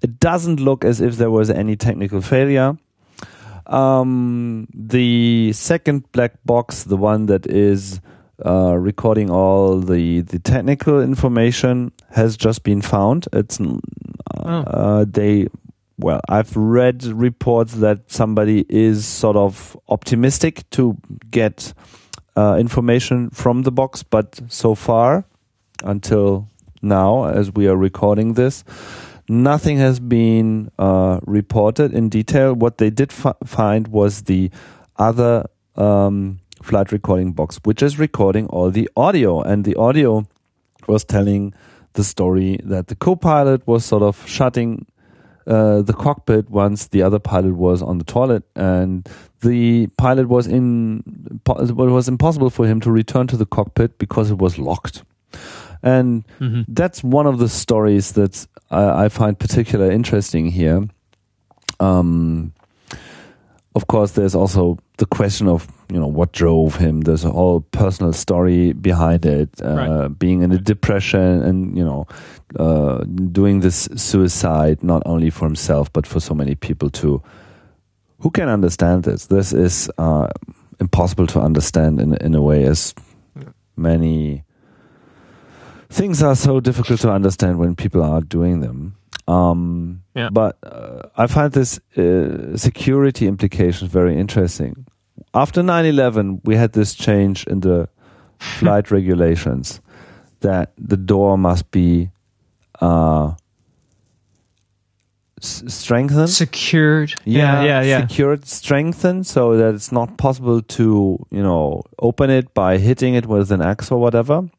it 0.04 0.20
doesn't 0.20 0.60
look 0.60 0.86
as 0.86 1.02
if 1.02 1.18
there 1.18 1.32
was 1.32 1.50
any 1.50 1.76
technical 1.76 2.22
failure. 2.22 2.78
Um, 3.68 4.68
the 4.74 5.54
second 5.54 6.12
black 6.12 6.34
box, 6.46 6.84
the 6.84 6.98
one 6.98 7.28
that 7.28 7.48
is 7.48 8.02
uh, 8.46 8.76
recording 8.76 9.30
all 9.30 9.80
the 9.80 10.22
the 10.22 10.40
technical 10.40 11.02
information, 11.02 11.92
has 12.12 12.38
just 12.38 12.64
been 12.64 12.82
found. 12.82 13.28
It's 13.34 13.60
uh, 13.60 14.44
uh, 14.44 15.06
they. 15.08 15.48
Well, 15.98 16.22
I've 16.28 16.56
read 16.58 17.04
reports 17.04 17.74
that 17.76 18.12
somebody 18.12 18.66
is 18.70 19.06
sort 19.06 19.36
of 19.36 19.78
optimistic 19.88 20.68
to 20.72 20.98
get 21.30 21.74
uh, 22.36 22.58
information 22.60 23.30
from 23.30 23.62
the 23.62 23.72
box, 23.72 24.02
but 24.02 24.42
so 24.48 24.74
far, 24.74 25.26
until 25.84 26.48
now, 26.82 27.26
as 27.26 27.52
we 27.54 27.68
are 27.68 27.76
recording 27.78 28.34
this, 28.34 28.64
nothing 29.30 29.78
has 29.78 30.00
been 30.00 30.72
uh, 30.80 31.20
reported 31.26 31.94
in 31.94 32.10
detail. 32.10 32.54
What 32.54 32.80
they 32.80 32.90
did 32.90 33.14
fi- 33.14 33.36
find 33.46 33.88
was 33.88 34.24
the 34.24 34.50
other 34.98 35.46
um, 35.76 36.40
flight 36.62 36.92
recording 36.92 37.34
box, 37.34 37.60
which 37.64 37.82
is 37.82 38.00
recording 38.00 38.48
all 38.48 38.72
the 38.72 38.90
audio. 38.96 39.42
And 39.42 39.66
the 39.66 39.76
audio 39.76 40.26
was 40.88 41.04
telling 41.04 41.54
the 41.94 42.04
story 42.04 42.60
that 42.64 42.88
the 42.88 42.96
co-pilot 42.96 43.66
was 43.68 43.86
sort 43.86 44.04
of 44.04 44.28
shutting 44.28 44.86
uh, 45.48 45.82
the 45.82 45.94
cockpit 45.94 46.50
once 46.50 46.88
the 46.88 47.02
other 47.02 47.20
pilot 47.20 47.56
was 47.56 47.82
on 47.82 47.98
the 47.98 48.04
toilet, 48.04 48.44
and 48.56 49.10
the 49.42 49.88
pilot 49.98 50.28
was 50.30 50.48
in. 50.48 51.04
It 51.48 51.76
was 51.76 52.08
impossible 52.08 52.50
for 52.50 52.68
him 52.68 52.80
to 52.82 52.92
return 52.92 53.28
to 53.28 53.38
the 53.38 53.46
cockpit 53.46 53.98
because 53.98 54.30
it 54.30 54.38
was 54.38 54.60
locked. 54.60 55.04
And 55.84 56.26
mm-hmm. 56.40 56.62
that's 56.68 57.04
one 57.04 57.26
of 57.26 57.40
the 57.40 57.50
stories 57.50 58.12
that 58.12 58.46
I, 58.70 59.06
I 59.06 59.10
find 59.10 59.38
particularly 59.38 59.96
interesting 59.96 60.46
here. 60.46 60.88
Um, 61.80 62.54
of 63.74 63.88
course, 63.88 64.12
there's 64.12 64.36
also 64.36 64.78
the 64.98 65.06
question 65.06 65.48
of 65.48 65.68
you 65.90 66.00
know 66.00 66.08
what 66.08 66.34
drove 66.34 66.76
him. 66.76 67.02
There's 67.02 67.24
a 67.24 67.32
whole 67.32 67.62
personal 67.72 68.12
story 68.14 68.74
behind 68.74 69.26
it, 69.26 69.50
uh, 69.64 69.76
right. 69.76 70.08
being 70.20 70.42
in 70.42 70.52
a 70.52 70.58
depression 70.58 71.42
and 71.42 71.78
you 71.78 71.86
know 71.86 72.06
uh, 72.60 73.04
doing 73.32 73.62
this 73.62 73.88
suicide 73.96 74.84
not 74.84 75.04
only 75.06 75.30
for 75.30 75.46
himself 75.46 75.92
but 75.94 76.06
for 76.06 76.20
so 76.20 76.34
many 76.34 76.56
people 76.56 76.90
too. 76.90 77.22
Who 78.20 78.30
can 78.30 78.50
understand 78.50 79.04
this? 79.04 79.28
This 79.28 79.54
is 79.54 79.90
uh, 79.98 80.28
impossible 80.80 81.28
to 81.28 81.40
understand 81.40 82.02
in 82.02 82.16
in 82.16 82.36
a 82.36 82.42
way 82.42 82.66
as 82.66 82.94
many 83.78 84.44
things 85.92 86.24
are 86.24 86.36
so 86.36 86.60
difficult 86.60 87.02
to 87.02 87.12
understand 87.12 87.60
when 87.60 87.76
people 87.76 88.02
are 88.02 88.22
doing 88.22 88.62
them. 88.62 88.96
Um, 89.28 90.04
yeah. 90.16 90.30
But 90.32 90.58
uh, 90.64 91.10
I 91.16 91.28
find 91.28 91.52
this 91.52 91.80
uh, 91.98 92.58
security 92.58 93.28
implications 93.28 93.92
very 93.92 94.18
interesting. 94.18 94.86
After 95.34 95.62
9 95.62 95.86
11, 95.86 96.42
we 96.44 96.56
had 96.56 96.74
this 96.74 96.96
change 96.96 97.46
in 97.46 97.60
the 97.60 97.88
flight 98.40 98.90
regulations 98.90 99.82
that 100.40 100.72
the 100.78 100.98
door 100.98 101.38
must 101.38 101.70
be 101.70 102.10
uh, 102.80 103.36
strengthened, 105.40 106.30
secured. 106.30 107.14
Yeah, 107.26 107.64
yeah, 107.64 107.82
yeah. 107.82 108.08
Secured, 108.08 108.48
strengthened, 108.48 109.28
so 109.28 109.56
that 109.56 109.76
it's 109.76 109.92
not 109.92 110.18
possible 110.18 110.62
to, 110.62 111.26
you 111.30 111.44
know, 111.44 111.84
open 112.00 112.32
it 112.32 112.54
by 112.56 112.78
hitting 112.78 113.14
it 113.14 113.28
with 113.28 113.52
an 113.52 113.62
axe 113.62 113.92
or 113.92 114.00
whatever 114.00 114.50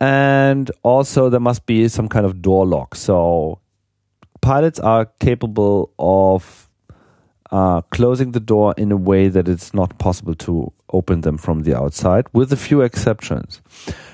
and 0.00 0.70
also 0.82 1.28
there 1.28 1.40
must 1.40 1.66
be 1.66 1.88
some 1.88 2.08
kind 2.08 2.26
of 2.26 2.42
door 2.42 2.66
lock. 2.66 2.94
So 2.94 3.60
pilots 4.40 4.78
are 4.78 5.06
capable 5.20 5.92
of 5.98 6.68
uh, 7.50 7.80
closing 7.90 8.32
the 8.32 8.40
door 8.40 8.74
in 8.76 8.92
a 8.92 8.96
way 8.96 9.28
that 9.28 9.48
it's 9.48 9.72
not 9.72 9.98
possible 9.98 10.34
to 10.34 10.72
open 10.92 11.20
them 11.22 11.38
from 11.38 11.62
the 11.62 11.74
outside, 11.76 12.26
with 12.32 12.52
a 12.52 12.56
few 12.56 12.80
exceptions. 12.80 13.60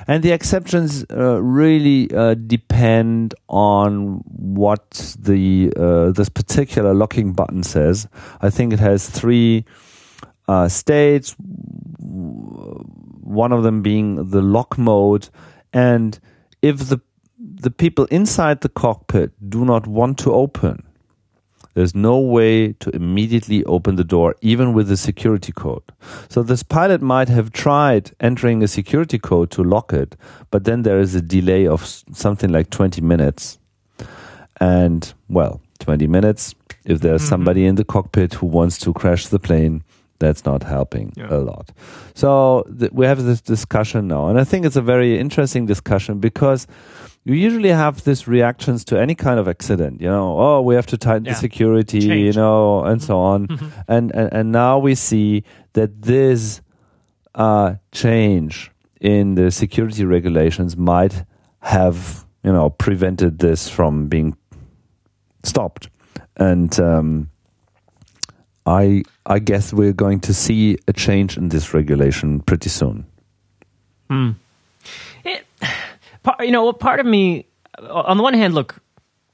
And 0.06 0.22
the 0.22 0.32
exceptions 0.32 1.04
uh, 1.10 1.40
really 1.42 2.10
uh, 2.14 2.34
depend 2.34 3.34
on 3.48 4.22
what 4.26 5.16
the 5.18 5.72
uh, 5.76 6.10
this 6.10 6.28
particular 6.28 6.92
locking 6.92 7.32
button 7.32 7.62
says. 7.62 8.08
I 8.40 8.50
think 8.50 8.72
it 8.72 8.80
has 8.80 9.08
three 9.08 9.64
uh, 10.48 10.68
states. 10.68 11.36
One 11.98 13.52
of 13.52 13.62
them 13.62 13.82
being 13.82 14.30
the 14.30 14.42
lock 14.42 14.76
mode, 14.76 15.28
and 15.72 16.18
if 16.60 16.88
the 16.88 17.00
the 17.38 17.70
people 17.70 18.04
inside 18.06 18.60
the 18.60 18.68
cockpit 18.68 19.32
do 19.48 19.64
not 19.64 19.86
want 19.86 20.18
to 20.18 20.32
open, 20.32 20.82
there's 21.74 21.94
no 21.94 22.18
way 22.18 22.72
to 22.74 22.90
immediately 22.90 23.64
open 23.64 23.96
the 23.96 24.04
door, 24.04 24.36
even 24.42 24.74
with 24.74 24.90
a 24.90 24.96
security 24.96 25.52
code. 25.52 25.82
So 26.28 26.42
this 26.42 26.62
pilot 26.62 27.00
might 27.00 27.28
have 27.28 27.52
tried 27.52 28.12
entering 28.20 28.62
a 28.62 28.68
security 28.68 29.18
code 29.18 29.50
to 29.52 29.64
lock 29.64 29.92
it, 29.92 30.16
but 30.50 30.64
then 30.64 30.82
there 30.82 31.00
is 31.00 31.14
a 31.14 31.22
delay 31.22 31.66
of 31.66 31.84
something 32.12 32.50
like 32.50 32.70
20 32.70 33.00
minutes. 33.00 33.58
And 34.60 35.12
well, 35.28 35.60
20 35.78 36.06
minutes, 36.06 36.54
if 36.84 37.00
there's 37.00 37.22
mm-hmm. 37.22 37.28
somebody 37.28 37.66
in 37.66 37.76
the 37.76 37.84
cockpit 37.84 38.34
who 38.34 38.46
wants 38.46 38.78
to 38.78 38.92
crash 38.92 39.26
the 39.28 39.38
plane, 39.38 39.82
that's 40.22 40.44
not 40.44 40.62
helping 40.62 41.12
yeah. 41.16 41.26
a 41.30 41.38
lot. 41.38 41.72
So 42.14 42.64
th- 42.78 42.92
we 42.92 43.06
have 43.06 43.22
this 43.24 43.40
discussion 43.40 44.08
now, 44.08 44.28
and 44.28 44.38
I 44.38 44.44
think 44.44 44.64
it's 44.64 44.76
a 44.76 44.86
very 44.94 45.18
interesting 45.18 45.66
discussion 45.66 46.20
because 46.20 46.66
you 47.24 47.34
usually 47.34 47.70
have 47.70 48.04
these 48.04 48.26
reactions 48.26 48.84
to 48.86 48.98
any 48.98 49.14
kind 49.14 49.38
of 49.38 49.48
accident. 49.48 50.00
You 50.00 50.08
know, 50.08 50.38
oh, 50.38 50.62
we 50.62 50.74
have 50.74 50.86
to 50.86 50.96
tighten 50.96 51.24
yeah. 51.24 51.32
the 51.32 51.38
security, 51.38 52.00
Change. 52.00 52.24
you 52.24 52.32
know, 52.32 52.84
and 52.84 53.02
so 53.02 53.18
on. 53.18 53.48
Mm-hmm. 53.48 53.80
and, 53.88 54.14
and 54.14 54.32
and 54.32 54.52
now 54.52 54.78
we 54.78 54.94
see 54.94 55.44
that 55.72 55.90
this 56.02 56.62
uh, 57.34 57.74
change 57.90 58.70
in 59.00 59.34
the 59.34 59.50
security 59.50 60.04
regulations 60.04 60.76
might 60.76 61.24
have 61.60 62.24
you 62.44 62.52
know 62.52 62.70
prevented 62.70 63.38
this 63.38 63.68
from 63.68 64.08
being 64.08 64.36
stopped 65.42 65.88
and 66.36 66.78
um, 66.80 67.28
I 68.66 69.02
I 69.26 69.38
guess 69.38 69.72
we're 69.72 69.92
going 69.92 70.20
to 70.20 70.34
see 70.34 70.78
a 70.86 70.92
change 70.92 71.36
in 71.36 71.48
this 71.48 71.74
regulation 71.74 72.40
pretty 72.40 72.68
soon. 72.68 73.06
Hmm. 74.08 74.30
It, 75.24 75.44
you 76.40 76.50
know, 76.50 76.72
part 76.72 77.00
of 77.00 77.06
me, 77.06 77.46
on 77.78 78.16
the 78.16 78.22
one 78.22 78.34
hand, 78.34 78.54
look, 78.54 78.76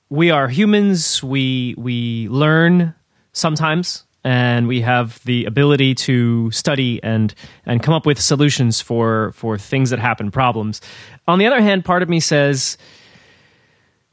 we 0.08 0.30
are 0.30 0.48
humans. 0.48 1.22
We 1.22 1.74
we 1.76 2.28
learn 2.28 2.94
sometimes, 3.32 4.04
and 4.24 4.66
we 4.66 4.80
have 4.80 5.22
the 5.24 5.44
ability 5.44 5.94
to 5.96 6.50
study 6.50 7.00
and 7.02 7.34
and 7.66 7.82
come 7.82 7.94
up 7.94 8.06
with 8.06 8.20
solutions 8.20 8.80
for 8.80 9.32
for 9.32 9.58
things 9.58 9.90
that 9.90 9.98
happen, 9.98 10.30
problems. 10.30 10.80
On 11.26 11.38
the 11.38 11.46
other 11.46 11.60
hand, 11.60 11.84
part 11.84 12.02
of 12.02 12.08
me 12.08 12.20
says 12.20 12.78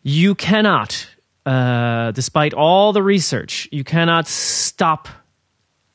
you 0.04 0.36
cannot 0.36 1.08
uh, 1.45 2.12
despite 2.12 2.53
all 2.53 2.93
the 2.93 3.03
research, 3.03 3.67
you 3.71 3.84
cannot 3.84 4.27
stop 4.27 5.08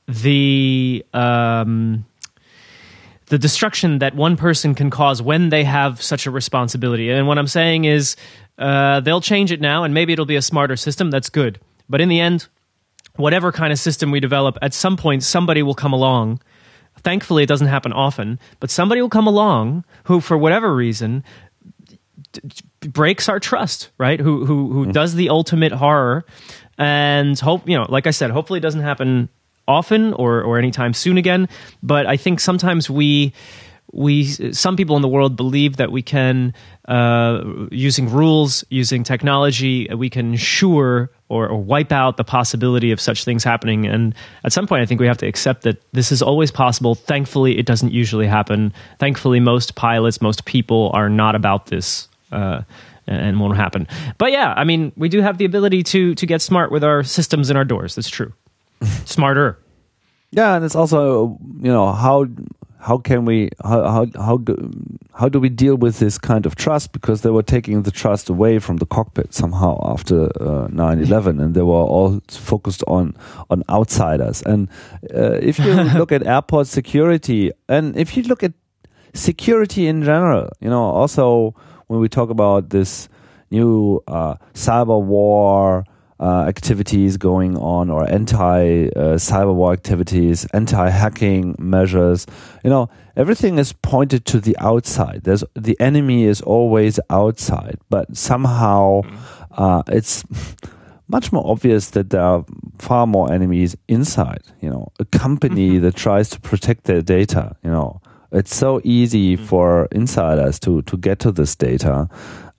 the 0.06 1.04
um, 1.12 2.04
the 3.26 3.38
destruction 3.38 4.00
that 4.00 4.14
one 4.14 4.36
person 4.36 4.74
can 4.74 4.90
cause 4.90 5.22
when 5.22 5.50
they 5.50 5.62
have 5.64 6.02
such 6.02 6.26
a 6.26 6.30
responsibility. 6.30 7.10
And 7.10 7.28
what 7.28 7.38
I'm 7.38 7.46
saying 7.46 7.84
is, 7.84 8.16
uh, 8.58 9.00
they'll 9.00 9.20
change 9.20 9.52
it 9.52 9.60
now, 9.60 9.84
and 9.84 9.94
maybe 9.94 10.12
it'll 10.12 10.26
be 10.26 10.36
a 10.36 10.42
smarter 10.42 10.76
system. 10.76 11.10
That's 11.10 11.30
good. 11.30 11.60
But 11.88 12.00
in 12.00 12.08
the 12.08 12.20
end, 12.20 12.48
whatever 13.16 13.52
kind 13.52 13.72
of 13.72 13.78
system 13.78 14.10
we 14.10 14.20
develop, 14.20 14.58
at 14.62 14.74
some 14.74 14.96
point 14.96 15.22
somebody 15.22 15.62
will 15.62 15.74
come 15.74 15.92
along. 15.92 16.40
Thankfully, 16.98 17.42
it 17.44 17.46
doesn't 17.46 17.68
happen 17.68 17.92
often, 17.92 18.38
but 18.58 18.68
somebody 18.68 19.00
will 19.00 19.08
come 19.08 19.26
along 19.26 19.84
who, 20.04 20.20
for 20.20 20.36
whatever 20.36 20.74
reason, 20.74 21.24
breaks 22.80 23.28
our 23.28 23.40
trust, 23.40 23.90
right? 23.98 24.20
Who 24.20 24.44
who 24.44 24.72
who 24.72 24.86
mm. 24.86 24.92
does 24.92 25.14
the 25.14 25.30
ultimate 25.30 25.72
horror, 25.72 26.24
and 26.78 27.38
hope 27.38 27.68
you 27.68 27.76
know, 27.76 27.86
like 27.88 28.06
I 28.06 28.10
said, 28.10 28.30
hopefully 28.30 28.58
it 28.58 28.62
doesn't 28.62 28.82
happen 28.82 29.28
often 29.66 30.12
or 30.14 30.42
or 30.42 30.58
anytime 30.58 30.94
soon 30.94 31.18
again. 31.18 31.48
But 31.82 32.06
I 32.06 32.16
think 32.16 32.40
sometimes 32.40 32.88
we 32.90 33.32
we 33.92 34.24
some 34.52 34.76
people 34.76 34.96
in 34.96 35.02
the 35.02 35.08
world 35.08 35.36
believe 35.36 35.76
that 35.76 35.90
we 35.90 36.02
can 36.02 36.54
uh, 36.88 37.42
using 37.70 38.08
rules 38.08 38.64
using 38.70 39.02
technology 39.02 39.88
we 39.94 40.10
can 40.10 40.32
ensure 40.32 41.10
or, 41.28 41.48
or, 41.48 41.62
wipe 41.62 41.92
out 41.92 42.16
the 42.16 42.24
possibility 42.24 42.90
of 42.90 43.00
such 43.00 43.24
things 43.24 43.44
happening 43.44 43.86
and 43.86 44.14
at 44.44 44.52
some 44.52 44.66
point 44.66 44.82
i 44.82 44.86
think 44.86 45.00
we 45.00 45.06
have 45.06 45.18
to 45.18 45.26
accept 45.26 45.62
that 45.62 45.82
this 45.92 46.12
is 46.12 46.22
always 46.22 46.50
possible 46.50 46.94
thankfully 46.94 47.58
it 47.58 47.66
doesn't 47.66 47.92
usually 47.92 48.26
happen 48.26 48.72
thankfully 48.98 49.40
most 49.40 49.74
pilots 49.74 50.20
most 50.20 50.44
people 50.44 50.90
are 50.94 51.08
not 51.08 51.34
about 51.34 51.66
this 51.66 52.08
uh, 52.32 52.62
and 53.06 53.40
won't 53.40 53.56
happen. 53.56 53.86
But 54.18 54.32
yeah, 54.32 54.54
I 54.56 54.64
mean, 54.64 54.92
we 54.96 55.08
do 55.08 55.20
have 55.20 55.38
the 55.38 55.44
ability 55.44 55.82
to 55.84 56.14
to 56.14 56.26
get 56.26 56.42
smart 56.42 56.70
with 56.70 56.84
our 56.84 57.02
systems 57.02 57.50
and 57.50 57.56
our 57.56 57.64
doors. 57.64 57.94
That's 57.94 58.10
true. 58.10 58.32
Smarter. 59.04 59.58
Yeah, 60.30 60.54
and 60.56 60.64
it's 60.64 60.76
also 60.76 61.38
you 61.60 61.72
know 61.72 61.92
how 61.92 62.26
how 62.80 62.96
can 62.98 63.24
we 63.24 63.50
how 63.62 63.82
how 63.88 64.06
how 64.16 64.38
do, 64.38 64.70
how 65.12 65.28
do 65.28 65.38
we 65.38 65.48
deal 65.48 65.76
with 65.76 65.98
this 65.98 66.18
kind 66.18 66.46
of 66.46 66.54
trust 66.56 66.92
because 66.92 67.20
they 67.20 67.30
were 67.30 67.42
taking 67.42 67.82
the 67.82 67.90
trust 67.90 68.30
away 68.30 68.58
from 68.58 68.78
the 68.78 68.86
cockpit 68.86 69.34
somehow 69.34 69.78
after 69.84 70.24
uh, 70.40 70.68
9/11 70.68 71.42
and 71.42 71.54
they 71.54 71.62
were 71.62 71.74
all 71.74 72.20
focused 72.28 72.82
on 72.86 73.14
on 73.50 73.62
outsiders 73.68 74.42
and 74.42 74.68
uh, 75.14 75.32
if 75.42 75.58
you 75.58 75.72
look 75.98 76.10
at 76.10 76.26
airport 76.26 76.66
security 76.66 77.52
and 77.68 77.96
if 77.96 78.16
you 78.16 78.22
look 78.22 78.42
at 78.42 78.52
security 79.12 79.86
in 79.86 80.02
general 80.02 80.48
you 80.60 80.70
know 80.70 80.84
also 80.84 81.54
when 81.90 81.98
we 81.98 82.08
talk 82.08 82.30
about 82.30 82.70
this 82.70 83.08
new 83.50 84.00
uh, 84.06 84.36
cyber 84.54 85.02
war 85.02 85.84
uh, 86.20 86.44
activities 86.46 87.16
going 87.16 87.56
on 87.58 87.90
or 87.90 88.08
anti 88.08 88.86
uh, 88.94 89.16
cyber 89.18 89.52
war 89.52 89.72
activities, 89.72 90.44
anti 90.52 90.88
hacking 90.88 91.56
measures, 91.58 92.26
you 92.62 92.70
know, 92.70 92.88
everything 93.16 93.58
is 93.58 93.72
pointed 93.72 94.24
to 94.26 94.38
the 94.38 94.56
outside. 94.60 95.22
There's 95.24 95.42
the 95.56 95.76
enemy 95.80 96.24
is 96.24 96.40
always 96.42 97.00
outside, 97.10 97.78
but 97.88 98.16
somehow 98.16 99.00
uh, 99.50 99.82
it's 99.88 100.22
much 101.08 101.32
more 101.32 101.42
obvious 101.50 101.90
that 101.90 102.10
there 102.10 102.22
are 102.22 102.44
far 102.78 103.04
more 103.06 103.32
enemies 103.32 103.76
inside. 103.88 104.42
You 104.60 104.70
know, 104.70 104.92
a 105.00 105.04
company 105.06 105.70
Mm-hmm. 105.70 105.82
that 105.86 105.96
tries 105.96 106.28
to 106.30 106.40
protect 106.40 106.84
their 106.84 107.02
data. 107.02 107.56
You 107.64 107.70
know, 107.72 108.00
it's 108.32 108.54
so 108.54 108.80
easy 108.84 109.36
Mm-hmm. 109.36 109.46
for 109.46 109.88
insiders 109.92 110.58
to 110.60 110.82
to 110.82 110.96
get 110.96 111.18
to 111.20 111.32
this 111.32 111.56
data, 111.56 112.08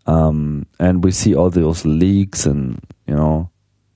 um, 0.06 0.66
and 0.80 1.04
we 1.04 1.12
see 1.12 1.36
all 1.36 1.50
those 1.50 1.86
leaks 1.86 2.46
and 2.46 2.80
you 3.08 3.16
know 3.16 3.50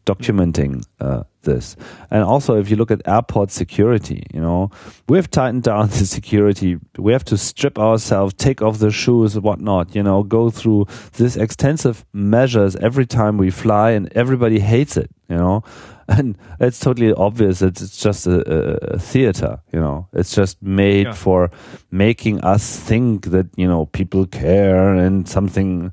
documenting 0.05 0.83
uh, 0.99 1.23
this. 1.45 1.75
And 2.11 2.21
also, 2.23 2.57
if 2.59 2.69
you 2.69 2.75
look 2.75 2.91
at 2.91 3.01
airport 3.07 3.49
security, 3.51 4.25
you 4.33 4.41
know, 4.41 4.69
we've 5.07 5.29
tightened 5.31 5.63
down 5.63 5.87
the 5.97 6.05
security. 6.05 6.77
We 6.97 7.13
have 7.13 7.23
to 7.25 7.37
strip 7.37 7.79
ourselves, 7.79 8.33
take 8.33 8.61
off 8.61 8.79
the 8.79 8.91
shoes, 8.91 9.39
whatnot, 9.39 9.95
you 9.95 10.03
know, 10.03 10.23
go 10.23 10.49
through 10.49 10.87
this 11.13 11.37
extensive 11.37 12.03
measures 12.13 12.75
every 12.75 13.05
time 13.05 13.37
we 13.37 13.49
fly, 13.51 13.91
and 13.91 14.11
everybody 14.13 14.59
hates 14.59 14.97
it, 14.97 15.09
you 15.29 15.37
know. 15.37 15.63
And 16.07 16.37
it's 16.59 16.79
totally 16.79 17.11
obvious 17.13 17.59
that 17.59 17.81
it's 17.81 17.97
just 17.97 18.27
a, 18.27 18.37
a, 18.45 18.95
a 18.95 18.99
theater, 18.99 19.59
you 19.73 19.79
know. 19.79 20.07
It's 20.13 20.35
just 20.35 20.61
made 20.61 21.07
Yeah. 21.07 21.13
for 21.13 21.49
making 21.89 22.41
us 22.41 22.77
think 22.77 23.31
that, 23.31 23.47
you 23.57 23.67
know, 23.67 23.87
people 23.87 24.27
care 24.27 24.93
and 24.93 25.27
something 25.27 25.91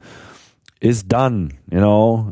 is 0.82 1.02
done, 1.02 1.50
you 1.70 1.80
know. 1.80 2.26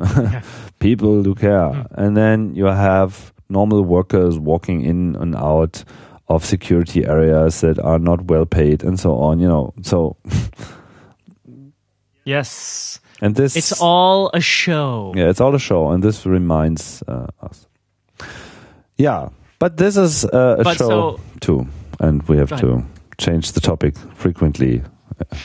People 0.80 1.22
do 1.22 1.34
care. 1.34 1.86
And 1.92 2.16
then 2.16 2.54
you 2.54 2.66
have 2.66 3.32
normal 3.48 3.82
workers 3.82 4.38
walking 4.38 4.82
in 4.82 5.16
and 5.16 5.34
out 5.36 5.84
of 6.28 6.44
security 6.44 7.04
areas 7.06 7.60
that 7.60 7.78
are 7.78 7.98
not 7.98 8.24
well 8.30 8.46
paid 8.46 8.82
and 8.84 8.98
so 8.98 9.16
on, 9.16 9.40
you 9.40 9.48
know. 9.48 9.72
So, 9.82 10.16
Yes. 12.24 13.00
and 13.22 13.34
this. 13.34 13.56
It's 13.56 13.80
all 13.80 14.30
a 14.34 14.40
show. 14.40 15.12
Yeah, 15.16 15.30
it's 15.30 15.40
all 15.40 15.54
a 15.54 15.58
show, 15.58 15.90
and 15.90 16.02
this 16.02 16.26
reminds 16.26 17.02
uh, 17.08 17.26
us. 17.42 17.66
Yeah, 18.96 19.28
but 19.58 19.76
this 19.76 19.96
is 19.96 20.24
uh, 20.24 20.56
a 20.58 20.64
But 20.64 20.76
show 20.76 20.88
so- 20.88 21.20
too, 21.40 21.66
and 21.98 22.22
we 22.28 22.36
have 22.36 22.54
to 22.60 22.84
change 23.18 23.52
the 23.52 23.60
topic 23.60 23.96
frequently 24.14 24.82
uh, 25.20 25.36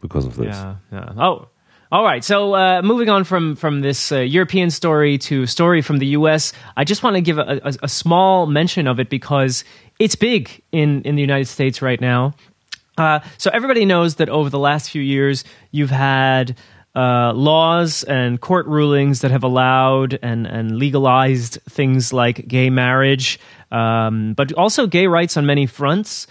because 0.00 0.26
of 0.26 0.36
this. 0.36 0.56
Yeah, 0.56 0.76
yeah. 0.92 1.12
Oh, 1.16 1.48
all 1.92 2.02
right. 2.04 2.24
So 2.24 2.54
uh, 2.54 2.82
moving 2.82 3.08
on 3.08 3.24
from 3.24 3.56
from 3.56 3.80
this 3.80 4.10
uh, 4.10 4.18
European 4.18 4.70
story 4.70 5.18
to 5.18 5.46
story 5.46 5.82
from 5.82 5.98
the 5.98 6.06
U.S., 6.18 6.52
I 6.76 6.84
just 6.84 7.02
want 7.02 7.16
to 7.16 7.20
give 7.20 7.38
a, 7.38 7.60
a, 7.62 7.72
a 7.84 7.88
small 7.88 8.46
mention 8.46 8.86
of 8.86 8.98
it 8.98 9.08
because 9.08 9.64
it's 9.98 10.16
big 10.16 10.62
in 10.72 11.02
in 11.02 11.14
the 11.14 11.22
United 11.22 11.46
States 11.46 11.82
right 11.82 12.00
now. 12.00 12.34
Uh, 12.98 13.20
so 13.38 13.50
everybody 13.52 13.84
knows 13.84 14.16
that 14.16 14.28
over 14.28 14.48
the 14.48 14.58
last 14.58 14.90
few 14.90 15.02
years, 15.02 15.44
you've 15.70 15.90
had 15.90 16.56
uh, 16.96 17.32
laws 17.34 18.04
and 18.04 18.40
court 18.40 18.66
rulings 18.66 19.20
that 19.20 19.30
have 19.30 19.44
allowed 19.44 20.18
and, 20.22 20.46
and 20.46 20.78
legalized 20.78 21.58
things 21.68 22.12
like 22.12 22.48
gay 22.48 22.70
marriage, 22.70 23.38
um, 23.70 24.32
but 24.32 24.50
also 24.54 24.86
gay 24.86 25.06
rights 25.06 25.36
on 25.36 25.44
many 25.44 25.66
fronts. 25.66 26.26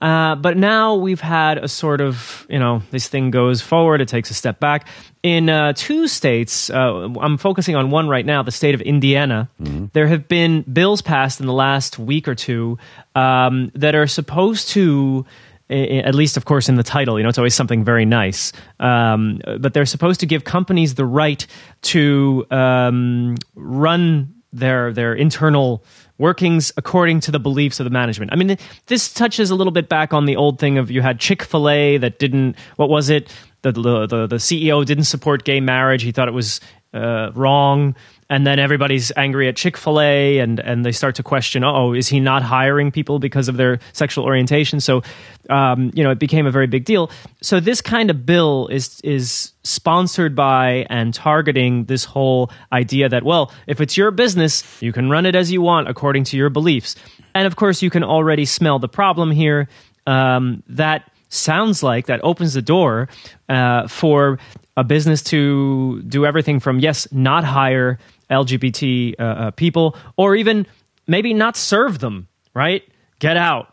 Uh, 0.00 0.34
but 0.34 0.56
now 0.56 0.96
we've 0.96 1.20
had 1.20 1.58
a 1.58 1.68
sort 1.68 2.00
of, 2.00 2.46
you 2.50 2.58
know, 2.58 2.82
this 2.90 3.08
thing 3.08 3.30
goes 3.30 3.62
forward, 3.62 4.00
it 4.00 4.08
takes 4.08 4.30
a 4.30 4.34
step 4.34 4.60
back. 4.60 4.88
In 5.22 5.48
uh, 5.48 5.72
two 5.74 6.08
states, 6.08 6.68
uh, 6.68 7.08
I'm 7.20 7.38
focusing 7.38 7.76
on 7.76 7.90
one 7.90 8.08
right 8.08 8.26
now, 8.26 8.42
the 8.42 8.50
state 8.50 8.74
of 8.74 8.82
Indiana, 8.82 9.48
there 9.92 10.06
have 10.06 10.28
been 10.28 10.62
bills 10.62 11.00
passed 11.00 11.40
in 11.40 11.46
the 11.46 11.52
last 11.52 11.98
week 11.98 12.28
or 12.28 12.34
two 12.34 12.78
um, 13.14 13.70
that 13.74 13.94
are 13.94 14.06
supposed 14.06 14.68
to 14.70 15.24
at 15.70 16.14
least 16.14 16.36
of 16.36 16.44
course 16.44 16.68
in 16.68 16.74
the 16.74 16.82
title 16.82 17.18
you 17.18 17.22
know 17.22 17.28
it's 17.30 17.38
always 17.38 17.54
something 17.54 17.84
very 17.84 18.04
nice. 18.04 18.52
Um, 18.80 19.40
but 19.58 19.72
they're 19.72 19.86
supposed 19.86 20.20
to 20.20 20.26
give 20.26 20.44
companies 20.44 20.94
the 20.94 21.06
right 21.06 21.46
to 21.82 22.46
um, 22.50 23.36
run 23.54 24.34
their 24.52 24.92
their 24.92 25.14
internal 25.14 25.82
workings 26.18 26.72
according 26.76 27.20
to 27.20 27.30
the 27.30 27.40
beliefs 27.40 27.80
of 27.80 27.84
the 27.84 27.90
management. 27.90 28.32
I 28.32 28.36
mean 28.36 28.56
this 28.86 29.12
touches 29.12 29.50
a 29.50 29.54
little 29.54 29.72
bit 29.72 29.88
back 29.88 30.12
on 30.12 30.26
the 30.26 30.36
old 30.36 30.58
thing 30.58 30.78
of 30.78 30.90
you 30.90 31.02
had 31.02 31.18
chick-fil-a 31.18 31.98
that 31.98 32.18
didn't 32.18 32.56
what 32.76 32.88
was 32.88 33.10
it? 33.10 33.34
The 33.62 33.72
the, 33.72 34.26
the, 34.26 34.36
ceo 34.36 34.84
didn't 34.84 35.04
support 35.04 35.44
gay 35.44 35.60
marriage. 35.60 36.02
He 36.02 36.12
thought 36.12 36.28
it 36.28 36.34
was 36.34 36.60
uh, 36.92 37.30
wrong. 37.34 37.96
And 38.30 38.46
then 38.46 38.58
everybody's 38.58 39.12
angry 39.16 39.48
at 39.48 39.56
Chick-fil-A 39.56 40.38
and 40.38 40.58
and 40.60 40.84
they 40.84 40.92
start 40.92 41.16
to 41.16 41.22
question 41.22 41.62
oh 41.62 41.92
is 41.92 42.08
he 42.08 42.20
not 42.20 42.42
hiring 42.42 42.90
people 42.90 43.18
because 43.18 43.48
of 43.48 43.56
their 43.56 43.80
sexual 43.92 44.24
orientation? 44.24 44.80
So 44.80 45.02
um, 45.50 45.90
you 45.94 46.02
know 46.04 46.10
it 46.10 46.18
became 46.18 46.46
a 46.46 46.50
very 46.50 46.66
big 46.66 46.84
deal. 46.84 47.10
So 47.42 47.60
this 47.60 47.80
kind 47.80 48.10
of 48.10 48.24
bill 48.24 48.68
is 48.68 49.00
is 49.02 49.53
sponsored 49.64 50.36
by 50.36 50.86
and 50.90 51.12
targeting 51.14 51.84
this 51.86 52.04
whole 52.04 52.50
idea 52.72 53.08
that 53.08 53.24
well 53.24 53.50
if 53.66 53.80
it's 53.80 53.96
your 53.96 54.10
business 54.10 54.62
you 54.82 54.92
can 54.92 55.10
run 55.10 55.26
it 55.26 55.34
as 55.34 55.50
you 55.50 55.62
want 55.62 55.88
according 55.88 56.22
to 56.22 56.36
your 56.36 56.50
beliefs 56.50 56.94
and 57.34 57.46
of 57.46 57.56
course 57.56 57.82
you 57.82 57.90
can 57.90 58.04
already 58.04 58.44
smell 58.44 58.78
the 58.78 58.88
problem 58.88 59.30
here 59.30 59.68
um, 60.06 60.62
that 60.68 61.10
sounds 61.28 61.82
like 61.82 62.06
that 62.06 62.20
opens 62.22 62.54
the 62.54 62.62
door 62.62 63.08
uh, 63.48 63.88
for 63.88 64.38
a 64.76 64.84
business 64.84 65.22
to 65.22 66.02
do 66.02 66.24
everything 66.26 66.60
from 66.60 66.80
yes, 66.80 67.06
not 67.12 67.44
hire 67.44 67.98
LGBT 68.30 69.14
uh, 69.18 69.22
uh, 69.22 69.50
people, 69.52 69.96
or 70.16 70.34
even 70.34 70.66
maybe 71.06 71.34
not 71.34 71.56
serve 71.56 71.98
them. 71.98 72.28
Right? 72.54 72.82
Get 73.18 73.36
out. 73.36 73.70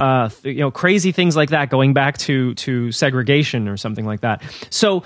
Uh, 0.00 0.30
you 0.44 0.54
know, 0.54 0.70
crazy 0.70 1.10
things 1.10 1.34
like 1.34 1.50
that, 1.50 1.68
going 1.68 1.94
back 1.94 2.16
to 2.18 2.54
to 2.54 2.92
segregation 2.92 3.66
or 3.66 3.76
something 3.76 4.04
like 4.04 4.20
that. 4.20 4.42
So 4.70 5.02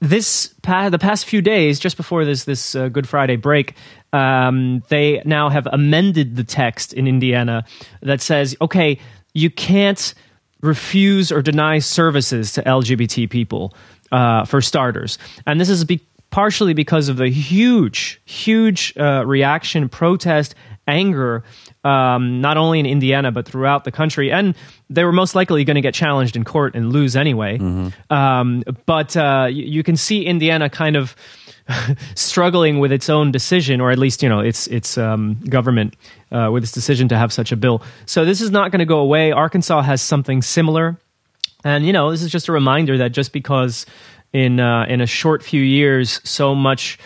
this 0.00 0.54
pa- 0.62 0.90
the 0.90 0.98
past 0.98 1.24
few 1.26 1.40
days, 1.40 1.78
just 1.78 1.96
before 1.96 2.24
this 2.24 2.44
this 2.44 2.74
uh, 2.74 2.88
Good 2.88 3.08
Friday 3.08 3.36
break, 3.36 3.74
um, 4.12 4.82
they 4.88 5.22
now 5.24 5.48
have 5.48 5.66
amended 5.72 6.36
the 6.36 6.44
text 6.44 6.92
in 6.92 7.06
Indiana 7.06 7.64
that 8.02 8.20
says, 8.20 8.56
okay, 8.60 8.98
you 9.34 9.50
can't 9.50 10.14
refuse 10.60 11.32
or 11.32 11.42
deny 11.42 11.78
services 11.78 12.52
to 12.52 12.62
LGBT 12.62 13.28
people 13.30 13.74
uh, 14.12 14.44
for 14.44 14.60
starters, 14.60 15.18
and 15.46 15.60
this 15.60 15.68
is 15.68 15.84
be- 15.84 16.06
partially 16.36 16.74
because 16.74 17.08
of 17.08 17.16
the 17.16 17.30
huge, 17.30 18.20
huge 18.26 18.92
uh, 18.98 19.24
reaction, 19.24 19.88
protest, 19.88 20.54
anger. 20.86 21.42
Um, 21.82 22.42
not 22.42 22.58
only 22.58 22.78
in 22.78 22.84
Indiana 22.84 23.32
but 23.32 23.48
throughout 23.48 23.84
the 23.84 23.90
country, 23.90 24.30
and 24.30 24.54
they 24.90 25.04
were 25.04 25.12
most 25.12 25.34
likely 25.34 25.64
going 25.64 25.76
to 25.76 25.80
get 25.80 25.94
challenged 25.94 26.36
in 26.36 26.44
court 26.44 26.74
and 26.74 26.92
lose 26.92 27.16
anyway. 27.16 27.56
Um, 28.10 28.64
but 28.84 29.16
uh, 29.16 29.46
you, 29.48 29.64
you 29.64 29.82
can 29.82 29.96
see 29.96 30.26
Indiana 30.26 30.68
kind 30.68 30.96
of 30.96 31.16
struggling 32.14 32.80
with 32.80 32.92
its 32.92 33.08
own 33.08 33.32
decision, 33.32 33.80
or 33.80 33.90
at 33.90 33.98
least 33.98 34.22
you 34.22 34.28
know 34.28 34.40
its 34.40 34.66
its 34.66 34.98
um, 34.98 35.40
government 35.48 35.96
uh, 36.32 36.50
with 36.52 36.64
its 36.64 36.72
decision 36.72 37.08
to 37.08 37.16
have 37.16 37.32
such 37.32 37.50
a 37.50 37.56
bill. 37.56 37.82
So 38.04 38.26
this 38.26 38.42
is 38.42 38.50
not 38.50 38.72
going 38.72 38.80
to 38.80 38.84
go 38.96 38.98
away. 38.98 39.32
Arkansas 39.32 39.80
has 39.80 40.02
something 40.02 40.42
similar, 40.42 40.98
and 41.64 41.86
you 41.86 41.94
know 41.94 42.10
this 42.10 42.20
is 42.20 42.30
just 42.30 42.48
a 42.48 42.52
reminder 42.52 42.98
that 42.98 43.12
just 43.12 43.32
because 43.32 43.86
in 44.36 44.60
uh, 44.60 44.84
in 44.86 45.00
a 45.00 45.06
short 45.06 45.42
few 45.42 45.62
years 45.62 46.20
so 46.22 46.54
much. 46.54 46.98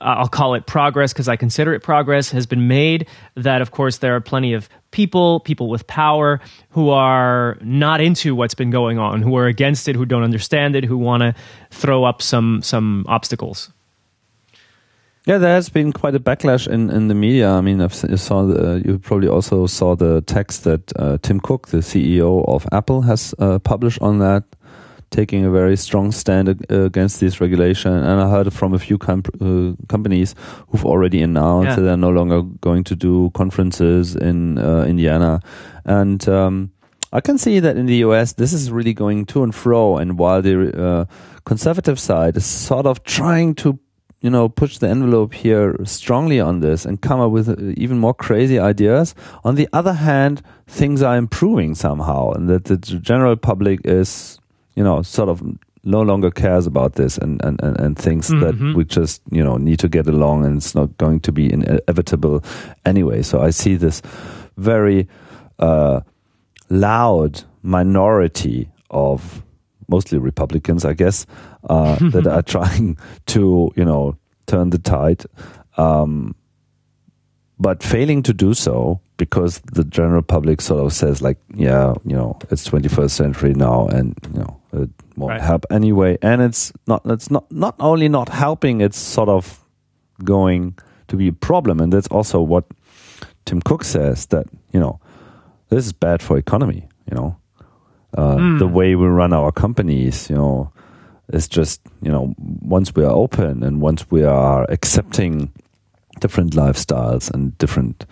I'll 0.00 0.28
call 0.28 0.54
it 0.54 0.66
progress 0.66 1.12
because 1.12 1.28
I 1.28 1.36
consider 1.36 1.74
it 1.74 1.82
progress 1.82 2.30
has 2.30 2.46
been 2.46 2.68
made. 2.68 3.08
That, 3.34 3.60
of 3.60 3.72
course, 3.72 3.98
there 3.98 4.14
are 4.14 4.20
plenty 4.20 4.54
of 4.54 4.68
people, 4.92 5.40
people 5.40 5.68
with 5.68 5.86
power, 5.86 6.40
who 6.70 6.90
are 6.90 7.58
not 7.60 8.00
into 8.00 8.34
what's 8.34 8.54
been 8.54 8.70
going 8.70 8.98
on, 8.98 9.20
who 9.20 9.36
are 9.36 9.46
against 9.46 9.88
it, 9.88 9.96
who 9.96 10.06
don't 10.06 10.22
understand 10.22 10.76
it, 10.76 10.84
who 10.84 10.96
want 10.96 11.22
to 11.22 11.34
throw 11.70 12.04
up 12.04 12.22
some 12.22 12.62
some 12.62 13.04
obstacles. 13.08 13.72
Yeah, 15.26 15.38
there 15.38 15.54
has 15.54 15.68
been 15.68 15.92
quite 15.92 16.14
a 16.14 16.20
backlash 16.20 16.66
in, 16.66 16.88
in 16.88 17.08
the 17.08 17.14
media. 17.14 17.50
I 17.50 17.60
mean, 17.60 17.82
I've, 17.82 17.94
you 18.08 18.16
saw 18.16 18.46
the, 18.46 18.82
you 18.84 18.98
probably 18.98 19.28
also 19.28 19.66
saw 19.66 19.94
the 19.94 20.22
text 20.22 20.64
that 20.64 20.92
uh, 20.96 21.18
Tim 21.20 21.40
Cook, 21.40 21.68
the 21.68 21.78
CEO 21.78 22.48
of 22.48 22.66
Apple, 22.72 23.02
has 23.02 23.34
uh, 23.38 23.58
published 23.58 24.00
on 24.00 24.18
that, 24.20 24.44
taking 25.10 25.44
a 25.44 25.50
very 25.50 25.76
strong 25.76 26.12
stand 26.12 26.48
ag- 26.48 26.70
against 26.70 27.20
this 27.20 27.40
regulation. 27.40 27.92
And 27.92 28.20
I 28.20 28.30
heard 28.30 28.52
from 28.52 28.74
a 28.74 28.78
few 28.78 28.96
com- 28.98 29.22
uh, 29.40 29.72
companies 29.88 30.34
who've 30.68 30.86
already 30.86 31.20
announced 31.22 31.68
Yeah. 31.70 31.76
that 31.76 31.82
they're 31.82 31.96
no 31.96 32.10
longer 32.10 32.42
going 32.60 32.84
to 32.84 32.96
do 32.96 33.30
conferences 33.34 34.14
in 34.16 34.58
uh, 34.58 34.84
Indiana. 34.88 35.40
And 35.84 36.26
um, 36.28 36.70
I 37.12 37.20
can 37.20 37.38
see 37.38 37.60
that 37.60 37.76
in 37.76 37.86
the 37.86 37.96
US, 38.06 38.34
this 38.34 38.52
is 38.52 38.70
really 38.70 38.94
going 38.94 39.26
to 39.26 39.42
and 39.42 39.54
fro. 39.54 39.96
And 39.98 40.18
while 40.18 40.42
the 40.42 40.54
uh, 40.80 41.04
conservative 41.44 41.98
side 41.98 42.36
is 42.36 42.46
sort 42.46 42.86
of 42.86 43.02
trying 43.04 43.54
to 43.56 43.78
you 44.22 44.28
know, 44.28 44.50
push 44.50 44.76
the 44.78 44.86
envelope 44.86 45.32
here 45.32 45.74
strongly 45.84 46.38
on 46.38 46.60
this 46.60 46.84
and 46.84 47.00
come 47.00 47.20
up 47.20 47.30
with 47.30 47.48
uh, 47.48 47.54
even 47.78 47.98
more 47.98 48.12
crazy 48.12 48.58
ideas. 48.58 49.14
On 49.44 49.54
the 49.54 49.66
other 49.72 49.94
hand, 49.94 50.42
things 50.66 51.00
are 51.02 51.16
improving 51.16 51.74
somehow, 51.74 52.30
and 52.32 52.46
that 52.50 52.66
the 52.66 52.76
general 52.76 53.34
public 53.34 53.80
is, 53.84 54.38
you 54.74 54.84
know, 54.84 55.02
sort 55.02 55.28
of 55.28 55.42
no 55.82 56.02
longer 56.02 56.30
cares 56.30 56.66
about 56.66 56.94
this 56.94 57.16
and, 57.16 57.42
and, 57.42 57.60
and, 57.62 57.80
and 57.80 57.98
thinks 57.98 58.28
that 58.28 58.54
we 58.76 58.84
just, 58.84 59.22
you 59.30 59.42
know, 59.42 59.56
need 59.56 59.78
to 59.78 59.88
get 59.88 60.06
along 60.06 60.44
and 60.44 60.58
it's 60.58 60.74
not 60.74 60.96
going 60.98 61.20
to 61.20 61.32
be 61.32 61.50
inevitable 61.50 62.44
anyway. 62.84 63.22
So 63.22 63.40
I 63.40 63.50
see 63.50 63.76
this 63.76 64.02
very 64.58 65.08
uh, 65.58 66.00
loud 66.68 67.42
minority 67.62 68.68
of 68.90 69.42
mostly 69.88 70.18
Republicans, 70.18 70.84
I 70.84 70.92
guess, 70.92 71.26
uh, 71.68 71.96
that 72.10 72.26
are 72.26 72.42
trying 72.42 72.98
to, 73.26 73.70
you 73.74 73.84
know, 73.84 74.16
turn 74.46 74.70
the 74.70 74.78
tide. 74.78 75.24
Um, 75.76 76.34
but 77.58 77.82
failing 77.82 78.22
to 78.22 78.32
do 78.32 78.54
so 78.54 79.00
because 79.16 79.60
the 79.72 79.84
general 79.84 80.22
public 80.22 80.60
sort 80.62 80.84
of 80.84 80.92
says 80.92 81.20
like, 81.20 81.38
yeah, 81.54 81.94
you 82.06 82.16
know, 82.16 82.38
it's 82.50 82.66
21st 82.68 83.10
century 83.10 83.52
now, 83.52 83.86
and 83.88 84.16
you 84.32 84.40
know, 84.40 84.59
it 84.72 84.90
won't 85.16 85.32
Right. 85.32 85.40
help 85.40 85.66
anyway. 85.70 86.16
And 86.22 86.40
it's 86.42 86.72
not. 86.86 87.02
It's 87.06 87.30
not 87.30 87.44
not 87.50 87.74
only 87.80 88.08
not 88.08 88.28
helping. 88.28 88.80
It's 88.80 88.98
sort 88.98 89.28
of 89.28 89.58
going 90.24 90.74
to 91.08 91.16
be 91.16 91.28
a 91.28 91.32
problem, 91.32 91.80
and 91.80 91.92
that's 91.92 92.08
also 92.08 92.40
what 92.40 92.64
Tim 93.44 93.60
Cook 93.60 93.84
says 93.84 94.26
that 94.26 94.46
you 94.72 94.80
know 94.80 94.98
this 95.68 95.86
is 95.86 95.92
bad 95.92 96.22
for 96.22 96.38
economy. 96.38 96.88
You 97.10 97.16
know, 97.16 97.36
uh, 98.16 98.36
Hmm. 98.36 98.58
the 98.58 98.68
way 98.68 98.94
we 98.94 99.06
run 99.06 99.32
our 99.32 99.52
companies. 99.52 100.28
You 100.30 100.36
know, 100.36 100.70
is 101.32 101.48
just 101.48 101.80
you 102.02 102.10
know 102.12 102.34
once 102.62 102.94
we 102.94 103.04
are 103.04 103.14
open 103.14 103.62
and 103.62 103.80
once 103.82 104.06
we 104.10 104.24
are 104.24 104.66
accepting 104.68 105.50
different 106.20 106.52
lifestyles 106.54 107.30
and 107.34 107.56
different 107.58 108.04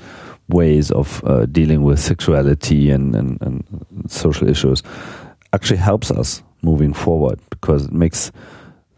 ways 0.48 0.90
of 0.90 1.22
uh, 1.24 1.44
dealing 1.46 1.82
with 1.82 1.98
sexuality 2.00 2.90
and, 2.90 3.14
and, 3.14 3.38
and 3.42 3.64
social 4.08 4.48
issues 4.48 4.82
actually 5.52 5.76
helps 5.76 6.10
us 6.10 6.42
moving 6.62 6.92
forward 6.92 7.40
because 7.50 7.86
it 7.86 7.92
makes 7.92 8.32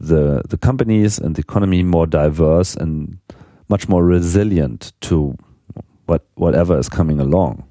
the 0.00 0.42
the 0.48 0.56
companies 0.56 1.18
and 1.18 1.36
the 1.36 1.40
economy 1.40 1.82
more 1.82 2.06
diverse 2.06 2.74
and 2.74 3.18
much 3.68 3.88
more 3.88 4.04
resilient 4.04 4.92
to 5.00 5.36
what 6.06 6.24
whatever 6.34 6.78
is 6.78 6.88
coming 6.88 7.20
along. 7.20 7.64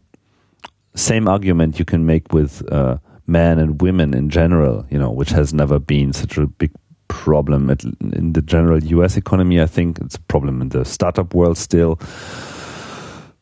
Same 0.95 1.27
argument 1.27 1.79
you 1.79 1.85
can 1.85 2.05
make 2.05 2.31
with 2.33 2.63
uh, 2.71 2.97
men 3.27 3.59
and 3.59 3.81
women 3.81 4.13
in 4.13 4.29
general, 4.29 4.85
you 4.89 4.97
know, 4.97 5.11
which 5.11 5.29
has 5.29 5.53
never 5.53 5.79
been 5.79 6.13
such 6.13 6.37
a 6.37 6.47
big 6.47 6.71
problem 7.07 7.69
at, 7.69 7.83
in 7.83 8.33
the 8.33 8.41
general 8.41 8.83
U.S. 8.83 9.17
economy. 9.17 9.61
I 9.61 9.65
think 9.65 9.99
it's 9.99 10.15
a 10.15 10.21
problem 10.21 10.61
in 10.61 10.69
the 10.69 10.85
startup 10.85 11.33
world 11.33 11.57
still. 11.57 11.99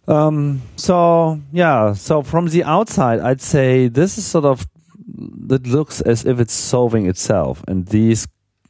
Um, 0.08 0.62
so 0.78 1.40
yeah, 1.52 1.94
so 1.94 2.22
from 2.22 2.48
the 2.48 2.64
outside, 2.64 3.20
I'd 3.20 3.42
say 3.42 3.90
this 3.90 4.18
is 4.18 4.26
sort 4.26 4.46
of 4.46 4.66
that 5.48 5.66
looks 5.68 6.02
as 6.02 6.26
if 6.26 6.40
it's 6.40 6.54
solving 6.54 7.06
itself, 7.08 7.64
and 7.68 7.86
these 7.88 8.28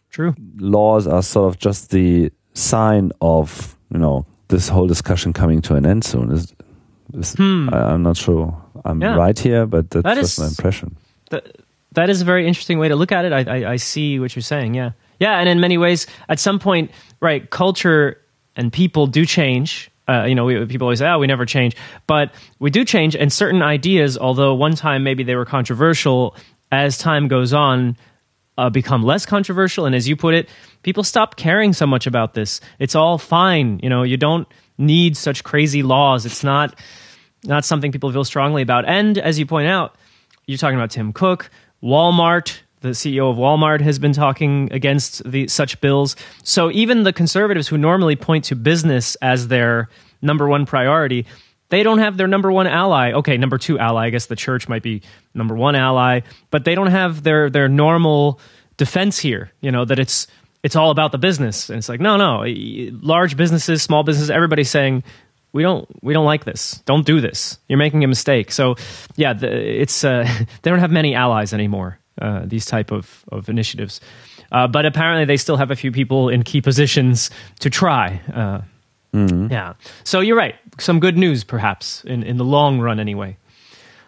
True. 0.10 0.36
laws 0.58 1.08
are 1.08 1.24
sort 1.24 1.48
of 1.54 1.60
just 1.60 1.90
the 1.92 2.32
sign 2.54 3.12
of 3.22 3.76
you 3.92 4.00
know 4.00 4.26
this 4.48 4.70
whole 4.70 4.88
discussion 4.88 5.34
coming 5.34 5.62
to 5.62 5.76
an 5.76 5.86
end 5.86 6.04
soon. 6.04 6.32
Is, 6.32 6.54
is 7.14 7.34
Hmm. 7.34 7.70
I, 7.72 7.94
I'm 7.94 8.04
not 8.04 8.18
sure 8.18 8.56
I'm 8.86 9.02
Yeah. 9.02 9.16
right 9.16 9.38
here, 9.38 9.66
but 9.66 9.90
that's 9.90 10.04
That 10.04 10.16
just 10.18 10.34
is- 10.34 10.40
my 10.40 10.48
impression. 10.48 10.96
That, 11.30 11.58
that 11.94 12.10
is 12.10 12.22
a 12.22 12.26
very 12.26 12.48
interesting 12.48 12.80
way 12.80 12.88
to 12.90 12.96
look 12.96 13.12
at 13.12 13.26
it. 13.26 13.34
I, 13.34 13.42
I, 13.66 13.72
I 13.74 13.76
see 13.78 14.20
what 14.20 14.36
you're 14.36 14.44
saying. 14.44 14.76
Yeah. 14.76 14.92
Yeah. 15.20 15.40
And 15.40 15.50
in 15.50 15.60
many 15.60 15.78
ways, 15.78 16.06
at 16.30 16.40
some 16.40 16.60
point, 16.60 16.92
right, 17.20 17.50
culture 17.50 18.22
and 18.56 18.72
people 18.72 19.08
do 19.08 19.26
change. 19.26 19.90
Uh, 20.08 20.24
you 20.24 20.36
know, 20.36 20.46
we, 20.46 20.66
people 20.66 20.86
always 20.86 21.00
say, 21.00 21.08
oh, 21.08 21.20
we 21.20 21.28
never 21.28 21.46
change. 21.46 21.76
But 22.08 22.34
we 22.60 22.70
do 22.70 22.86
change. 22.86 23.16
And 23.16 23.32
certain 23.32 23.62
ideas, 23.62 24.18
although 24.18 24.54
one 24.54 24.76
time 24.76 25.04
maybe 25.04 25.24
they 25.24 25.36
were 25.36 25.46
controversial, 25.46 26.36
as 26.72 26.98
time 26.98 27.28
goes 27.28 27.54
on, 27.54 27.98
uh, 28.58 28.70
become 28.70 29.04
less 29.04 29.26
controversial. 29.26 29.86
And 29.86 29.96
as 29.96 30.08
you 30.08 30.16
put 30.16 30.34
it, 30.34 30.50
people 30.84 31.04
stop 31.04 31.36
caring 31.36 31.74
so 31.74 31.86
much 31.86 32.08
about 32.08 32.34
this. 32.34 32.60
It's 32.80 32.96
all 32.96 33.18
fine. 33.18 33.80
You 33.84 33.90
know, 33.90 34.04
you 34.04 34.18
don't 34.18 34.48
need 34.78 35.18
such 35.18 35.44
crazy 35.44 35.84
laws. 35.84 36.26
It's 36.26 36.44
not 36.44 36.78
not 37.44 37.64
something 37.66 37.92
people 37.92 38.12
feel 38.12 38.24
strongly 38.24 38.62
about. 38.62 38.86
And 38.86 39.18
as 39.18 39.38
you 39.38 39.46
point 39.46 39.68
out, 39.68 39.96
you're 40.48 40.58
talking 40.58 40.78
about 40.78 40.92
Tim 40.92 41.14
Cook, 41.14 41.50
Walmart. 41.84 42.60
The 42.82 42.90
CEO 42.90 43.30
of 43.30 43.38
Walmart 43.38 43.82
has 43.82 43.98
been 43.98 44.14
talking 44.14 44.70
against 44.72 45.30
the 45.30 45.48
such 45.48 45.82
bills. 45.82 46.16
So 46.44 46.72
even 46.72 47.04
the 47.04 47.14
conservatives 47.14 47.68
who 47.68 47.78
normally 47.78 48.16
point 48.16 48.46
to 48.46 48.56
business 48.56 49.16
as 49.16 49.48
their 49.48 49.90
number 50.22 50.48
one 50.48 50.66
priority, 50.66 51.26
they 51.70 51.84
don't 51.84 52.00
have 52.00 52.18
their 52.18 52.28
number 52.28 52.52
one 52.52 52.68
ally. 52.68 53.12
Okay, 53.14 53.38
number 53.38 53.58
two 53.58 53.80
ally. 53.80 54.06
I 54.06 54.10
guess 54.10 54.28
the 54.28 54.36
church 54.36 54.70
might 54.70 54.84
be 54.84 55.02
number 55.34 55.56
one 55.56 55.76
ally, 55.76 56.22
but 56.52 56.66
they 56.66 56.76
don't 56.76 56.88
have 56.88 57.24
their 57.24 57.50
their 57.50 57.68
normal 57.68 58.40
defense 58.78 59.18
here. 59.20 59.52
You 59.62 59.72
know 59.72 59.84
that 59.86 60.00
it's 60.00 60.28
it's 60.64 60.76
all 60.76 60.92
about 60.92 61.12
the 61.12 61.18
business, 61.18 61.70
and 61.70 61.78
it's 61.78 61.90
like 61.90 62.00
no, 62.00 62.18
no. 62.18 62.44
Large 63.02 63.38
businesses, 63.38 63.82
small 63.82 64.04
businesses, 64.04 64.30
everybody's 64.30 64.70
saying 64.70 65.04
we 65.52 65.64
don't 65.64 65.88
we 66.04 66.14
don't 66.14 66.26
like 66.26 66.46
this. 66.46 66.82
Don't 66.86 67.06
do 67.06 67.22
this. 67.22 67.58
You're 67.68 67.80
making 67.80 68.04
a 68.04 68.08
mistake. 68.08 68.52
So 68.52 68.76
yeah, 69.16 69.34
the, 69.34 69.82
it's 69.82 70.04
uh, 70.04 70.28
they 70.62 70.70
don't 70.70 70.80
have 70.80 70.92
many 70.92 71.16
allies 71.16 71.54
anymore. 71.54 72.00
Uh, 72.22 72.42
these 72.46 72.66
type 72.66 72.92
of 72.92 73.24
of 73.32 73.50
initiatives, 73.50 74.02
uh, 74.52 74.68
but 74.68 74.86
apparently 74.86 75.26
they 75.26 75.38
still 75.38 75.58
have 75.58 75.72
a 75.72 75.76
few 75.76 75.92
people 75.92 76.30
in 76.30 76.44
key 76.44 76.62
positions 76.62 77.30
to 77.60 77.70
try. 77.70 78.22
Uh, 78.34 78.62
Yeah. 79.52 79.74
So 80.04 80.20
you're 80.20 80.38
right. 80.38 80.56
Some 80.80 81.00
good 81.00 81.18
news, 81.18 81.44
perhaps 81.44 82.04
in 82.06 82.24
in 82.24 82.38
the 82.38 82.46
long 82.46 82.80
run, 82.80 83.00
anyway. 83.00 83.38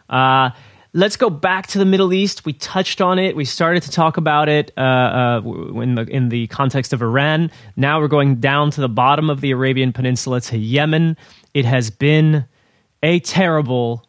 Uh, 0.10 0.50
let's 0.94 1.16
go 1.18 1.30
back 1.30 1.68
to 1.68 1.78
the 1.78 1.86
Middle 1.86 2.14
East. 2.14 2.46
We 2.46 2.54
touched 2.54 3.02
on 3.02 3.20
it. 3.20 3.36
We 3.36 3.46
started 3.46 3.84
to 3.84 3.92
talk 3.92 4.18
about 4.18 4.50
it 4.50 4.72
uh, 4.78 4.82
uh, 4.82 5.42
in 5.82 5.96
the 5.96 6.04
in 6.04 6.30
the 6.30 6.48
context 6.48 6.94
of 6.94 7.02
Iran. 7.02 7.52
Now 7.76 8.00
we're 8.02 8.08
going 8.08 8.36
down 8.40 8.72
to 8.72 8.82
the 8.82 8.90
bottom 8.90 9.30
of 9.30 9.42
the 9.42 9.52
Arabian 9.52 9.94
Peninsula 9.94 10.42
to 10.42 10.58
Yemen. 10.58 11.18
It 11.54 11.66
has 11.66 11.90
been 11.90 12.46
a 13.04 13.20
terrible 13.20 14.06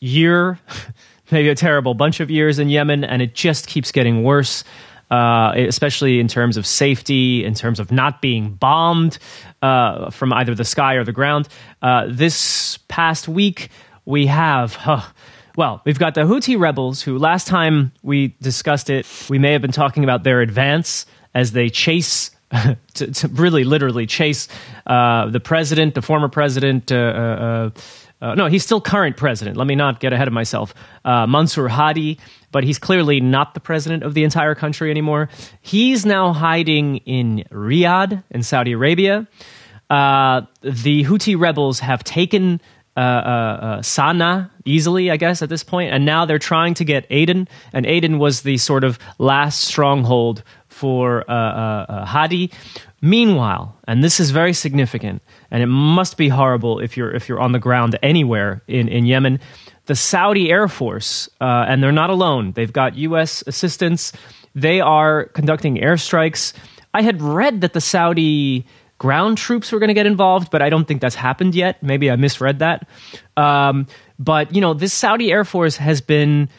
year, 0.00 0.58
maybe 1.32 1.48
a 1.48 1.54
terrible 1.54 1.94
bunch 1.94 2.20
of 2.20 2.30
years 2.30 2.58
in 2.58 2.68
Yemen, 2.68 3.04
and 3.04 3.22
it 3.22 3.34
just 3.34 3.66
keeps 3.66 3.92
getting 3.92 4.22
worse. 4.22 4.64
Uh, 5.10 5.52
especially 5.56 6.20
in 6.20 6.28
terms 6.28 6.56
of 6.56 6.64
safety, 6.64 7.44
in 7.44 7.52
terms 7.52 7.80
of 7.80 7.90
not 7.90 8.22
being 8.22 8.52
bombed 8.52 9.18
uh, 9.60 10.08
from 10.10 10.32
either 10.32 10.54
the 10.54 10.64
sky 10.64 10.94
or 10.94 11.02
the 11.02 11.10
ground. 11.10 11.48
Uh, 11.82 12.06
this 12.08 12.78
past 12.86 13.26
week, 13.26 13.70
we 14.04 14.26
have, 14.26 14.76
huh, 14.76 15.02
well, 15.56 15.82
we've 15.84 15.98
got 15.98 16.14
the 16.14 16.20
Houthi 16.20 16.56
rebels 16.58 17.02
who 17.02 17.18
last 17.18 17.48
time 17.48 17.90
we 18.02 18.36
discussed 18.40 18.88
it, 18.88 19.04
we 19.28 19.38
may 19.38 19.52
have 19.52 19.60
been 19.60 19.72
talking 19.72 20.04
about 20.04 20.22
their 20.22 20.42
advance 20.42 21.06
as 21.34 21.52
they 21.52 21.68
chase. 21.68 22.30
to, 22.94 23.06
to 23.12 23.28
really, 23.28 23.62
literally 23.62 24.06
chase 24.06 24.48
uh, 24.84 25.26
the 25.26 25.38
president, 25.38 25.94
the 25.94 26.02
former 26.02 26.28
president, 26.28 26.90
uh, 28.20 28.34
no, 28.34 28.46
he's 28.46 28.62
still 28.62 28.80
current 28.80 29.16
president. 29.16 29.56
Let 29.56 29.66
me 29.66 29.74
not 29.74 30.00
get 30.00 30.12
ahead 30.12 30.28
of 30.28 30.34
myself. 30.34 30.74
Uh, 31.04 31.26
Mansour 31.26 31.68
Hadi, 31.68 32.18
but 32.52 32.64
he's 32.64 32.78
clearly 32.78 33.20
not 33.20 33.54
the 33.54 33.60
president 33.60 34.02
of 34.02 34.14
the 34.14 34.24
entire 34.24 34.54
country 34.54 34.90
anymore. 34.90 35.28
He's 35.62 36.04
now 36.04 36.32
hiding 36.32 36.98
in 36.98 37.44
Riyadh 37.50 38.22
in 38.30 38.42
Saudi 38.42 38.72
Arabia. 38.72 39.26
Uh, 39.88 40.42
the 40.62 41.04
Houthi 41.04 41.38
rebels 41.38 41.80
have 41.80 42.04
taken 42.04 42.60
uh, 42.96 43.00
uh, 43.00 43.02
uh, 43.02 43.82
Sana 43.82 44.50
easily, 44.64 45.10
I 45.10 45.16
guess, 45.16 45.42
at 45.42 45.48
this 45.48 45.64
point, 45.64 45.92
and 45.92 46.04
now 46.04 46.26
they're 46.26 46.38
trying 46.38 46.74
to 46.74 46.84
get 46.84 47.06
Aden. 47.08 47.48
And 47.72 47.86
Aden 47.86 48.18
was 48.18 48.42
the 48.42 48.58
sort 48.58 48.84
of 48.84 48.98
last 49.18 49.62
stronghold 49.62 50.42
for 50.68 51.24
Hadi. 51.28 52.50
Meanwhile, 53.02 53.76
and 53.88 54.04
this 54.04 54.20
is 54.20 54.30
very 54.30 54.52
significant, 54.52 55.22
and 55.50 55.62
it 55.62 55.66
must 55.66 56.18
be 56.18 56.28
horrible 56.28 56.80
if 56.80 56.96
you're 56.96 57.10
if 57.10 57.28
you're 57.28 57.40
on 57.40 57.52
the 57.52 57.58
ground 57.58 57.98
anywhere 58.02 58.62
in 58.68 58.88
in 58.88 59.06
Yemen. 59.06 59.40
The 59.86 59.96
Saudi 59.96 60.50
Air 60.50 60.68
Force, 60.68 61.28
uh, 61.40 61.64
and 61.66 61.82
they're 61.82 61.92
not 61.92 62.10
alone. 62.10 62.52
They've 62.52 62.72
got 62.72 62.96
U.S. 62.96 63.42
assistance. 63.46 64.12
They 64.54 64.80
are 64.80 65.24
conducting 65.26 65.76
airstrikes. 65.76 66.52
I 66.92 67.02
had 67.02 67.22
read 67.22 67.62
that 67.62 67.72
the 67.72 67.80
Saudi 67.80 68.66
ground 68.98 69.38
troops 69.38 69.72
were 69.72 69.78
going 69.78 69.88
to 69.88 69.94
get 69.94 70.06
involved, 70.06 70.50
but 70.50 70.60
I 70.60 70.68
don't 70.68 70.86
think 70.86 71.00
that's 71.00 71.14
happened 71.14 71.54
yet. 71.54 71.82
Maybe 71.82 72.10
I 72.10 72.16
misread 72.16 72.58
that. 72.58 72.86
Um, 73.36 73.86
but 74.18 74.54
you 74.54 74.60
know, 74.60 74.74
this 74.74 74.92
Saudi 74.92 75.32
Air 75.32 75.44
Force 75.44 75.76
has 75.76 76.02
been 76.02 76.50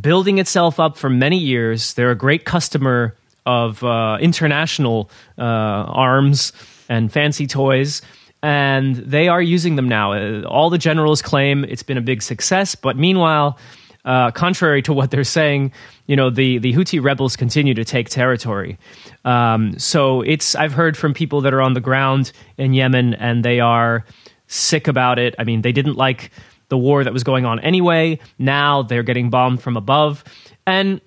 building 0.00 0.38
itself 0.38 0.80
up 0.80 0.96
for 0.96 1.10
many 1.10 1.38
years. 1.38 1.92
They're 1.94 2.10
a 2.10 2.16
great 2.16 2.44
customer 2.46 3.14
of 3.46 3.82
uh, 3.84 4.18
international 4.20 5.10
uh, 5.38 5.42
arms 5.42 6.52
and 6.88 7.12
fancy 7.12 7.46
toys, 7.46 8.02
and 8.42 8.96
they 8.96 9.28
are 9.28 9.42
using 9.42 9.76
them 9.76 9.88
now. 9.88 10.12
Uh, 10.12 10.42
all 10.42 10.70
the 10.70 10.78
generals 10.78 11.22
claim 11.22 11.64
it's 11.64 11.82
been 11.82 11.98
a 11.98 12.02
big 12.02 12.22
success, 12.22 12.74
but 12.74 12.96
meanwhile, 12.96 13.58
uh, 14.04 14.30
contrary 14.30 14.82
to 14.82 14.92
what 14.92 15.10
they're 15.10 15.24
saying, 15.24 15.72
you 16.06 16.14
know, 16.14 16.28
the, 16.28 16.58
the 16.58 16.74
Houthi 16.74 17.02
rebels 17.02 17.36
continue 17.36 17.72
to 17.74 17.84
take 17.84 18.10
territory. 18.10 18.78
Um, 19.24 19.78
so 19.78 20.20
it's 20.20 20.54
I've 20.54 20.72
heard 20.72 20.96
from 20.96 21.14
people 21.14 21.40
that 21.42 21.54
are 21.54 21.62
on 21.62 21.72
the 21.72 21.80
ground 21.80 22.32
in 22.58 22.74
Yemen, 22.74 23.14
and 23.14 23.44
they 23.44 23.60
are 23.60 24.04
sick 24.46 24.88
about 24.88 25.18
it. 25.18 25.34
I 25.38 25.44
mean, 25.44 25.62
they 25.62 25.72
didn't 25.72 25.96
like 25.96 26.30
the 26.68 26.76
war 26.76 27.02
that 27.02 27.12
was 27.12 27.24
going 27.24 27.46
on 27.46 27.60
anyway. 27.60 28.18
Now 28.38 28.82
they're 28.82 29.02
getting 29.02 29.30
bombed 29.30 29.62
from 29.62 29.76
above, 29.76 30.22
and 30.66 31.00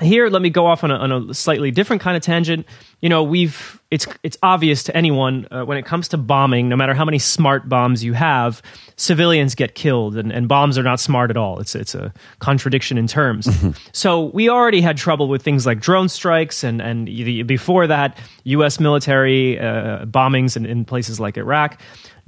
here 0.00 0.28
let 0.28 0.42
me 0.42 0.50
go 0.50 0.66
off 0.66 0.84
on 0.84 0.90
a, 0.90 0.94
on 0.94 1.12
a 1.30 1.34
slightly 1.34 1.70
different 1.70 2.02
kind 2.02 2.16
of 2.16 2.22
tangent. 2.22 2.66
You 3.00 3.08
know 3.08 3.22
we've 3.22 3.80
it's 3.90 4.06
it's 4.22 4.36
obvious 4.42 4.82
to 4.84 4.96
anyone 4.96 5.48
uh, 5.50 5.64
when 5.64 5.76
it 5.78 5.84
comes 5.84 6.08
to 6.08 6.16
bombing 6.18 6.68
no 6.68 6.76
matter 6.76 6.94
how 6.94 7.04
many 7.04 7.18
smart 7.18 7.68
bombs 7.68 8.04
you 8.04 8.12
have 8.12 8.62
civilians 8.96 9.54
get 9.54 9.74
killed 9.74 10.16
and, 10.16 10.30
and 10.32 10.48
bombs 10.48 10.78
are 10.78 10.82
not 10.82 11.00
smart 11.00 11.30
at 11.30 11.36
all. 11.36 11.58
It's 11.58 11.74
it's 11.74 11.94
a 11.94 12.12
contradiction 12.38 12.98
in 12.98 13.06
terms. 13.06 13.48
So 13.92 14.26
we 14.26 14.48
already 14.48 14.80
had 14.80 14.96
trouble 14.96 15.28
with 15.28 15.42
things 15.42 15.66
like 15.66 15.80
drone 15.80 16.08
strikes 16.08 16.64
and 16.64 16.80
and 16.80 17.06
before 17.46 17.86
that 17.86 18.18
us 18.44 18.80
military 18.80 19.58
uh, 19.58 20.04
bombings 20.06 20.56
in, 20.56 20.66
in 20.66 20.84
places 20.84 21.20
like 21.20 21.36
iraq 21.36 21.80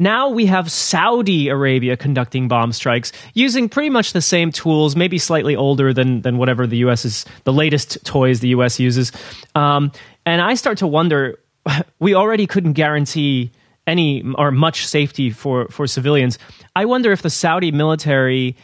now 0.03 0.29
we 0.29 0.47
have 0.47 0.71
Saudi 0.71 1.49
Arabia 1.49 1.97
conducting 1.97 2.49
bomb 2.49 2.73
strikes 2.73 3.13
using 3.35 3.69
pretty 3.69 3.91
much 3.91 4.13
the 4.13 4.21
same 4.21 4.53
tools, 4.53 4.97
maybe 4.97 5.19
slightly 5.19 5.57
older 5.57 5.93
than 5.93 6.23
than 6.23 6.39
whatever 6.39 6.67
the 6.67 6.79
U.S. 6.79 7.05
is 7.05 7.25
the 7.45 7.53
latest 7.53 8.05
toys 8.05 8.41
the 8.41 8.49
U.S. 8.49 8.81
uses. 8.81 9.13
Um, 9.55 9.93
and 10.27 10.41
I 10.41 10.55
start 10.55 10.79
to 10.79 10.87
wonder, 10.87 11.39
we 11.99 12.15
already 12.15 12.47
couldn't 12.47 12.75
guarantee 12.75 13.51
any 13.87 14.23
or 14.37 14.51
much 14.51 14.87
safety 14.87 15.31
for 15.31 15.69
for 15.69 15.87
civilians. 15.87 16.39
I 16.75 16.85
wonder 16.85 17.13
if 17.13 17.23
the 17.23 17.31
Saudi 17.31 17.73
military 17.73 18.57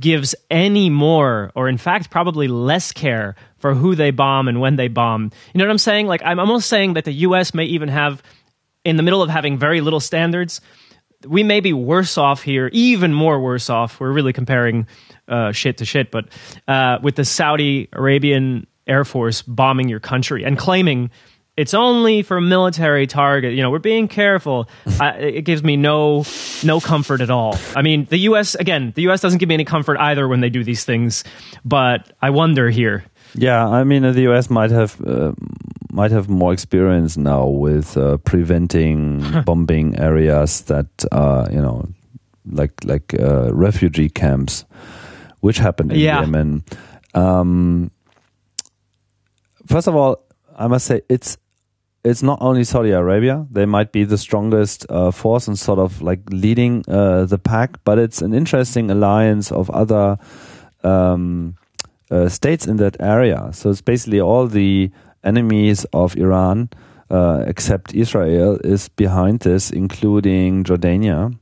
gives 0.00 0.34
any 0.50 0.90
more 0.90 1.52
or 1.54 1.68
in 1.68 1.78
fact 1.78 2.10
probably 2.10 2.48
less 2.48 2.90
care 2.90 3.36
for 3.58 3.74
who 3.74 3.94
they 3.94 4.10
bomb 4.10 4.48
and 4.48 4.60
when 4.60 4.76
they 4.76 4.88
bomb. 4.88 5.30
You 5.52 5.58
know 5.58 5.64
what 5.64 5.70
I'm 5.70 5.78
saying? 5.78 6.06
Like 6.06 6.22
I'm 6.24 6.40
almost 6.40 6.68
saying 6.68 6.94
that 6.94 7.04
the 7.04 7.12
US 7.12 7.54
may 7.54 7.64
even 7.64 7.88
have 7.88 8.22
in 8.84 8.96
the 8.96 9.02
middle 9.02 9.22
of 9.22 9.30
having 9.30 9.58
very 9.58 9.80
little 9.80 10.00
standards, 10.00 10.60
we 11.26 11.42
may 11.42 11.60
be 11.60 11.72
worse 11.72 12.18
off 12.18 12.42
here, 12.42 12.68
even 12.72 13.12
more 13.12 13.40
worse 13.40 13.70
off. 13.70 13.98
We're 14.00 14.12
really 14.12 14.32
comparing 14.32 14.86
uh, 15.28 15.52
shit 15.52 15.78
to 15.78 15.84
shit, 15.84 16.10
but 16.10 16.26
uh, 16.68 16.98
with 17.02 17.16
the 17.16 17.24
Saudi 17.24 17.88
Arabian 17.92 18.66
Air 18.86 19.04
Force 19.04 19.42
bombing 19.42 19.88
your 19.88 20.00
country 20.00 20.44
and 20.44 20.58
claiming 20.58 21.10
it's 21.56 21.72
only 21.72 22.22
for 22.22 22.40
military 22.40 23.06
target. 23.06 23.54
You 23.54 23.62
know, 23.62 23.70
we're 23.70 23.78
being 23.78 24.08
careful. 24.08 24.68
I, 25.00 25.12
it 25.12 25.42
gives 25.42 25.62
me 25.62 25.76
no 25.76 26.24
no 26.64 26.80
comfort 26.80 27.20
at 27.20 27.30
all. 27.30 27.56
I 27.76 27.82
mean, 27.82 28.06
the 28.06 28.18
U.S. 28.18 28.54
again, 28.54 28.92
the 28.94 29.02
U.S. 29.02 29.20
doesn't 29.20 29.38
give 29.38 29.48
me 29.48 29.54
any 29.54 29.64
comfort 29.64 29.98
either 29.98 30.26
when 30.26 30.40
they 30.40 30.50
do 30.50 30.64
these 30.64 30.84
things. 30.84 31.22
But 31.64 32.12
I 32.20 32.30
wonder 32.30 32.70
here. 32.70 33.04
Yeah, 33.34 33.66
I 33.66 33.84
mean, 33.84 34.02
the 34.02 34.22
U.S. 34.22 34.50
might 34.50 34.70
have 34.70 35.00
uh, 35.04 35.32
might 35.94 36.10
have 36.10 36.28
more 36.28 36.52
experience 36.52 37.16
now 37.16 37.46
with 37.46 37.96
uh, 37.96 38.16
preventing 38.18 39.22
bombing 39.46 39.96
areas 39.98 40.62
that 40.62 40.88
are, 41.12 41.48
you 41.52 41.60
know, 41.60 41.88
like 42.50 42.72
like 42.84 43.14
uh, 43.14 43.54
refugee 43.54 44.10
camps, 44.10 44.64
which 45.40 45.58
happened 45.58 45.92
in 45.92 45.98
Yeah. 46.00 46.20
Yemen. 46.20 46.64
Um, 47.14 47.90
first 49.66 49.86
of 49.86 49.94
all, 49.94 50.26
I 50.58 50.66
must 50.66 50.86
say 50.86 51.02
it's 51.08 51.38
it's 52.02 52.22
not 52.22 52.38
only 52.42 52.64
Saudi 52.64 52.90
Arabia; 52.90 53.46
they 53.50 53.64
might 53.66 53.92
be 53.92 54.04
the 54.04 54.18
strongest 54.18 54.84
uh, 54.90 55.12
force 55.12 55.46
and 55.48 55.56
sort 55.58 55.78
of 55.78 56.02
like 56.02 56.20
leading 56.30 56.82
uh, 56.88 57.24
the 57.24 57.38
pack, 57.38 57.78
but 57.84 57.98
it's 57.98 58.20
an 58.20 58.34
interesting 58.34 58.90
alliance 58.90 59.52
of 59.52 59.70
other 59.70 60.18
um, 60.82 61.54
uh, 62.10 62.28
states 62.28 62.66
in 62.66 62.76
that 62.78 62.96
area. 63.00 63.48
So 63.52 63.70
it's 63.70 63.80
basically 63.80 64.20
all 64.20 64.48
the 64.48 64.90
enemies 65.24 65.84
of 65.92 66.16
Iran, 66.16 66.68
uh, 67.10 67.44
except 67.46 67.94
Israel, 67.94 68.58
is 68.62 68.88
behind 68.88 69.40
this, 69.40 69.70
including 69.70 70.64
Jordania. 70.64 71.36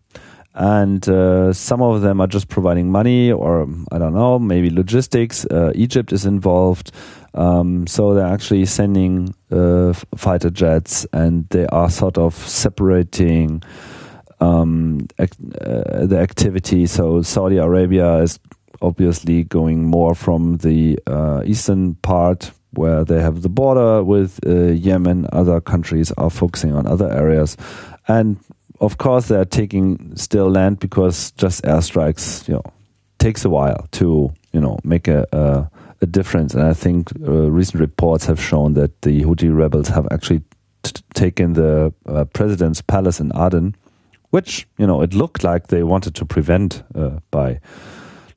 And 0.55 1.09
uh, 1.09 1.53
some 1.55 1.81
of 1.81 2.03
them 2.03 2.21
are 2.21 2.27
just 2.27 2.49
providing 2.49 2.91
money, 2.91 3.33
or 3.33 3.67
I 3.91 3.99
don't 3.99 4.13
know, 4.15 4.39
maybe 4.39 4.69
logistics. 4.69 5.47
Uh, 5.47 5.73
Egypt 5.75 6.13
is 6.13 6.27
involved. 6.27 6.93
Um, 7.35 7.87
so 7.87 8.13
they're 8.13 8.27
actually 8.27 8.67
sending 8.67 9.35
uh, 9.51 9.95
fighter 10.15 10.51
jets, 10.51 11.07
and 11.13 11.49
they 11.49 11.67
are 11.67 11.89
sort 11.89 12.19
of 12.19 12.35
separating 12.35 13.63
um, 14.41 15.07
uh, 15.19 15.27
the 16.07 16.19
activity. 16.21 16.87
So 16.87 17.23
Saudi 17.23 17.57
Arabia 17.57 18.19
is 18.19 18.39
obviously 18.83 19.45
going 19.45 19.85
more 19.85 20.15
from 20.15 20.59
the 20.59 20.99
uh, 21.07 21.43
eastern 21.47 21.95
part 21.95 22.53
where 22.75 23.05
they 23.05 23.21
have 23.21 23.43
the 23.43 23.49
border 23.49 24.03
with 24.03 24.41
uh, 24.47 24.73
Yemen. 24.73 25.27
Other 25.33 25.61
countries 25.61 26.13
are 26.13 26.31
focusing 26.31 26.75
on 26.75 26.87
other 26.87 27.11
areas, 27.11 27.57
and 28.09 28.39
of 28.81 28.99
course 28.99 29.29
they're 29.29 29.45
taking 29.45 30.17
still 30.17 30.51
land 30.51 30.79
because 30.79 31.31
just 31.33 31.65
airstrikes, 31.65 32.49
you 32.49 32.55
know, 32.55 32.65
takes 33.19 33.45
a 33.45 33.51
while 33.51 33.87
to 33.93 34.33
you 34.53 34.61
know 34.61 34.79
make 34.85 35.09
a. 35.09 35.27
a 35.33 35.71
a 36.03 36.07
difference, 36.07 36.53
and 36.53 36.65
I 36.65 36.75
think 36.75 37.13
uh, 37.27 37.49
recent 37.49 37.81
reports 37.81 38.27
have 38.27 38.43
shown 38.43 38.75
that 38.75 39.03
the 39.03 39.23
Houthi 39.23 39.57
rebels 39.57 39.89
have 39.89 40.09
actually 40.11 40.43
taken 41.15 41.53
the 41.53 41.95
uh, 42.07 42.25
president's 42.25 42.83
palace 42.83 43.21
in 43.21 43.31
Aden, 43.37 43.77
which 44.31 44.67
you 44.79 44.87
know 44.87 45.01
it 45.03 45.15
looked 45.15 45.45
like 45.45 45.69
they 45.69 45.85
wanted 45.85 46.15
to 46.17 46.25
prevent 46.25 46.83
uh, 46.95 47.21
by 47.31 47.61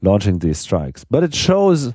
launching 0.02 0.40
these 0.40 0.60
strikes. 0.60 1.04
But 1.04 1.24
it 1.24 1.34
shows 1.34 1.94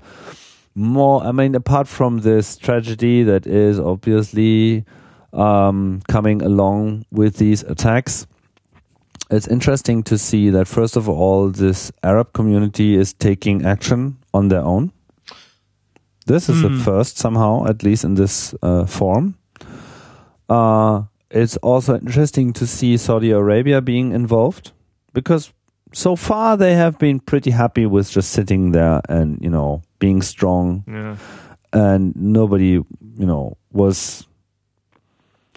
more. 0.74 1.22
I 1.22 1.32
mean, 1.32 1.54
apart 1.54 1.88
from 1.88 2.20
this 2.20 2.56
tragedy 2.56 3.22
that 3.24 3.46
is 3.46 3.78
obviously 3.78 4.84
um, 5.32 6.00
coming 6.08 6.42
along 6.42 7.04
with 7.10 7.36
these 7.36 7.62
attacks. 7.62 8.26
It's 9.30 9.46
interesting 9.46 10.02
to 10.04 10.18
see 10.18 10.50
that 10.50 10.66
first 10.66 10.96
of 10.96 11.08
all, 11.08 11.50
this 11.50 11.92
Arab 12.02 12.32
community 12.32 12.96
is 12.96 13.12
taking 13.12 13.64
action 13.64 14.16
on 14.34 14.48
their 14.48 14.62
own. 14.62 14.90
This 16.26 16.48
is 16.48 16.56
Mm. 16.56 16.62
the 16.62 16.84
first 16.84 17.16
somehow, 17.16 17.64
at 17.66 17.82
least 17.84 18.04
in 18.04 18.14
this 18.14 18.54
uh, 18.62 18.86
form. 18.86 19.34
Uh, 20.48 21.02
it's 21.30 21.56
also 21.58 21.94
interesting 21.94 22.52
to 22.54 22.66
see 22.66 22.96
Saudi 22.96 23.30
Arabia 23.30 23.80
being 23.80 24.12
involved 24.12 24.72
because 25.12 25.52
so 25.92 26.16
far 26.16 26.56
they 26.56 26.74
have 26.74 26.98
been 26.98 27.20
pretty 27.20 27.50
happy 27.50 27.86
with 27.86 28.10
just 28.10 28.30
sitting 28.30 28.72
there 28.72 29.00
and 29.08 29.38
you 29.40 29.50
know 29.50 29.82
being 30.00 30.22
strong. 30.22 30.82
Yeah. 30.88 31.16
and 31.72 32.16
nobody 32.16 32.70
you 33.22 33.26
know 33.26 33.56
was 33.72 34.26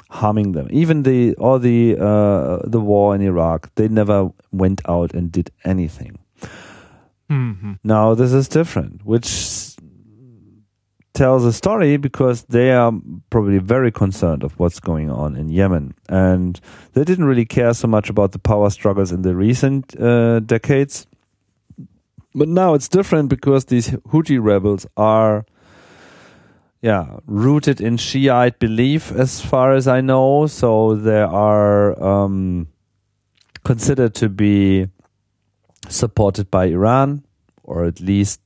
harming 0.09 0.51
them. 0.53 0.67
Even 0.69 1.01
the 1.03 1.33
all 1.39 1.57
the 1.59 1.97
uh, 1.97 2.59
the 2.69 2.79
war 2.79 3.15
in 3.15 3.21
Iraq 3.21 3.69
they 3.75 3.87
never 3.87 4.29
went 4.51 4.79
out 4.87 5.13
and 5.15 5.31
did 5.31 5.49
anything. 5.65 6.19
Mhm. 7.31 7.77
now 7.83 8.13
this 8.13 8.31
is 8.33 8.47
different 8.49 9.01
which 9.05 9.27
tells 11.13 11.45
a 11.45 11.53
story 11.53 11.97
because 11.97 12.43
they 12.49 12.71
are 12.71 12.91
probably 13.29 13.59
very 13.59 13.91
concerned 13.91 14.43
of 14.43 14.51
what's 14.59 14.79
going 14.79 15.09
on 15.11 15.35
in 15.35 15.47
Yemen. 15.49 15.93
And 16.09 16.59
they 16.93 17.03
didn't 17.03 17.25
really 17.25 17.45
care 17.45 17.73
so 17.73 17.87
much 17.87 18.09
about 18.09 18.31
the 18.31 18.39
power 18.39 18.69
struggles 18.69 19.11
in 19.11 19.21
the 19.21 19.35
recent 19.35 19.95
uh, 19.99 20.39
decades 20.41 21.07
but 22.35 22.47
now 22.47 22.73
it's 22.73 22.87
different 22.87 23.29
because 23.29 23.65
these 23.65 23.89
Houthi 24.11 24.39
rebels 24.41 24.85
are 24.97 25.45
yeah, 26.81 27.15
rooted 27.25 27.79
in 27.79 27.95
Shiite 27.95 28.59
belief, 28.59 29.09
as 29.13 29.39
far 29.39 29.71
as 29.71 29.87
I 29.87 30.01
know. 30.01 30.47
So 30.47 30.95
they 30.95 31.21
are 31.21 31.97
um, 32.03 32.67
considered 33.63 34.13
to 34.15 34.27
be 34.27 34.87
supported 35.87 36.51
by 36.51 36.65
Iran, 36.65 37.23
or 37.63 37.85
at 37.85 38.01
least 38.01 38.41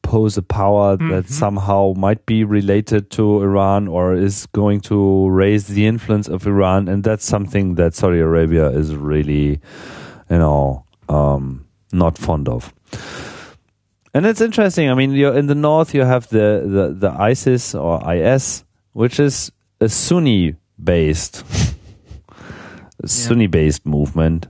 pose 0.00 0.38
a 0.38 0.42
power 0.42 0.96
that 0.96 1.24
Mhm. 1.26 1.30
somehow 1.30 1.92
might 1.96 2.24
be 2.24 2.42
related 2.44 3.10
to 3.10 3.42
Iran 3.42 3.88
or 3.88 4.14
is 4.14 4.46
going 4.52 4.80
to 4.82 5.28
raise 5.28 5.66
the 5.66 5.86
influence 5.86 6.26
of 6.28 6.46
Iran. 6.46 6.88
And 6.88 7.04
that's 7.04 7.24
something 7.26 7.74
that 7.74 7.94
Saudi 7.94 8.20
Arabia 8.20 8.68
is 8.70 8.94
really, 8.96 9.60
you 10.30 10.38
know, 10.38 10.84
um, 11.08 11.64
not 11.92 12.16
fond 12.18 12.48
of. 12.48 12.72
And 14.14 14.26
it's 14.26 14.40
interesting. 14.40 14.88
I 14.90 14.94
mean, 14.94 15.12
you're 15.12 15.36
in 15.36 15.46
the 15.46 15.54
north, 15.54 15.92
you 15.94 16.02
have 16.02 16.28
the, 16.28 16.62
the, 16.64 16.94
the 16.96 17.10
ISIS 17.10 17.74
or 17.74 18.00
IS, 18.12 18.64
which 18.92 19.18
is 19.18 19.50
a 19.80 19.88
Sunni 19.88 20.54
based, 20.82 21.44
Sunni 23.04 23.48
based 23.48 23.84
movement. 23.84 24.46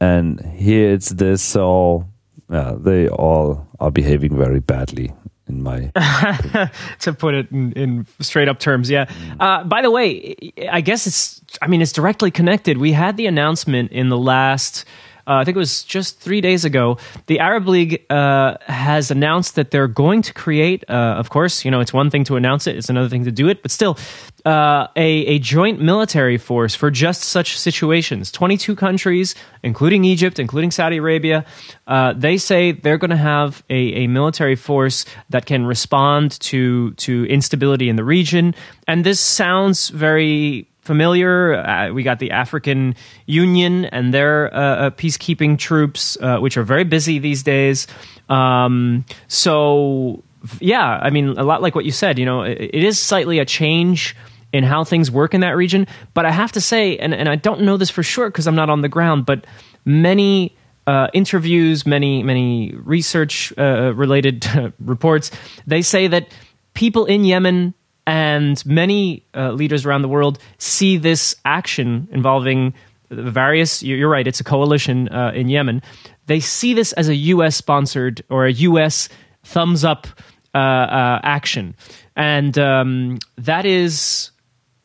And 0.00 0.40
here 0.40 0.92
it's 0.92 1.08
this, 1.10 1.42
so 1.42 2.06
yeah, 2.48 2.74
they 2.78 3.08
all 3.08 3.66
are 3.80 3.90
behaving 3.90 4.36
very 4.36 4.60
badly 4.60 5.12
in 5.48 5.62
my. 5.62 5.90
to 7.00 7.12
put 7.12 7.34
it 7.34 7.50
in, 7.50 7.72
in 7.72 8.06
straight 8.20 8.48
up 8.48 8.58
terms, 8.58 8.88
yeah. 8.88 9.10
Uh, 9.40 9.64
by 9.64 9.82
the 9.82 9.90
way, 9.90 10.36
I 10.70 10.80
guess 10.80 11.06
it's. 11.06 11.42
I 11.60 11.66
mean, 11.66 11.82
it's 11.82 11.92
directly 11.92 12.30
connected. 12.30 12.78
We 12.78 12.92
had 12.92 13.16
the 13.16 13.26
announcement 13.26 13.90
in 13.90 14.08
the 14.10 14.18
last 14.18 14.84
uh, 15.28 15.34
I 15.34 15.44
think 15.44 15.56
it 15.56 15.58
was 15.58 15.84
just 15.84 16.20
three 16.20 16.40
days 16.40 16.64
ago, 16.64 16.96
the 17.26 17.38
Arab 17.40 17.68
League 17.68 18.06
uh, 18.08 18.56
has 18.66 19.10
announced 19.10 19.56
that 19.56 19.70
they're 19.70 19.86
going 19.86 20.22
to 20.22 20.32
create, 20.32 20.84
uh, 20.88 20.92
of 21.18 21.28
course, 21.28 21.66
you 21.66 21.70
know, 21.70 21.80
it's 21.80 21.92
one 21.92 22.08
thing 22.08 22.24
to 22.24 22.36
announce 22.36 22.66
it, 22.66 22.76
it's 22.76 22.88
another 22.88 23.10
thing 23.10 23.24
to 23.24 23.30
do 23.30 23.48
it, 23.48 23.60
but 23.60 23.70
still, 23.70 23.98
uh, 24.46 24.86
a, 24.96 25.06
a 25.26 25.38
joint 25.38 25.80
military 25.80 26.38
force 26.38 26.74
for 26.74 26.90
just 26.90 27.22
such 27.24 27.58
situations. 27.58 28.32
22 28.32 28.74
countries, 28.74 29.34
including 29.62 30.04
Egypt, 30.04 30.38
including 30.38 30.70
Saudi 30.70 30.96
Arabia, 30.96 31.44
uh, 31.86 32.14
they 32.14 32.38
say 32.38 32.72
they're 32.72 32.96
going 32.96 33.10
to 33.10 33.16
have 33.16 33.62
a, 33.68 34.04
a 34.04 34.06
military 34.06 34.56
force 34.56 35.04
that 35.28 35.44
can 35.44 35.66
respond 35.66 36.40
to, 36.40 36.92
to 36.94 37.26
instability 37.26 37.90
in 37.90 37.96
the 37.96 38.04
region. 38.04 38.54
And 38.86 39.04
this 39.04 39.20
sounds 39.20 39.90
very 39.90 40.66
familiar. 40.88 41.54
Uh, 41.54 41.92
we 41.92 42.02
got 42.02 42.18
the 42.18 42.32
African 42.32 42.96
Union 43.26 43.84
and 43.84 44.12
their 44.12 44.52
uh, 44.52 44.58
uh 44.58 44.90
peacekeeping 44.90 45.58
troops, 45.58 46.16
uh, 46.20 46.38
which 46.38 46.56
are 46.56 46.64
very 46.64 46.84
busy 46.84 47.20
these 47.20 47.44
days. 47.44 47.86
Um, 48.28 49.04
so, 49.28 50.24
yeah, 50.60 50.98
I 51.00 51.10
mean, 51.10 51.28
a 51.38 51.44
lot 51.44 51.62
like 51.62 51.76
what 51.76 51.84
you 51.84 51.92
said, 51.92 52.18
you 52.18 52.26
know, 52.26 52.42
it, 52.42 52.58
it 52.58 52.82
is 52.82 52.98
slightly 52.98 53.38
a 53.38 53.44
change 53.44 54.16
in 54.52 54.64
how 54.64 54.82
things 54.82 55.10
work 55.10 55.34
in 55.34 55.42
that 55.42 55.56
region. 55.56 55.86
But 56.14 56.24
I 56.24 56.32
have 56.32 56.52
to 56.52 56.60
say, 56.60 56.96
and, 56.96 57.14
and 57.14 57.28
I 57.28 57.36
don't 57.36 57.60
know 57.60 57.76
this 57.76 57.90
for 57.90 58.02
sure 58.02 58.28
because 58.30 58.46
I'm 58.48 58.56
not 58.56 58.70
on 58.70 58.80
the 58.80 58.88
ground, 58.88 59.26
but 59.26 59.46
many 59.84 60.56
uh, 60.88 61.08
interviews, 61.12 61.86
many 61.86 62.22
many 62.22 62.72
research 62.74 63.52
uh, 63.58 63.92
related 63.94 64.46
reports, 64.80 65.30
they 65.66 65.82
say 65.82 66.08
that 66.08 66.28
people 66.72 67.04
in 67.04 67.24
Yemen 67.24 67.74
and 68.08 68.64
many 68.64 69.22
uh, 69.34 69.52
leaders 69.52 69.84
around 69.84 70.00
the 70.00 70.08
world 70.08 70.38
see 70.56 70.96
this 70.96 71.36
action 71.44 72.08
involving 72.10 72.72
various. 73.10 73.82
You're 73.82 74.08
right; 74.08 74.26
it's 74.26 74.40
a 74.40 74.44
coalition 74.44 75.10
uh, 75.10 75.32
in 75.34 75.50
Yemen. 75.50 75.82
They 76.24 76.40
see 76.40 76.72
this 76.72 76.94
as 76.94 77.10
a 77.10 77.14
U.S. 77.14 77.54
sponsored 77.54 78.24
or 78.30 78.46
a 78.46 78.52
U.S. 78.52 79.10
thumbs 79.44 79.84
up 79.84 80.06
uh, 80.54 80.58
uh, 80.58 81.20
action, 81.22 81.76
and 82.16 82.58
um, 82.58 83.18
that 83.36 83.66
is, 83.66 84.30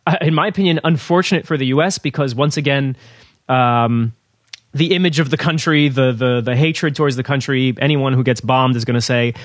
uh, 0.06 0.18
in 0.20 0.34
my 0.34 0.48
opinion, 0.48 0.82
unfortunate 0.84 1.48
for 1.48 1.56
the 1.56 1.68
U.S. 1.68 1.98
because 1.98 2.36
once 2.36 2.58
again. 2.58 2.98
Um, 3.50 4.14
the 4.76 4.96
image 4.96 5.20
of 5.20 5.30
the 5.30 5.38
country, 5.38 5.88
the 5.88 6.12
the 6.12 6.42
the 6.42 6.56
hatred 6.56 6.96
towards 6.96 7.16
the 7.16 7.22
country. 7.22 7.76
Anyone 7.80 8.14
who 8.14 8.24
gets 8.24 8.42
bombed 8.42 8.76
is 8.76 8.86
going 8.86 8.96
to 8.96 9.02
say, 9.02 9.36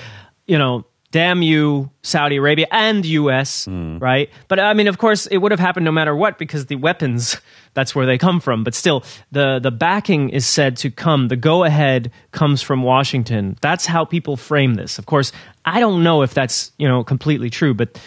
you 0.47 0.57
know, 0.57 0.85
damn 1.11 1.41
you, 1.41 1.89
Saudi 2.03 2.35
Arabia 2.35 2.67
and 2.71 3.05
US, 3.05 3.65
mm. 3.65 3.99
right? 4.01 4.29
But 4.47 4.59
I 4.59 4.73
mean, 4.73 4.87
of 4.87 4.97
course, 4.97 5.25
it 5.27 5.37
would 5.37 5.51
have 5.51 5.59
happened 5.59 5.85
no 5.85 5.91
matter 5.91 6.15
what 6.15 6.37
because 6.37 6.67
the 6.67 6.75
weapons, 6.75 7.37
that's 7.73 7.95
where 7.95 8.05
they 8.05 8.17
come 8.17 8.39
from. 8.39 8.63
But 8.63 8.75
still, 8.75 9.03
the, 9.31 9.59
the 9.59 9.71
backing 9.71 10.29
is 10.29 10.45
said 10.45 10.77
to 10.77 10.91
come, 10.91 11.27
the 11.27 11.35
go 11.35 11.63
ahead 11.63 12.11
comes 12.31 12.61
from 12.61 12.83
Washington. 12.83 13.57
That's 13.61 13.85
how 13.85 14.05
people 14.05 14.37
frame 14.37 14.75
this. 14.75 14.99
Of 14.99 15.05
course, 15.05 15.31
I 15.65 15.79
don't 15.79 16.03
know 16.03 16.21
if 16.21 16.33
that's, 16.33 16.71
you 16.77 16.87
know, 16.87 17.03
completely 17.03 17.49
true, 17.49 17.73
but 17.73 17.99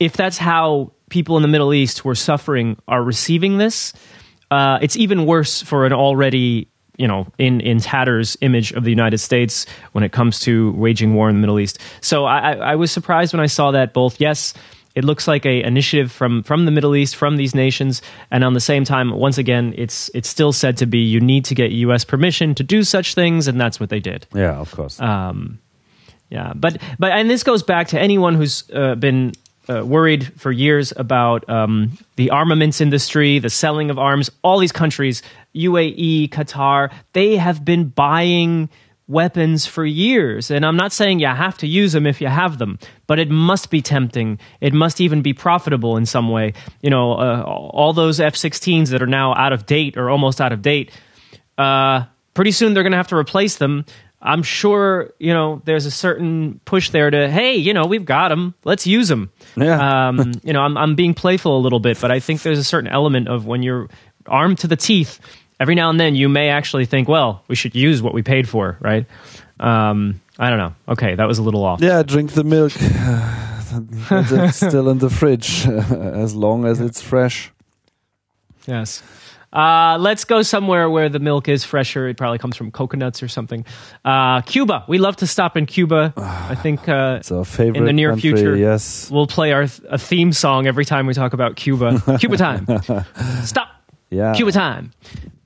if 0.00 0.14
that's 0.14 0.38
how 0.38 0.92
people 1.10 1.36
in 1.36 1.42
the 1.42 1.48
Middle 1.48 1.72
East 1.72 2.00
who 2.00 2.08
are 2.08 2.14
suffering 2.14 2.76
are 2.88 3.02
receiving 3.02 3.58
this, 3.58 3.92
uh, 4.50 4.78
it's 4.82 4.96
even 4.96 5.26
worse 5.26 5.62
for 5.62 5.86
an 5.86 5.92
already 5.92 6.68
you 6.96 7.08
know, 7.08 7.26
in 7.38 7.60
in 7.60 7.80
tatters 7.80 8.36
image 8.40 8.72
of 8.72 8.84
the 8.84 8.90
United 8.90 9.18
States 9.18 9.66
when 9.92 10.04
it 10.04 10.12
comes 10.12 10.38
to 10.40 10.72
waging 10.72 11.14
war 11.14 11.28
in 11.28 11.34
the 11.34 11.40
Middle 11.40 11.58
East. 11.58 11.78
So 12.00 12.24
I, 12.24 12.52
I 12.54 12.76
was 12.76 12.90
surprised 12.90 13.32
when 13.32 13.40
I 13.40 13.46
saw 13.46 13.70
that. 13.70 13.92
Both, 13.92 14.20
yes, 14.20 14.54
it 14.94 15.04
looks 15.04 15.26
like 15.26 15.46
a 15.46 15.62
initiative 15.62 16.12
from 16.12 16.42
from 16.42 16.64
the 16.64 16.70
Middle 16.70 16.94
East, 16.94 17.16
from 17.16 17.36
these 17.36 17.54
nations, 17.54 18.02
and 18.30 18.44
on 18.44 18.52
the 18.52 18.60
same 18.60 18.84
time, 18.84 19.10
once 19.10 19.38
again, 19.38 19.74
it's 19.76 20.10
it's 20.14 20.28
still 20.28 20.52
said 20.52 20.76
to 20.78 20.86
be 20.86 20.98
you 20.98 21.20
need 21.20 21.44
to 21.46 21.54
get 21.54 21.72
U.S. 21.72 22.04
permission 22.04 22.54
to 22.56 22.62
do 22.62 22.82
such 22.82 23.14
things, 23.14 23.48
and 23.48 23.60
that's 23.60 23.80
what 23.80 23.88
they 23.88 24.00
did. 24.00 24.26
Yeah, 24.34 24.58
of 24.58 24.70
course. 24.70 25.00
Um, 25.00 25.58
yeah, 26.28 26.52
but 26.54 26.78
but 26.98 27.12
and 27.12 27.28
this 27.28 27.42
goes 27.42 27.62
back 27.62 27.88
to 27.88 28.00
anyone 28.00 28.34
who's 28.34 28.64
uh, 28.72 28.94
been 28.94 29.32
uh, 29.68 29.84
worried 29.84 30.32
for 30.40 30.50
years 30.50 30.92
about 30.96 31.48
um, 31.48 31.98
the 32.16 32.30
armaments 32.30 32.80
industry, 32.80 33.38
the 33.38 33.50
selling 33.50 33.90
of 33.90 33.98
arms. 33.98 34.30
All 34.42 34.58
these 34.58 34.72
countries, 34.72 35.22
UAE, 35.54 36.30
Qatar, 36.30 36.92
they 37.12 37.36
have 37.36 37.64
been 37.64 37.88
buying 37.88 38.68
weapons 39.08 39.66
for 39.66 39.84
years. 39.84 40.50
And 40.50 40.64
I'm 40.64 40.76
not 40.76 40.92
saying 40.92 41.20
you 41.20 41.26
have 41.26 41.58
to 41.58 41.66
use 41.66 41.92
them 41.92 42.06
if 42.06 42.20
you 42.20 42.28
have 42.28 42.58
them, 42.58 42.78
but 43.06 43.18
it 43.18 43.30
must 43.30 43.70
be 43.70 43.82
tempting. 43.82 44.38
It 44.60 44.72
must 44.72 45.00
even 45.00 45.22
be 45.22 45.34
profitable 45.34 45.96
in 45.96 46.06
some 46.06 46.30
way. 46.30 46.54
You 46.80 46.90
know, 46.90 47.12
uh, 47.12 47.42
all 47.42 47.92
those 47.92 48.20
F 48.20 48.34
16s 48.34 48.88
that 48.88 49.02
are 49.02 49.06
now 49.06 49.34
out 49.34 49.52
of 49.52 49.66
date 49.66 49.96
or 49.96 50.08
almost 50.08 50.40
out 50.40 50.52
of 50.52 50.62
date, 50.62 50.90
uh, 51.58 52.04
pretty 52.34 52.52
soon 52.52 52.74
they're 52.74 52.82
going 52.82 52.92
to 52.92 52.96
have 52.96 53.08
to 53.08 53.16
replace 53.16 53.56
them. 53.56 53.84
I'm 54.24 54.44
sure 54.44 55.12
you 55.18 55.34
know 55.34 55.62
there's 55.64 55.84
a 55.84 55.90
certain 55.90 56.60
push 56.64 56.90
there 56.90 57.10
to 57.10 57.28
hey 57.28 57.56
you 57.56 57.74
know 57.74 57.86
we've 57.86 58.04
got 58.04 58.28
them 58.28 58.54
let's 58.62 58.86
use 58.86 59.08
them 59.08 59.32
yeah 59.56 60.08
um, 60.08 60.32
you 60.44 60.52
know 60.52 60.60
I'm 60.60 60.78
I'm 60.78 60.94
being 60.94 61.12
playful 61.12 61.56
a 61.56 61.58
little 61.58 61.80
bit 61.80 62.00
but 62.00 62.12
I 62.12 62.20
think 62.20 62.42
there's 62.42 62.60
a 62.60 62.64
certain 62.64 62.88
element 62.88 63.26
of 63.26 63.46
when 63.46 63.64
you're 63.64 63.88
armed 64.26 64.58
to 64.58 64.68
the 64.68 64.76
teeth 64.76 65.18
every 65.62 65.76
now 65.76 65.88
and 65.88 66.00
then 66.00 66.14
you 66.16 66.28
may 66.28 66.48
actually 66.48 66.84
think 66.84 67.08
well 67.08 67.42
we 67.48 67.54
should 67.54 67.74
use 67.74 68.02
what 68.02 68.12
we 68.12 68.22
paid 68.22 68.48
for 68.48 68.76
right 68.80 69.06
um, 69.60 70.20
I 70.38 70.50
don't 70.50 70.58
know 70.58 70.74
okay 70.88 71.14
that 71.14 71.28
was 71.28 71.38
a 71.38 71.42
little 71.42 71.64
off 71.64 71.80
yeah 71.80 72.02
drink 72.02 72.32
the 72.32 72.44
milk 72.44 72.72
it's 74.10 74.56
still 74.56 74.88
in 74.88 74.98
the 74.98 75.08
fridge 75.08 75.66
as 76.24 76.34
long 76.34 76.64
as 76.66 76.80
it's 76.80 77.00
fresh 77.00 77.52
yes 78.66 79.02
uh, 79.52 79.98
let's 80.00 80.24
go 80.24 80.42
somewhere 80.42 80.88
where 80.88 81.08
the 81.10 81.18
milk 81.18 81.46
is 81.46 81.62
fresher. 81.62 82.08
It 82.08 82.16
probably 82.16 82.38
comes 82.38 82.56
from 82.56 82.70
coconuts 82.70 83.22
or 83.22 83.28
something. 83.28 83.66
Uh, 84.04 84.40
Cuba. 84.40 84.84
We 84.88 84.96
love 84.96 85.16
to 85.16 85.26
stop 85.26 85.56
in 85.56 85.66
Cuba. 85.66 86.14
I 86.16 86.54
think 86.54 86.88
uh, 86.88 87.18
it's 87.20 87.30
our 87.30 87.44
favorite 87.44 87.80
in 87.80 87.84
the 87.84 87.92
near 87.92 88.10
country, 88.10 88.30
future. 88.30 88.56
Yes, 88.56 89.10
we'll 89.10 89.26
play 89.26 89.52
our 89.52 89.66
th- 89.66 89.82
a 89.90 89.98
theme 89.98 90.32
song 90.32 90.66
every 90.66 90.86
time 90.86 91.06
we 91.06 91.12
talk 91.12 91.34
about 91.34 91.56
Cuba. 91.56 92.00
Cuba 92.18 92.36
time. 92.38 92.66
Stop. 93.44 93.68
Yeah. 94.12 94.34
Cuba 94.34 94.52
time. 94.52 94.92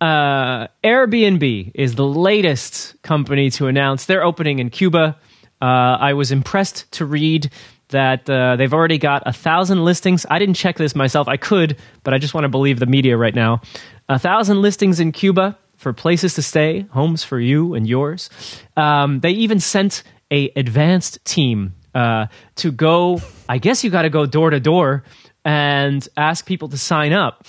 Uh, 0.00 0.66
Airbnb 0.82 1.70
is 1.74 1.94
the 1.94 2.06
latest 2.06 3.00
company 3.02 3.50
to 3.50 3.68
announce 3.68 4.06
they're 4.06 4.24
opening 4.24 4.58
in 4.58 4.70
Cuba. 4.70 5.16
Uh, 5.62 5.64
I 5.64 6.14
was 6.14 6.32
impressed 6.32 6.90
to 6.92 7.06
read 7.06 7.50
that 7.88 8.28
uh, 8.28 8.56
they've 8.56 8.74
already 8.74 8.98
got 8.98 9.22
a 9.24 9.32
thousand 9.32 9.84
listings. 9.84 10.26
I 10.28 10.40
didn't 10.40 10.54
check 10.54 10.76
this 10.76 10.96
myself. 10.96 11.28
I 11.28 11.36
could, 11.36 11.78
but 12.02 12.12
I 12.12 12.18
just 12.18 12.34
want 12.34 12.44
to 12.44 12.48
believe 12.48 12.80
the 12.80 12.86
media 12.86 13.16
right 13.16 13.34
now. 13.34 13.60
A 14.08 14.18
thousand 14.18 14.60
listings 14.60 14.98
in 14.98 15.12
Cuba 15.12 15.56
for 15.76 15.92
places 15.92 16.34
to 16.34 16.42
stay, 16.42 16.80
homes 16.90 17.22
for 17.22 17.38
you 17.38 17.74
and 17.74 17.86
yours. 17.86 18.28
Um, 18.76 19.20
they 19.20 19.30
even 19.30 19.60
sent 19.60 20.02
a 20.32 20.50
advanced 20.56 21.24
team 21.24 21.74
uh, 21.94 22.26
to 22.56 22.72
go. 22.72 23.20
I 23.48 23.58
guess 23.58 23.84
you 23.84 23.90
got 23.90 24.02
to 24.02 24.10
go 24.10 24.26
door 24.26 24.50
to 24.50 24.58
door 24.58 25.04
and 25.44 26.06
ask 26.16 26.44
people 26.44 26.68
to 26.70 26.76
sign 26.76 27.12
up. 27.12 27.46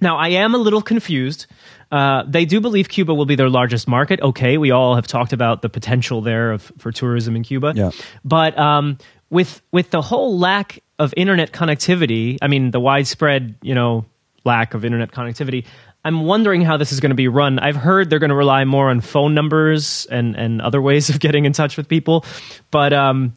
Now, 0.00 0.16
I 0.16 0.28
am 0.28 0.54
a 0.54 0.58
little 0.58 0.82
confused. 0.82 1.46
Uh, 1.90 2.24
they 2.26 2.44
do 2.44 2.60
believe 2.60 2.88
Cuba 2.88 3.14
will 3.14 3.26
be 3.26 3.34
their 3.34 3.48
largest 3.48 3.88
market. 3.88 4.20
Okay, 4.20 4.58
we 4.58 4.70
all 4.70 4.94
have 4.94 5.06
talked 5.06 5.32
about 5.32 5.62
the 5.62 5.68
potential 5.68 6.20
there 6.20 6.52
of, 6.52 6.70
for 6.78 6.92
tourism 6.92 7.34
in 7.34 7.42
Cuba. 7.42 7.72
Yeah. 7.74 7.90
But 8.24 8.58
um, 8.58 8.98
with 9.30 9.62
with 9.72 9.90
the 9.90 10.02
whole 10.02 10.38
lack 10.38 10.82
of 10.98 11.14
internet 11.16 11.52
connectivity, 11.52 12.38
I 12.42 12.48
mean 12.48 12.70
the 12.70 12.80
widespread, 12.80 13.54
you 13.62 13.74
know, 13.74 14.04
lack 14.44 14.74
of 14.74 14.84
internet 14.84 15.12
connectivity, 15.12 15.64
I'm 16.04 16.24
wondering 16.24 16.62
how 16.62 16.76
this 16.76 16.92
is 16.92 17.00
going 17.00 17.10
to 17.10 17.16
be 17.16 17.28
run. 17.28 17.58
I've 17.58 17.76
heard 17.76 18.08
they're 18.08 18.18
going 18.18 18.30
to 18.30 18.36
rely 18.36 18.64
more 18.64 18.88
on 18.90 19.00
phone 19.00 19.34
numbers 19.34 20.06
and 20.10 20.36
and 20.36 20.60
other 20.60 20.80
ways 20.80 21.10
of 21.10 21.20
getting 21.20 21.44
in 21.44 21.52
touch 21.52 21.76
with 21.76 21.88
people, 21.88 22.24
but 22.70 22.92
um, 22.92 23.34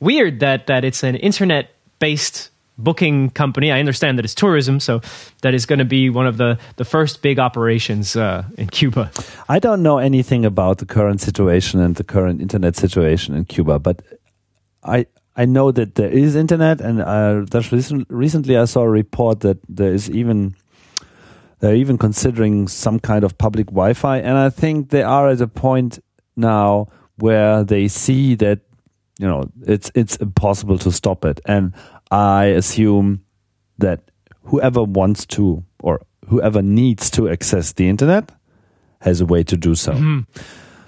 weird 0.00 0.40
that 0.40 0.66
that 0.68 0.84
it's 0.84 1.02
an 1.02 1.16
internet 1.16 1.70
based 1.98 2.50
booking 2.76 3.30
company. 3.30 3.70
I 3.70 3.78
understand 3.78 4.18
that 4.18 4.24
it's 4.24 4.34
tourism, 4.34 4.80
so 4.80 5.00
that 5.42 5.54
is 5.54 5.66
going 5.66 5.78
to 5.78 5.84
be 5.84 6.10
one 6.10 6.26
of 6.26 6.36
the, 6.36 6.58
the 6.76 6.84
first 6.84 7.22
big 7.22 7.38
operations 7.38 8.16
uh, 8.16 8.44
in 8.58 8.68
Cuba. 8.68 9.10
I 9.48 9.58
don't 9.58 9.82
know 9.82 9.98
anything 9.98 10.44
about 10.44 10.78
the 10.78 10.86
current 10.86 11.20
situation 11.20 11.80
and 11.80 11.96
the 11.96 12.04
current 12.04 12.40
internet 12.40 12.76
situation 12.76 13.34
in 13.34 13.44
Cuba, 13.44 13.78
but 13.78 14.02
I 14.82 15.06
I 15.36 15.46
know 15.46 15.72
that 15.72 15.96
there 15.96 16.10
is 16.10 16.36
internet, 16.36 16.80
and 16.80 17.00
uh, 17.00 17.44
recent, 17.72 18.06
recently 18.08 18.56
I 18.56 18.66
saw 18.66 18.82
a 18.82 18.88
report 18.88 19.40
that 19.40 19.58
there 19.68 19.92
is 19.92 20.08
even 20.10 20.54
they're 21.58 21.74
even 21.74 21.98
considering 21.98 22.68
some 22.68 23.00
kind 23.00 23.24
of 23.24 23.36
public 23.36 23.66
Wi-Fi, 23.66 24.18
and 24.18 24.38
I 24.38 24.50
think 24.50 24.90
they 24.90 25.02
are 25.02 25.28
at 25.28 25.40
a 25.40 25.48
point 25.48 25.98
now 26.36 26.88
where 27.16 27.64
they 27.64 27.88
see 27.88 28.34
that 28.36 28.60
you 29.18 29.26
know 29.26 29.50
it's 29.66 29.90
it's 29.94 30.16
impossible 30.16 30.78
to 30.78 30.92
stop 30.92 31.24
it, 31.24 31.40
and 31.46 31.72
I 32.10 32.46
assume 32.46 33.24
that 33.78 34.10
whoever 34.44 34.82
wants 34.82 35.26
to 35.26 35.64
or 35.80 36.00
whoever 36.28 36.62
needs 36.62 37.10
to 37.10 37.28
access 37.28 37.72
the 37.72 37.88
internet 37.88 38.30
has 39.00 39.20
a 39.20 39.26
way 39.26 39.42
to 39.44 39.56
do 39.56 39.74
so. 39.74 39.92
Mm 39.92 39.98
-hmm. 40.00 40.24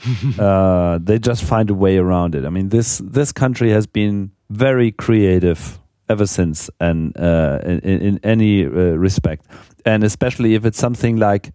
uh, 0.39 1.05
they 1.05 1.19
just 1.19 1.45
find 1.45 1.71
a 1.71 1.75
way 1.75 1.99
around 1.99 2.35
it. 2.35 2.45
I 2.45 2.49
mean, 2.49 2.69
this 2.69 3.03
this 3.13 3.33
country 3.33 3.73
has 3.73 3.87
been 3.87 4.31
very 4.49 4.93
creative 4.93 5.79
ever 6.09 6.27
since, 6.27 6.71
and 6.79 7.19
uh, 7.19 7.59
in, 7.65 8.01
in, 8.01 8.19
any 8.23 8.65
uh, 8.65 8.99
respect, 9.01 9.47
and 9.85 10.05
especially 10.05 10.55
if 10.55 10.65
it's 10.65 10.79
something 10.79 11.19
like 11.19 11.53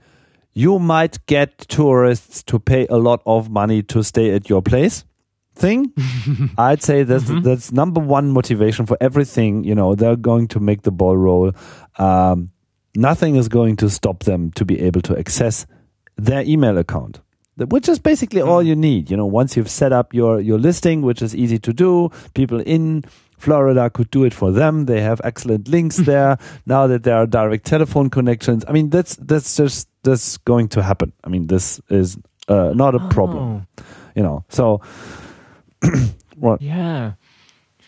you 0.53 0.79
might 0.79 1.25
get 1.27 1.67
tourists 1.67 2.43
to 2.43 2.59
pay 2.59 2.85
a 2.89 2.97
lot 2.97 3.21
of 3.25 3.49
money 3.49 3.83
to 3.83 4.03
stay 4.03 4.35
at 4.35 4.49
your 4.49 4.61
place 4.61 5.05
thing 5.53 5.91
i'd 6.57 6.81
say 6.81 7.03
that's 7.03 7.25
Mm-hmm. 7.25 7.41
that's 7.41 7.71
number 7.71 7.99
one 8.01 8.31
motivation 8.31 8.85
for 8.85 8.97
everything 9.01 9.63
you 9.63 9.75
know 9.75 9.95
they're 9.95 10.15
going 10.15 10.47
to 10.49 10.59
make 10.59 10.81
the 10.83 10.91
ball 10.91 11.17
roll 11.17 11.51
um, 11.97 12.49
nothing 12.95 13.35
is 13.35 13.47
going 13.49 13.75
to 13.77 13.89
stop 13.89 14.23
them 14.23 14.51
to 14.51 14.65
be 14.65 14.79
able 14.81 15.01
to 15.01 15.17
access 15.17 15.65
their 16.17 16.41
email 16.43 16.77
account 16.77 17.19
which 17.57 17.87
is 17.89 17.99
basically 17.99 18.41
all 18.41 18.63
you 18.63 18.75
need 18.75 19.11
you 19.11 19.17
know 19.17 19.25
once 19.25 19.55
you've 19.57 19.69
set 19.69 19.91
up 19.93 20.13
your 20.13 20.39
your 20.39 20.57
listing 20.57 21.01
which 21.01 21.21
is 21.21 21.35
easy 21.35 21.59
to 21.59 21.73
do 21.73 22.09
people 22.33 22.59
in 22.61 23.03
Florida 23.37 23.89
could 23.89 24.11
do 24.11 24.23
it 24.23 24.35
for 24.35 24.51
them. 24.51 24.85
They 24.85 25.01
have 25.01 25.19
excellent 25.23 25.67
links 25.67 25.97
there. 26.05 26.37
now 26.67 26.85
that 26.85 27.01
there 27.01 27.15
are 27.15 27.25
direct 27.25 27.65
telephone 27.65 28.11
connections, 28.11 28.63
I 28.67 28.71
mean 28.71 28.91
that's 28.91 29.15
that's 29.15 29.57
just 29.57 29.87
that's 30.03 30.37
going 30.37 30.69
to 30.69 30.83
happen. 30.83 31.11
I 31.23 31.29
mean 31.29 31.47
this 31.47 31.81
is 31.89 32.17
uh, 32.47 32.73
not 32.75 32.93
a 32.93 32.99
problem, 33.09 33.65
you 34.15 34.21
know. 34.21 34.45
So 34.49 34.81
what? 36.37 36.61
Yeah. 36.61 37.13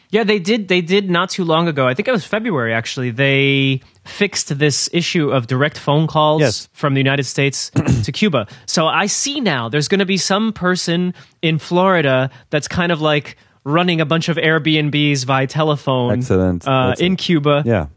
Yeah, 0.10 0.24
they 0.24 0.38
did 0.38 0.68
they 0.68 0.82
did 0.82 1.10
not 1.10 1.32
too 1.32 1.44
long 1.44 1.68
ago. 1.68 1.88
I 1.88 1.96
think 1.96 2.08
it 2.08 2.12
was 2.12 2.24
February 2.24 2.72
actually. 2.72 3.10
They 3.10 3.82
fixed 4.06 4.60
this 4.60 4.88
issue 4.94 5.32
of 5.32 5.48
direct 5.48 5.76
phone 5.78 6.06
calls 6.06 6.42
Yes. 6.42 6.70
from 6.74 6.94
the 6.94 7.00
United 7.00 7.24
States 7.24 7.72
to 8.04 8.12
Cuba. 8.12 8.46
So 8.68 8.86
I 8.86 9.08
see 9.08 9.42
now 9.42 9.70
there's 9.70 9.88
going 9.88 10.00
to 10.00 10.06
be 10.06 10.18
some 10.18 10.54
person 10.54 11.16
in 11.42 11.58
Florida 11.58 12.30
that's 12.52 12.68
kind 12.68 12.92
of 12.92 13.02
like 13.02 13.38
running 13.66 14.02
a 14.02 14.06
bunch 14.06 14.28
of 14.28 14.38
Airbnbs 14.38 15.26
via 15.26 15.48
telephone 15.48 16.20
Excellent. 16.20 16.68
uh, 16.68 16.96
in. 17.00 17.16
Cuba. 17.16 17.64
Yeah. 17.66 17.88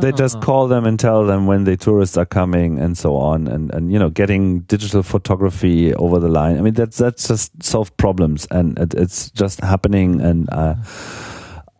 They 0.00 0.12
just 0.12 0.40
call 0.42 0.68
them 0.68 0.84
and 0.84 0.98
tell 0.98 1.24
them 1.24 1.46
when 1.46 1.64
the 1.64 1.76
tourists 1.76 2.16
are 2.16 2.26
coming 2.26 2.78
and 2.78 2.98
so 2.98 3.16
on 3.16 3.46
and, 3.46 3.72
and 3.72 3.92
you 3.92 3.98
know 3.98 4.10
getting 4.10 4.60
digital 4.60 5.02
photography 5.02 5.94
over 5.94 6.18
the 6.18 6.28
line. 6.28 6.58
I 6.58 6.60
mean 6.60 6.74
that's 6.74 6.98
that's 6.98 7.28
just 7.28 7.62
solved 7.62 7.96
problems 7.96 8.46
and 8.50 8.78
it, 8.78 8.94
it's 8.94 9.30
just 9.30 9.60
happening 9.60 10.20
and 10.20 10.50
uh, 10.52 10.74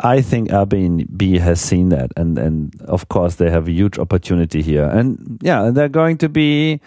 I 0.01 0.23
think 0.23 0.51
Airbnb 0.51 1.39
has 1.41 1.61
seen 1.61 1.91
that 1.91 2.13
and 2.17 2.39
and 2.39 2.81
of 2.83 3.09
course 3.09 3.35
they 3.35 3.51
have 3.51 3.69
a 3.69 3.73
huge 3.73 3.99
opportunity 3.99 4.63
here. 4.63 4.85
And 4.85 5.39
yeah, 5.43 5.71
they're 5.71 5.89
going 5.89 6.19
to 6.19 6.29
be 6.29 6.81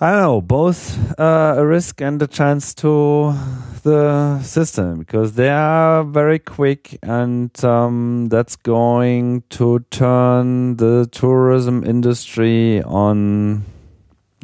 I 0.00 0.12
don't 0.12 0.22
know, 0.22 0.40
both 0.40 1.18
uh, 1.18 1.56
a 1.58 1.66
risk 1.66 2.00
and 2.00 2.22
a 2.22 2.28
chance 2.28 2.72
to 2.74 3.34
the 3.82 4.40
system 4.42 5.00
because 5.00 5.32
they 5.32 5.48
are 5.48 6.04
very 6.04 6.38
quick 6.38 6.98
and 7.02 7.50
um, 7.64 8.28
that's 8.28 8.54
going 8.54 9.42
to 9.50 9.80
turn 9.90 10.76
the 10.76 11.08
tourism 11.10 11.82
industry 11.82 12.80
on, 12.82 13.64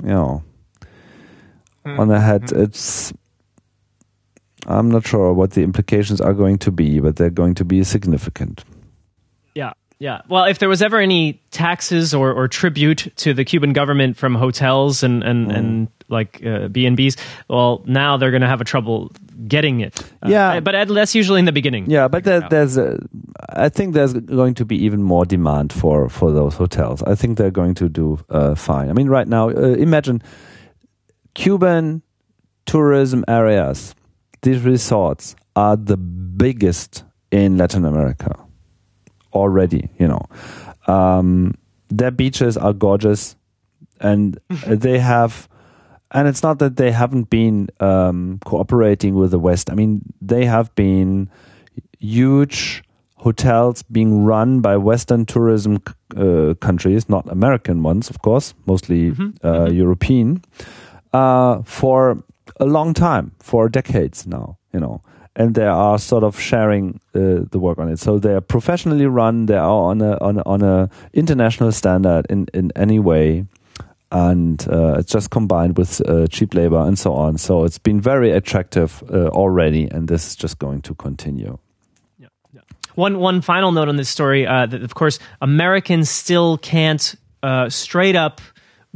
you 0.03 0.09
know, 0.09 0.43
on 1.85 2.09
the 2.09 2.19
head. 2.19 2.51
It's, 2.51 3.13
I'm 4.67 4.91
not 4.91 5.07
sure 5.07 5.33
what 5.33 5.53
the 5.53 5.63
implications 5.63 6.21
are 6.21 6.35
going 6.35 6.59
to 6.59 6.73
be, 6.73 6.99
but 6.99 7.15
they're 7.15 7.31
going 7.31 7.55
to 7.55 7.65
be 7.65 7.85
significant. 7.85 8.65
Yeah, 9.55 9.75
yeah. 9.99 10.21
Well, 10.29 10.45
if 10.45 10.59
there 10.59 10.69
was 10.69 10.83
ever 10.83 10.99
any 11.01 11.41
taxes 11.51 12.13
or, 12.15 12.33
or 12.33 12.49
tribute 12.49 13.13
to 13.17 13.33
the 13.35 13.45
Cuban 13.45 13.73
government 13.73 14.17
from 14.17 14.35
hotels 14.35 15.03
and 15.03 15.23
and, 15.23 15.49
Mm. 15.51 15.57
and 15.57 15.89
like 16.09 16.45
uh, 16.45 16.69
B 16.69 16.85
and 16.87 16.97
B's, 16.97 17.17
well, 17.49 17.83
now 17.87 18.17
they're 18.19 18.31
going 18.31 18.43
to 18.43 18.49
have 18.49 18.61
a 18.61 18.65
trouble 18.65 19.11
getting 19.49 19.81
it. 19.81 19.99
Uh, 20.23 20.29
Yeah. 20.29 20.61
but 20.61 20.75
at- 20.75 20.89
that's 20.89 21.15
usually 21.15 21.39
in 21.39 21.47
the 21.47 21.53
beginning. 21.53 21.89
Yeah, 21.91 22.09
but 22.09 22.25
there, 22.25 22.41
there's, 22.51 22.77
a, 22.77 22.99
I 23.49 23.69
think 23.71 23.95
there's 23.95 24.13
going 24.13 24.55
to 24.55 24.65
be 24.67 24.77
even 24.85 25.03
more 25.03 25.25
demand 25.27 25.73
for 25.73 26.09
for 26.11 26.31
those 26.33 26.55
hotels. 26.59 27.03
I 27.03 27.15
think 27.15 27.39
they're 27.39 27.51
going 27.51 27.75
to 27.75 27.89
do 27.89 28.19
uh, 28.29 28.55
fine. 28.55 28.91
I 28.91 28.93
mean, 28.93 29.09
right 29.09 29.27
now, 29.29 29.49
uh, 29.49 29.77
imagine 29.79 30.21
Cuban 31.35 32.03
tourism 32.67 33.25
areas. 33.29 33.95
These 34.43 34.61
resorts 34.65 35.35
are 35.57 35.77
the 35.77 35.97
biggest 35.97 37.05
in 37.31 37.57
Latin 37.57 37.85
America 37.85 38.35
already. 39.35 39.91
You 39.99 40.09
know, 40.09 40.23
um, 40.87 41.55
their 41.89 42.11
beaches 42.11 42.57
are 42.57 42.73
gorgeous, 42.73 43.37
and 44.01 44.39
they 44.67 44.99
have. 44.99 45.49
And 46.11 46.29
it's 46.29 46.45
not 46.45 46.61
that 46.61 46.77
they 46.77 46.93
haven't 46.93 47.29
been 47.29 47.71
um, 47.81 48.39
cooperating 48.45 49.17
with 49.17 49.33
the 49.33 49.39
West. 49.39 49.69
I 49.69 49.75
mean, 49.75 50.01
they 50.23 50.45
have 50.45 50.73
been 50.77 51.29
huge 51.99 52.85
hotels 53.25 53.83
being 53.83 54.25
run 54.25 54.61
by 54.61 54.77
Western 54.77 55.25
tourism 55.25 55.83
uh, 56.17 56.55
countries, 56.61 57.09
not 57.09 57.27
American 57.33 57.83
ones, 57.83 58.11
of 58.11 58.21
course, 58.23 58.55
mostly 58.67 59.13
uh, 59.43 59.71
European, 59.71 60.45
uh, 61.15 61.63
for 61.63 62.23
a 62.61 62.67
long 62.67 62.93
time, 62.95 63.33
for 63.41 63.69
decades 63.69 64.27
now, 64.27 64.59
you 64.73 64.81
know. 64.81 65.01
And 65.37 65.55
they 65.55 65.67
are 65.67 65.99
sort 65.99 66.23
of 66.23 66.39
sharing 66.39 67.01
uh, 67.15 67.45
the 67.51 67.59
work 67.59 67.79
on 67.79 67.89
it. 67.89 67.99
So 67.99 68.19
they 68.19 68.35
are 68.35 68.41
professionally 68.41 69.07
run. 69.07 69.47
They 69.47 69.57
are 69.57 69.91
on 69.91 70.01
a 70.01 70.17
on 70.21 70.39
a, 70.39 70.43
on 70.47 70.63
a 70.63 70.89
international 71.13 71.73
standard 71.73 72.27
in 72.31 72.47
in 72.55 72.71
any 72.77 73.01
way, 73.01 73.45
and 74.13 74.65
uh, 74.69 74.95
it's 74.99 75.13
just 75.13 75.31
combined 75.31 75.77
with 75.77 76.01
uh, 76.09 76.29
cheap 76.29 76.55
labor 76.55 76.79
and 76.79 76.97
so 76.97 77.13
on. 77.15 77.39
So 77.39 77.65
it's 77.65 77.79
been 77.79 78.01
very 78.01 78.31
attractive 78.31 79.03
uh, 79.11 79.29
already, 79.29 79.89
and 79.91 80.07
this 80.07 80.27
is 80.27 80.37
just 80.37 80.59
going 80.59 80.83
to 80.83 80.95
continue. 80.95 81.59
One 82.95 83.19
one 83.19 83.41
final 83.41 83.73
note 83.73 83.89
on 83.89 83.97
this 83.97 84.09
story. 84.09 84.47
Uh, 84.47 84.67
that 84.67 84.83
of 84.83 84.95
course, 84.95 85.19
Americans 85.41 86.11
still 86.11 86.59
can't 86.59 87.17
uh, 87.43 87.69
straight 87.69 88.15
up 88.15 88.41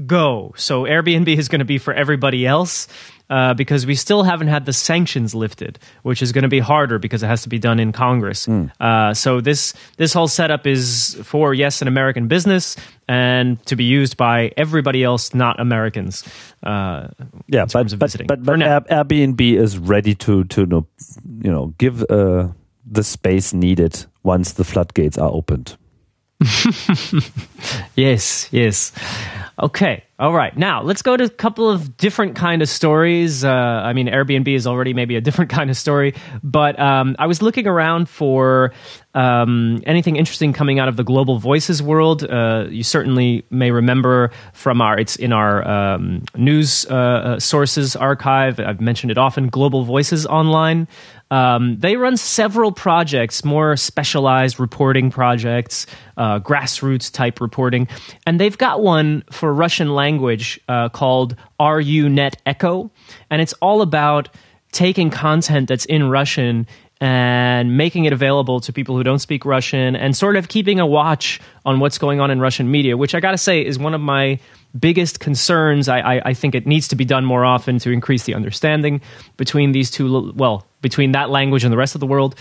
go. 0.06 0.52
So 0.56 0.84
Airbnb 0.84 1.36
is 1.36 1.48
going 1.48 1.58
to 1.58 1.64
be 1.64 1.78
for 1.78 1.92
everybody 1.92 2.46
else. 2.46 2.86
Uh, 3.30 3.52
because 3.52 3.84
we 3.84 3.94
still 3.94 4.22
haven't 4.22 4.48
had 4.48 4.64
the 4.64 4.72
sanctions 4.72 5.34
lifted, 5.34 5.78
which 6.02 6.22
is 6.22 6.32
going 6.32 6.44
to 6.44 6.48
be 6.48 6.60
harder 6.60 6.98
because 6.98 7.22
it 7.22 7.26
has 7.26 7.42
to 7.42 7.48
be 7.50 7.58
done 7.58 7.78
in 7.78 7.92
Congress. 7.92 8.48
Uh, 8.80 9.12
so 9.12 9.42
this 9.42 9.74
this 9.98 10.14
whole 10.14 10.28
setup 10.28 10.66
is 10.66 11.14
for 11.24 11.52
yes, 11.52 11.82
an 11.82 11.88
American 11.88 12.26
business, 12.26 12.74
and 13.06 13.62
to 13.66 13.76
be 13.76 13.84
used 13.84 14.16
by 14.16 14.50
everybody 14.56 15.04
else, 15.04 15.34
not 15.34 15.60
Americans. 15.60 16.24
Uh, 16.62 17.08
yeah, 17.48 17.64
in 17.64 17.68
terms 17.68 17.72
but 17.72 17.92
of 17.92 17.98
but, 17.98 18.06
visiting. 18.06 18.26
but, 18.28 18.42
but 18.42 18.60
Airbnb 18.88 19.40
is 19.40 19.76
ready 19.76 20.14
to 20.14 20.44
to 20.44 20.60
you 21.42 21.50
know 21.52 21.74
give 21.76 22.02
uh, 22.08 22.48
the 22.90 23.04
space 23.04 23.52
needed 23.52 24.06
once 24.22 24.54
the 24.54 24.64
floodgates 24.64 25.18
are 25.18 25.30
opened. 25.30 25.76
Yes, 27.96 28.48
yes. 28.52 28.92
Okay, 29.60 30.04
all 30.20 30.32
right. 30.32 30.56
Now 30.56 30.82
let's 30.82 31.02
go 31.02 31.16
to 31.16 31.24
a 31.24 31.28
couple 31.28 31.68
of 31.68 31.96
different 31.96 32.36
kind 32.36 32.62
of 32.62 32.68
stories. 32.68 33.42
Uh, 33.44 33.50
I 33.50 33.92
mean, 33.92 34.06
Airbnb 34.06 34.46
is 34.46 34.68
already 34.68 34.94
maybe 34.94 35.16
a 35.16 35.20
different 35.20 35.50
kind 35.58 35.68
of 35.68 35.76
story, 35.76 36.14
but 36.44 36.78
um, 36.78 37.16
I 37.18 37.26
was 37.26 37.42
looking 37.42 37.66
around 37.66 38.08
for 38.08 38.72
um, 39.14 39.82
anything 39.84 40.14
interesting 40.14 40.52
coming 40.52 40.78
out 40.78 40.86
of 40.86 40.96
the 40.96 41.02
global 41.02 41.38
voices 41.40 41.82
world. 41.82 42.22
Uh, 42.22 42.66
you 42.70 42.84
certainly 42.84 43.44
may 43.50 43.72
remember 43.72 44.30
from 44.52 44.80
our 44.80 44.96
it's 44.96 45.16
in 45.16 45.32
our 45.32 45.66
um, 45.66 46.22
news 46.36 46.86
uh, 46.88 46.94
uh, 46.94 47.40
sources 47.40 47.96
archive. 47.96 48.60
I've 48.60 48.80
mentioned 48.80 49.10
it 49.10 49.18
often. 49.18 49.48
Global 49.48 49.82
Voices 49.82 50.24
Online. 50.24 50.86
Um, 51.30 51.78
they 51.78 51.96
run 51.96 52.16
several 52.16 52.72
projects, 52.72 53.44
more 53.44 53.76
specialized 53.76 54.58
reporting 54.58 55.10
projects, 55.10 55.86
uh, 56.16 56.40
grassroots 56.40 57.12
type 57.12 57.40
reporting, 57.40 57.88
and 58.26 58.40
they've 58.40 58.56
got 58.56 58.82
one 58.82 59.24
for 59.30 59.52
Russian 59.52 59.94
language 59.94 60.58
uh, 60.68 60.88
called 60.88 61.36
RUNet 61.60 62.34
Echo, 62.46 62.90
and 63.30 63.42
it's 63.42 63.52
all 63.54 63.82
about 63.82 64.28
taking 64.72 65.10
content 65.10 65.68
that's 65.68 65.84
in 65.84 66.08
Russian 66.08 66.66
and 67.00 67.76
making 67.76 68.06
it 68.06 68.12
available 68.12 68.60
to 68.60 68.72
people 68.72 68.96
who 68.96 69.04
don't 69.04 69.20
speak 69.20 69.44
Russian 69.44 69.94
and 69.94 70.16
sort 70.16 70.36
of 70.36 70.48
keeping 70.48 70.80
a 70.80 70.86
watch 70.86 71.40
on 71.64 71.78
what's 71.78 71.96
going 71.96 72.20
on 72.20 72.30
in 72.30 72.40
Russian 72.40 72.70
media, 72.70 72.96
which 72.96 73.14
I 73.14 73.20
got 73.20 73.30
to 73.32 73.38
say 73.38 73.64
is 73.64 73.78
one 73.78 73.94
of 73.94 74.00
my 74.00 74.40
biggest 74.78 75.20
concerns. 75.20 75.88
I, 75.88 75.98
I, 75.98 76.22
I 76.30 76.34
think 76.34 76.54
it 76.54 76.66
needs 76.66 76.88
to 76.88 76.96
be 76.96 77.04
done 77.04 77.24
more 77.24 77.44
often 77.44 77.78
to 77.80 77.90
increase 77.90 78.24
the 78.24 78.34
understanding 78.34 79.00
between 79.36 79.72
these 79.72 79.90
two, 79.90 80.32
well, 80.34 80.66
between 80.82 81.12
that 81.12 81.30
language 81.30 81.64
and 81.64 81.72
the 81.72 81.76
rest 81.76 81.94
of 81.94 82.00
the 82.00 82.06
world. 82.06 82.34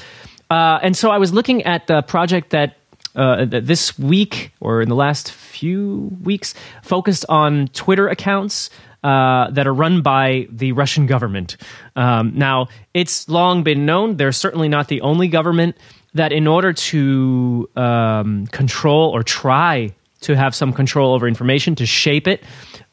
Uh, 0.49 0.79
and 0.81 0.95
so 0.95 1.09
I 1.09 1.17
was 1.17 1.33
looking 1.33 1.63
at 1.63 1.87
the 1.87 2.01
project 2.01 2.51
that 2.51 2.77
uh, 3.15 3.45
th- 3.45 3.63
this 3.63 3.97
week 3.99 4.51
or 4.59 4.81
in 4.81 4.89
the 4.89 4.95
last 4.95 5.31
few 5.31 6.17
weeks 6.23 6.53
focused 6.83 7.25
on 7.29 7.67
Twitter 7.69 8.07
accounts 8.07 8.69
uh, 9.03 9.49
that 9.51 9.67
are 9.67 9.73
run 9.73 10.01
by 10.01 10.47
the 10.51 10.71
Russian 10.71 11.05
government. 11.05 11.57
Um, 11.95 12.33
now, 12.35 12.67
it's 12.93 13.27
long 13.29 13.63
been 13.63 13.85
known 13.85 14.17
they're 14.17 14.31
certainly 14.31 14.69
not 14.69 14.87
the 14.87 15.01
only 15.01 15.27
government 15.27 15.77
that, 16.13 16.31
in 16.31 16.47
order 16.47 16.73
to 16.73 17.69
um, 17.75 18.47
control 18.47 19.11
or 19.11 19.23
try 19.23 19.93
to 20.21 20.35
have 20.35 20.53
some 20.55 20.73
control 20.73 21.13
over 21.13 21.27
information, 21.27 21.75
to 21.75 21.85
shape 21.85 22.27
it 22.27 22.43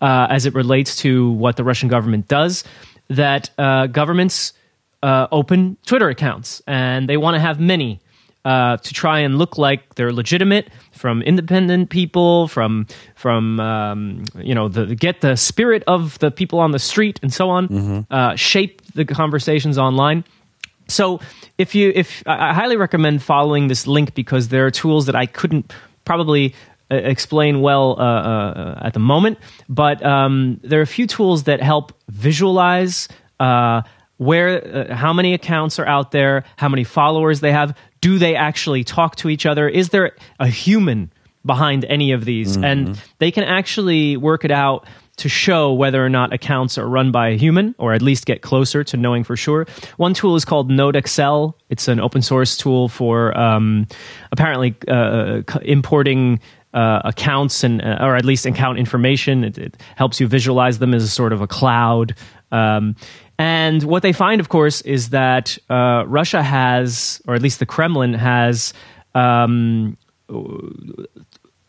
uh, 0.00 0.26
as 0.30 0.46
it 0.46 0.54
relates 0.54 0.96
to 0.96 1.30
what 1.32 1.56
the 1.56 1.64
Russian 1.64 1.88
government 1.88 2.28
does, 2.28 2.64
that 3.08 3.50
uh, 3.58 3.86
governments 3.86 4.52
uh, 5.02 5.26
open 5.30 5.76
Twitter 5.86 6.08
accounts 6.08 6.62
and 6.66 7.08
they 7.08 7.16
want 7.16 7.34
to 7.34 7.40
have 7.40 7.60
many 7.60 8.00
uh, 8.44 8.76
to 8.76 8.92
try 8.92 9.20
and 9.20 9.38
look 9.38 9.56
like 9.56 9.94
they're 9.94 10.12
legitimate 10.12 10.68
from 10.92 11.22
independent 11.22 11.88
people, 11.88 12.46
from 12.48 12.86
from 13.14 13.58
um, 13.58 14.24
you 14.36 14.54
know 14.54 14.68
the 14.68 14.94
get 14.94 15.22
the 15.22 15.34
spirit 15.36 15.82
of 15.86 16.18
the 16.18 16.30
people 16.30 16.58
on 16.58 16.70
the 16.72 16.78
street 16.78 17.18
and 17.22 17.32
so 17.32 17.48
on, 17.48 17.68
Mm-hmm. 17.68 18.00
uh, 18.12 18.36
shape 18.36 18.82
the 18.94 19.06
conversations 19.06 19.78
online. 19.78 20.24
So 20.88 21.20
if 21.56 21.74
you 21.74 21.90
if 21.94 22.22
I 22.26 22.52
highly 22.52 22.76
recommend 22.76 23.22
following 23.22 23.68
this 23.68 23.86
link 23.86 24.14
because 24.14 24.48
there 24.48 24.66
are 24.66 24.70
tools 24.70 25.06
that 25.06 25.16
I 25.16 25.24
couldn't 25.24 25.72
probably 26.04 26.54
explain 26.90 27.60
well 27.60 27.96
uh, 27.98 28.02
uh, 28.02 28.78
at 28.82 28.92
the 28.92 29.00
moment, 29.00 29.38
but 29.68 30.04
um, 30.04 30.60
there 30.62 30.78
are 30.78 30.82
a 30.82 30.86
few 30.86 31.06
tools 31.06 31.44
that 31.44 31.60
help 31.60 31.92
visualize 32.08 33.08
uh, 33.40 33.82
where 34.16 34.88
uh, 34.90 34.94
how 34.94 35.12
many 35.12 35.34
accounts 35.34 35.78
are 35.78 35.86
out 35.86 36.12
there, 36.12 36.44
how 36.56 36.68
many 36.68 36.84
followers 36.84 37.40
they 37.40 37.52
have, 37.52 37.76
do 38.00 38.18
they 38.18 38.36
actually 38.36 38.84
talk 38.84 39.16
to 39.16 39.28
each 39.28 39.46
other, 39.46 39.68
is 39.68 39.88
there 39.88 40.12
a 40.38 40.46
human 40.46 41.10
behind 41.44 41.84
any 41.86 42.12
of 42.12 42.24
these, 42.24 42.56
and 42.56 43.02
they 43.18 43.30
can 43.30 43.44
actually 43.44 44.16
work 44.16 44.44
it 44.44 44.50
out 44.50 44.86
to 45.16 45.28
show 45.28 45.72
whether 45.72 46.04
or 46.04 46.08
not 46.08 46.32
accounts 46.32 46.76
are 46.76 46.88
run 46.88 47.12
by 47.12 47.28
a 47.28 47.36
human 47.36 47.74
or 47.78 47.92
at 47.92 48.02
least 48.02 48.26
get 48.26 48.42
closer 48.42 48.82
to 48.82 48.96
knowing 48.96 49.22
for 49.24 49.36
sure. 49.36 49.66
One 49.96 50.14
tool 50.14 50.34
is 50.34 50.44
called 50.44 50.70
NodeXL. 50.70 51.54
It's 51.70 51.86
an 51.86 52.00
open 52.00 52.22
source 52.22 52.56
tool 52.56 52.88
for 52.88 53.36
um, 53.38 53.86
apparently 54.32 54.74
uh, 54.88 55.42
importing 55.62 56.40
uh, 56.74 57.00
accounts 57.04 57.64
and 57.64 57.80
uh, 57.80 57.98
or 58.00 58.16
at 58.16 58.24
least 58.24 58.44
account 58.44 58.78
information. 58.78 59.44
It, 59.44 59.58
it 59.58 59.76
helps 59.96 60.20
you 60.20 60.26
visualize 60.26 60.80
them 60.80 60.92
as 60.92 61.04
a 61.04 61.08
sort 61.08 61.32
of 61.32 61.40
a 61.40 61.46
cloud. 61.46 62.14
Um, 62.52 62.96
and 63.38 63.82
what 63.82 64.02
they 64.02 64.12
find, 64.12 64.40
of 64.40 64.48
course, 64.48 64.80
is 64.82 65.10
that 65.10 65.56
uh, 65.70 66.04
Russia 66.06 66.42
has, 66.42 67.20
or 67.26 67.34
at 67.34 67.42
least 67.42 67.58
the 67.58 67.66
Kremlin 67.66 68.14
has, 68.14 68.72
um, 69.14 69.96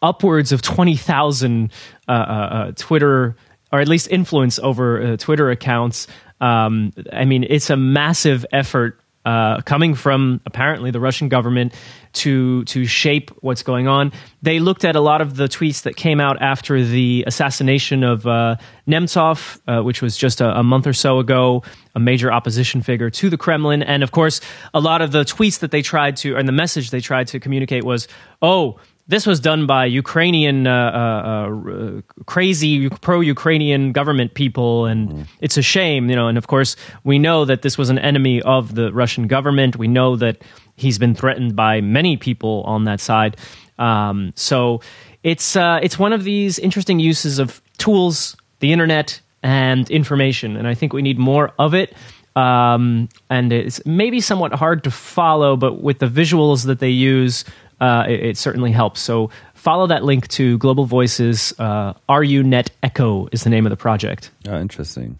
upwards 0.02 0.52
of 0.52 0.62
20,000 0.62 1.72
uh, 2.08 2.12
uh, 2.12 2.16
uh, 2.16 2.72
Twitter, 2.76 3.36
or 3.72 3.80
at 3.80 3.88
least 3.88 4.08
influence 4.10 4.60
over 4.60 5.18
Twitter 5.18 5.50
accounts. 5.50 6.08
Um, 6.42 6.94
I 7.12 7.26
mean, 7.26 7.46
it's 7.50 7.70
a 7.70 7.78
massive 7.78 8.46
effort 8.52 9.00
uh, 9.26 9.62
coming 9.62 9.96
from 9.96 10.40
apparently 10.46 10.92
the 10.92 11.00
Russian 11.00 11.30
government 11.30 11.74
to 12.14 12.64
to 12.66 12.86
shape 12.86 13.32
what's 13.42 13.64
going 13.64 13.88
on. 13.88 14.12
They 14.42 14.60
looked 14.60 14.86
at 14.86 14.96
a 14.96 15.02
lot 15.02 15.22
of 15.22 15.36
the 15.36 15.46
tweets 15.46 15.84
that 15.84 15.96
came 15.96 16.20
out 16.20 16.42
after 16.42 16.84
the 16.84 17.24
assassination 17.28 18.04
of 18.04 18.26
uh, 18.26 18.56
Nemtsov, 18.88 19.60
uh, 19.68 19.84
which 19.84 20.02
was 20.02 20.16
just 20.16 20.42
a, 20.42 20.60
a 20.60 20.64
month 20.64 20.88
or 20.88 20.94
so 20.94 21.20
ago, 21.20 21.64
a 21.96 22.00
major 22.00 22.32
opposition 22.32 22.82
figure 22.82 23.10
to 23.10 23.30
the 23.30 23.38
Kremlin, 23.38 23.84
and 23.84 24.04
of 24.04 24.12
course, 24.12 24.42
a 24.74 24.80
lot 24.80 25.02
of 25.02 25.12
the 25.12 25.24
tweets 25.24 25.60
that 25.60 25.72
they 25.72 25.82
tried 25.82 26.16
to, 26.18 26.38
and 26.38 26.48
the 26.48 26.54
message 26.54 26.92
they 26.92 27.02
tried 27.02 27.28
to 27.28 27.40
communicate 27.40 27.84
was, 27.84 28.08
"Oh." 28.42 28.80
This 29.08 29.28
was 29.28 29.40
done 29.40 29.68
by 29.68 29.86
Ukrainian, 29.86 30.66
uh, 30.66 30.72
uh, 30.72 31.72
uh, 31.72 32.02
crazy 32.26 32.90
pro-Ukrainian 32.90 33.92
government 33.92 34.34
people, 34.34 34.88
and 34.88 35.28
it's 35.42 35.58
a 35.58 35.62
shame, 35.62 36.10
you 36.10 36.16
know. 36.16 36.28
And 36.28 36.40
of 36.40 36.48
course, 36.48 36.76
we 37.04 37.20
know 37.20 37.46
that 37.46 37.62
this 37.62 37.78
was 37.78 37.92
an 37.92 38.00
enemy 38.00 38.42
of 38.42 38.74
the 38.74 38.92
Russian 38.92 39.28
government. 39.28 39.78
We 39.78 39.88
know 39.88 40.16
that 40.16 40.42
he's 40.76 40.98
been 40.98 41.14
threatened 41.14 41.56
by 41.56 41.82
many 41.82 42.18
people 42.18 42.64
on 42.66 42.86
that 42.86 43.00
side. 43.00 43.38
Um, 43.78 44.34
so 44.36 44.82
it's 45.22 45.56
uh, 45.56 45.80
it's 45.84 46.00
one 46.00 46.14
of 46.14 46.24
these 46.24 46.58
interesting 46.58 47.00
uses 47.00 47.38
of 47.38 47.62
tools, 47.78 48.36
the 48.60 48.74
internet, 48.74 49.22
and 49.44 49.88
information, 49.92 50.58
and 50.58 50.68
I 50.68 50.74
think 50.74 50.94
we 50.94 51.04
need 51.04 51.20
more 51.20 51.54
of 51.60 51.76
it. 51.76 51.94
Um, 52.36 53.08
and 53.30 53.54
it's 53.54 53.86
maybe 53.86 54.20
somewhat 54.20 54.54
hard 54.54 54.84
to 54.84 54.92
follow, 54.92 55.56
but 55.56 55.82
with 55.82 56.00
the 56.00 56.08
visuals 56.08 56.66
that 56.66 56.80
they 56.80 56.90
use, 56.90 57.46
uh, 57.80 58.06
it, 58.08 58.20
it 58.22 58.38
certainly 58.38 58.72
helps. 58.72 59.02
So 59.02 59.30
follow 59.54 59.88
that 59.88 60.04
link 60.04 60.28
to 60.30 60.58
Global 60.58 60.86
Voices. 60.86 61.54
Uh, 61.58 61.94
RUNet 62.08 62.70
Echo 62.84 63.28
is 63.32 63.44
the 63.44 63.50
name 63.50 63.66
of 63.66 63.70
the 63.70 63.78
project. 63.78 64.32
Yeah, 64.44 64.60
interesting. 64.60 65.20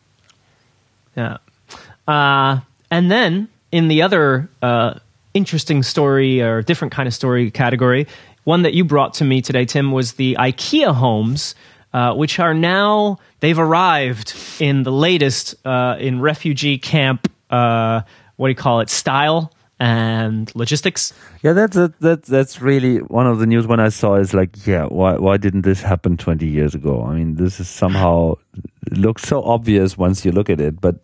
Yeah. 1.16 1.38
Uh, 2.08 2.60
and 2.92 3.10
then 3.10 3.48
in 3.72 3.88
the 3.88 4.02
other 4.04 4.50
uh, 4.62 5.00
interesting 5.34 5.84
story 5.84 6.42
or 6.42 6.62
different 6.62 6.94
kind 6.94 7.08
of 7.08 7.14
story 7.14 7.52
category, 7.52 8.08
one 8.44 8.62
that 8.62 8.74
you 8.74 8.86
brought 8.86 9.16
to 9.16 9.24
me 9.26 9.42
today, 9.42 9.66
Tim, 9.66 9.92
was 9.92 10.14
the 10.14 10.38
IKEA 10.40 10.94
homes, 10.94 11.56
uh, 11.94 12.14
which 12.14 12.40
are 12.40 12.54
now 12.54 13.18
they've 13.40 13.58
arrived 13.58 14.36
in 14.60 14.84
the 14.84 14.92
latest 14.92 15.56
uh, 15.66 15.98
in 16.00 16.22
refugee 16.22 16.78
camp. 16.78 17.32
Uh, 17.50 18.02
what 18.36 18.48
do 18.48 18.52
you 18.52 18.56
call 18.56 18.82
it? 18.82 18.90
Style 18.90 19.52
and 19.80 20.54
logistics. 20.56 21.14
Yeah, 21.42 21.54
that's 21.54 21.76
a, 21.76 21.94
that 22.00 22.24
that's 22.24 22.62
really 22.62 22.98
one 22.98 23.28
of 23.28 23.40
the 23.40 23.46
news 23.46 23.68
when 23.68 23.80
I 23.80 23.90
saw 23.90 24.16
is 24.16 24.34
like, 24.34 24.66
yeah, 24.66 24.86
why 24.86 25.18
why 25.18 25.38
didn't 25.38 25.62
this 25.62 25.82
happen 25.82 26.18
20 26.18 26.48
years 26.48 26.76
ago? 26.76 27.04
I 27.04 27.16
mean, 27.16 27.36
this 27.36 27.60
is 27.60 27.68
somehow 27.70 28.36
looks 28.92 29.24
so 29.24 29.44
obvious 29.44 29.98
once 29.98 30.24
you 30.24 30.32
look 30.32 30.50
at 30.50 30.62
it, 30.62 30.80
but 30.80 30.98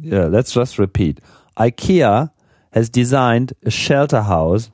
yeah, 0.00 0.24
let's 0.24 0.52
just 0.52 0.78
repeat. 0.78 1.20
IKEA 1.58 2.30
has 2.72 2.88
designed 2.88 3.52
a 3.64 3.70
shelter 3.70 4.22
house 4.22 4.70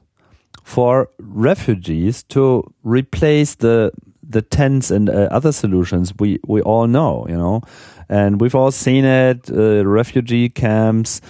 for 0.62 1.10
refugees 1.18 2.22
to 2.24 2.72
replace 2.82 3.56
the 3.56 3.92
the 4.22 4.42
tents 4.42 4.90
and 4.90 5.08
uh, 5.08 5.28
other 5.30 5.52
solutions 5.52 6.12
we 6.18 6.38
we 6.46 6.60
all 6.60 6.86
know, 6.86 7.26
you 7.28 7.36
know, 7.36 7.62
and 8.08 8.40
we've 8.40 8.54
all 8.54 8.70
seen 8.70 9.04
it. 9.04 9.50
Uh, 9.50 9.84
refugee 9.86 10.48
camps 10.50 11.20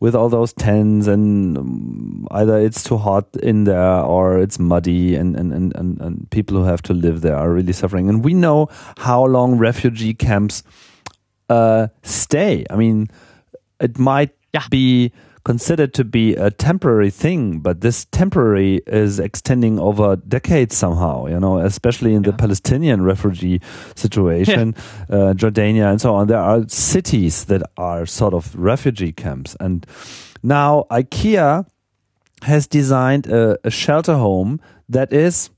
with 0.00 0.14
all 0.14 0.28
those 0.28 0.52
tents, 0.52 1.06
and 1.06 1.58
um, 1.58 2.26
either 2.30 2.58
it's 2.58 2.82
too 2.82 2.96
hot 2.96 3.26
in 3.42 3.64
there 3.64 4.00
or 4.02 4.38
it's 4.38 4.58
muddy, 4.58 5.16
and 5.16 5.36
and, 5.36 5.52
and, 5.52 5.74
and 5.76 6.00
and 6.00 6.30
people 6.30 6.56
who 6.56 6.64
have 6.64 6.82
to 6.82 6.94
live 6.94 7.20
there 7.20 7.36
are 7.36 7.50
really 7.52 7.72
suffering. 7.72 8.08
And 8.08 8.24
we 8.24 8.34
know 8.34 8.68
how 8.98 9.24
long 9.26 9.58
refugee 9.58 10.14
camps 10.14 10.62
uh, 11.48 11.88
stay. 12.02 12.64
I 12.70 12.76
mean, 12.76 13.08
it 13.80 13.98
might 13.98 14.30
Yeah. 14.54 14.64
be 14.70 15.12
considered 15.48 15.94
to 15.94 16.04
be 16.04 16.34
a 16.34 16.50
temporary 16.50 17.08
thing, 17.08 17.58
but 17.60 17.80
this 17.80 18.04
temporary 18.12 18.82
is 18.86 19.18
extending 19.18 19.78
over 19.78 20.14
decades 20.14 20.76
somehow, 20.76 21.24
you 21.24 21.40
know, 21.40 21.56
especially 21.56 22.12
in 22.12 22.20
the 22.20 22.34
Palestinian 22.34 23.00
refugee 23.00 23.58
situation, 23.96 24.74
uh, 25.08 25.32
Jordania 25.32 25.90
and 25.90 26.02
so 26.02 26.14
on. 26.14 26.26
There 26.26 26.38
are 26.38 26.68
cities 26.68 27.46
that 27.46 27.62
are 27.78 28.04
sort 28.04 28.34
of 28.34 28.54
refugee 28.54 29.10
camps. 29.10 29.56
And 29.58 29.86
now 30.42 30.84
IKEA 30.90 31.64
has 32.42 32.66
designed 32.66 33.26
a, 33.28 33.56
a 33.64 33.70
shelter 33.70 34.16
home 34.16 34.60
that 34.90 35.14
is, 35.14 35.48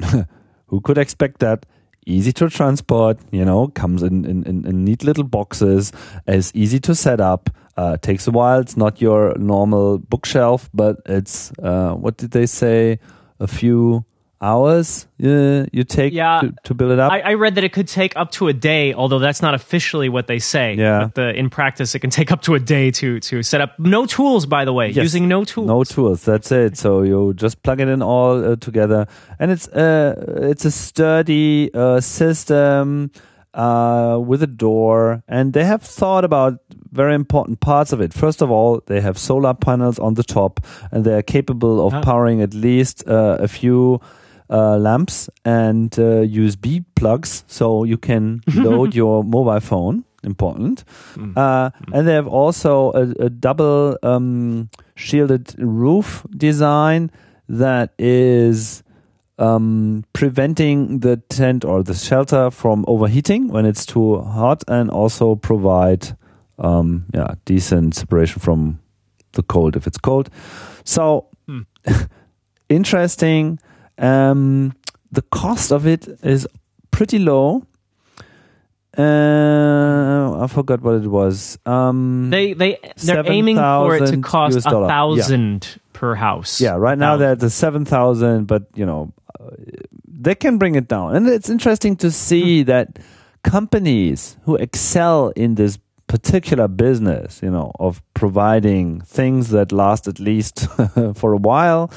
who 0.68 0.80
could 0.80 0.96
expect 0.96 1.40
that? 1.40 1.66
Easy 2.06 2.32
to 2.32 2.48
transport, 2.48 3.18
you 3.30 3.44
know, 3.44 3.68
comes 3.68 4.02
in, 4.02 4.24
in, 4.24 4.42
in, 4.44 4.66
in 4.66 4.84
neat 4.86 5.04
little 5.04 5.24
boxes, 5.24 5.92
is 6.26 6.50
easy 6.54 6.78
to 6.80 6.94
set 6.94 7.20
up, 7.20 7.50
uh, 7.76 7.96
takes 7.98 8.26
a 8.26 8.30
while. 8.30 8.60
It's 8.60 8.76
not 8.76 9.00
your 9.00 9.36
normal 9.38 9.98
bookshelf, 9.98 10.68
but 10.72 10.96
it's, 11.06 11.52
uh, 11.62 11.92
what 11.94 12.16
did 12.16 12.30
they 12.30 12.46
say? 12.46 12.98
A 13.40 13.46
few 13.46 14.04
hours 14.40 15.06
uh, 15.22 15.64
you 15.72 15.84
take 15.84 16.12
Yeah. 16.12 16.40
to, 16.40 16.54
to 16.64 16.74
build 16.74 16.92
it 16.92 16.98
up. 16.98 17.10
I, 17.10 17.20
I 17.20 17.34
read 17.34 17.54
that 17.54 17.64
it 17.64 17.72
could 17.72 17.88
take 17.88 18.14
up 18.16 18.30
to 18.32 18.48
a 18.48 18.52
day, 18.52 18.92
although 18.92 19.18
that's 19.18 19.40
not 19.40 19.54
officially 19.54 20.08
what 20.08 20.26
they 20.26 20.38
say. 20.38 20.74
Yeah. 20.74 21.04
But 21.04 21.14
the, 21.14 21.34
in 21.34 21.48
practice, 21.50 21.94
it 21.94 22.00
can 22.00 22.10
take 22.10 22.30
up 22.30 22.42
to 22.42 22.54
a 22.54 22.60
day 22.60 22.90
to 22.92 23.20
to 23.20 23.42
set 23.42 23.60
up. 23.60 23.78
No 23.78 24.04
tools, 24.06 24.44
by 24.46 24.64
the 24.66 24.72
way. 24.72 24.88
Yes. 24.88 24.96
Using 25.02 25.28
no 25.28 25.44
tools. 25.44 25.66
No 25.66 25.82
tools. 25.84 26.24
That's 26.24 26.52
it. 26.52 26.76
So 26.76 27.02
you 27.02 27.32
just 27.34 27.62
plug 27.62 27.80
it 27.80 27.88
in 27.88 28.02
all 28.02 28.52
uh, 28.52 28.56
together, 28.56 29.06
and 29.38 29.50
it's 29.50 29.66
uh, 29.68 30.14
it's 30.52 30.64
a 30.66 30.70
sturdy 30.70 31.70
uh, 31.72 32.00
system 32.00 33.10
uh, 33.54 34.18
with 34.26 34.42
a 34.42 34.46
door, 34.48 35.22
and 35.26 35.52
they 35.54 35.64
have 35.64 35.82
thought 35.82 36.24
about 36.24 36.58
very 36.94 37.14
important 37.14 37.58
parts 37.60 37.92
of 37.92 38.00
it. 38.00 38.14
First 38.14 38.42
of 38.42 38.50
all, 38.50 38.80
they 38.86 39.00
have 39.00 39.18
solar 39.18 39.54
panels 39.54 39.98
on 39.98 40.14
the 40.14 40.22
top, 40.22 40.60
and 40.92 41.04
they 41.04 41.14
are 41.14 41.22
capable 41.22 41.86
of 41.86 41.92
Ah. 41.94 42.00
powering 42.02 42.42
at 42.42 42.54
least 42.54 43.04
uh, 43.08 43.36
a 43.40 43.48
few. 43.48 44.00
Uh, 44.50 44.76
lamps 44.76 45.30
and 45.46 45.98
uh, 45.98 46.20
USB 46.38 46.84
plugs, 46.94 47.44
so 47.48 47.82
you 47.84 47.96
can 47.96 48.42
load 48.54 48.94
your 48.94 49.24
mobile 49.24 49.60
phone. 49.60 50.04
Important, 50.22 50.84
uh, 51.36 51.70
and 51.94 52.06
they 52.06 52.12
have 52.14 52.28
also 52.28 52.92
a, 52.92 53.24
a 53.24 53.30
double 53.30 53.96
um, 54.02 54.68
shielded 54.96 55.54
roof 55.58 56.26
design 56.36 57.10
that 57.48 57.92
is 57.98 58.82
um, 59.38 60.04
preventing 60.12 61.00
the 61.00 61.16
tent 61.28 61.64
or 61.64 61.82
the 61.82 61.94
shelter 61.94 62.50
from 62.50 62.84
overheating 62.86 63.48
when 63.48 63.64
it's 63.66 63.86
too 63.86 64.20
hot, 64.20 64.62
and 64.68 64.90
also 64.90 65.34
provide 65.36 66.16
um, 66.58 67.04
yeah 67.14 67.34
decent 67.44 67.94
separation 67.94 68.40
from 68.40 68.78
the 69.32 69.42
cold 69.42 69.76
if 69.76 69.86
it's 69.86 69.98
cold. 69.98 70.30
So 70.84 71.26
interesting. 72.68 73.58
Um, 73.98 74.72
the 75.12 75.22
cost 75.22 75.70
of 75.72 75.86
it 75.86 76.08
is 76.22 76.46
pretty 76.90 77.18
low. 77.18 77.62
Uh, 78.96 80.42
I 80.42 80.46
forgot 80.46 80.80
what 80.82 80.94
it 81.02 81.06
was. 81.08 81.58
Um, 81.66 82.30
They 82.30 82.52
they 82.54 82.78
they're 82.96 83.28
aiming 83.30 83.56
for 83.56 83.96
it 83.96 84.06
to 84.10 84.18
cost 84.20 84.56
a 84.56 84.60
dollar. 84.60 84.86
Yeah. 84.86 84.88
thousand 84.88 85.80
per 85.92 86.14
house. 86.14 86.60
yeah, 86.60 86.74
right 86.76 86.96
now 86.98 87.12
Thousand. 87.12 87.20
they're 87.20 87.32
at 87.32 87.40
the 87.40 87.50
seven 87.50 87.84
thousand, 87.84 88.46
but 88.46 88.62
you 88.74 88.86
know 88.86 89.12
uh, 89.40 89.50
they 90.06 90.34
can 90.34 90.58
bring 90.58 90.74
it 90.76 90.86
down, 90.88 91.16
and 91.16 91.28
it's 91.28 91.50
interesting 91.50 91.96
to 91.96 92.10
see 92.10 92.62
Hmm. 92.62 92.66
that 92.70 92.98
companies 93.42 94.36
who 94.44 94.56
excel 94.56 95.32
in 95.36 95.54
this 95.56 95.76
particular 96.06 96.68
business, 96.68 97.40
you 97.42 97.50
know, 97.50 97.72
of 97.78 98.02
providing 98.14 99.00
things 99.02 99.50
that 99.50 99.72
last 99.72 100.06
at 100.06 100.18
least 100.18 100.68
for 101.14 101.32
a 101.32 101.36
while 101.36 101.90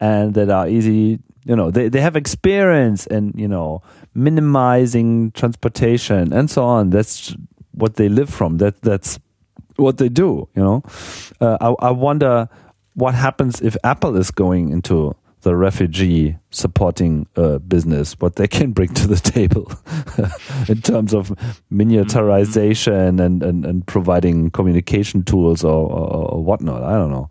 and 0.00 0.34
that 0.34 0.50
are 0.50 0.68
easy, 0.68 1.18
you 1.44 1.56
know, 1.56 1.70
they, 1.70 1.88
they 1.88 2.00
have 2.00 2.16
experience 2.16 3.06
in, 3.06 3.32
you 3.36 3.48
know, 3.48 3.82
minimizing 4.14 5.30
transportation 5.32 6.32
and 6.32 6.50
so 6.50 6.64
on. 6.64 6.90
That's 6.90 7.34
what 7.72 7.96
they 7.96 8.08
live 8.08 8.30
from. 8.30 8.58
That 8.58 8.80
that's 8.82 9.18
what 9.76 9.98
they 9.98 10.08
do, 10.08 10.48
you 10.54 10.62
know. 10.62 10.82
Uh, 11.40 11.58
I, 11.60 11.88
I 11.88 11.90
wonder 11.90 12.48
what 12.94 13.14
happens 13.14 13.60
if 13.60 13.76
Apple 13.82 14.16
is 14.16 14.30
going 14.30 14.70
into 14.70 15.16
the 15.44 15.54
refugee 15.54 16.36
supporting 16.50 17.26
uh, 17.36 17.58
business, 17.58 18.14
what 18.18 18.36
they 18.36 18.48
can 18.48 18.72
bring 18.72 18.92
to 18.94 19.06
the 19.06 19.16
table 19.16 19.70
in 20.68 20.82
terms 20.82 21.14
of 21.14 21.28
miniaturization 21.70 23.20
and, 23.24 23.42
and, 23.42 23.64
and 23.64 23.86
providing 23.86 24.50
communication 24.50 25.22
tools 25.22 25.62
or, 25.62 25.90
or, 25.90 26.32
or 26.32 26.44
whatnot. 26.44 26.82
I 26.82 26.92
don't 26.92 27.10
know. 27.10 27.30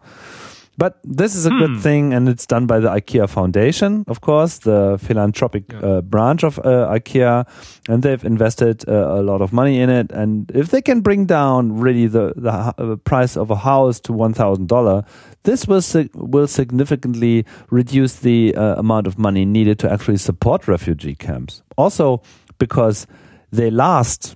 But 0.76 0.98
this 1.04 1.36
is 1.36 1.46
a 1.46 1.52
good 1.52 1.80
thing, 1.82 2.16
and 2.16 2.28
it's 2.28 2.48
done 2.48 2.66
by 2.66 2.80
the 2.80 2.90
IKEA 2.90 3.30
Foundation, 3.30 4.04
of 4.08 4.22
course, 4.22 4.58
the 4.58 4.98
philanthropic 5.00 5.72
uh, 5.72 6.02
branch 6.02 6.44
of 6.44 6.58
uh, 6.60 6.90
IKEA, 6.90 7.48
and 7.88 8.02
they've 8.02 8.24
invested 8.26 8.84
uh, 8.90 8.92
a 8.92 9.22
lot 9.22 9.42
of 9.42 9.54
money 9.54 9.80
in 9.80 9.92
it. 9.92 10.12
And 10.12 10.50
if 10.52 10.72
they 10.72 10.82
can 10.82 11.02
bring 11.02 11.28
down 11.28 11.80
really 11.80 12.08
the 12.08 12.34
the 12.36 12.52
uh, 12.52 12.96
price 13.04 13.38
of 13.38 13.52
a 13.52 13.56
house 13.56 14.00
to 14.02 14.14
one 14.14 14.34
thousand 14.34 14.68
dollar, 14.68 15.06
this 15.44 15.68
will 15.68 15.82
will 16.16 16.48
significantly 16.48 17.46
reduce 17.70 18.16
the 18.16 18.56
uh, 18.56 18.76
amount 18.78 19.08
of 19.08 19.18
money 19.18 19.46
needed 19.46 19.80
to 19.80 19.92
actually 19.92 20.18
support 20.18 20.68
refugee 20.68 21.16
camps. 21.16 21.62
Also, 21.78 22.22
because 22.60 23.08
they 23.52 23.70
last 23.70 24.36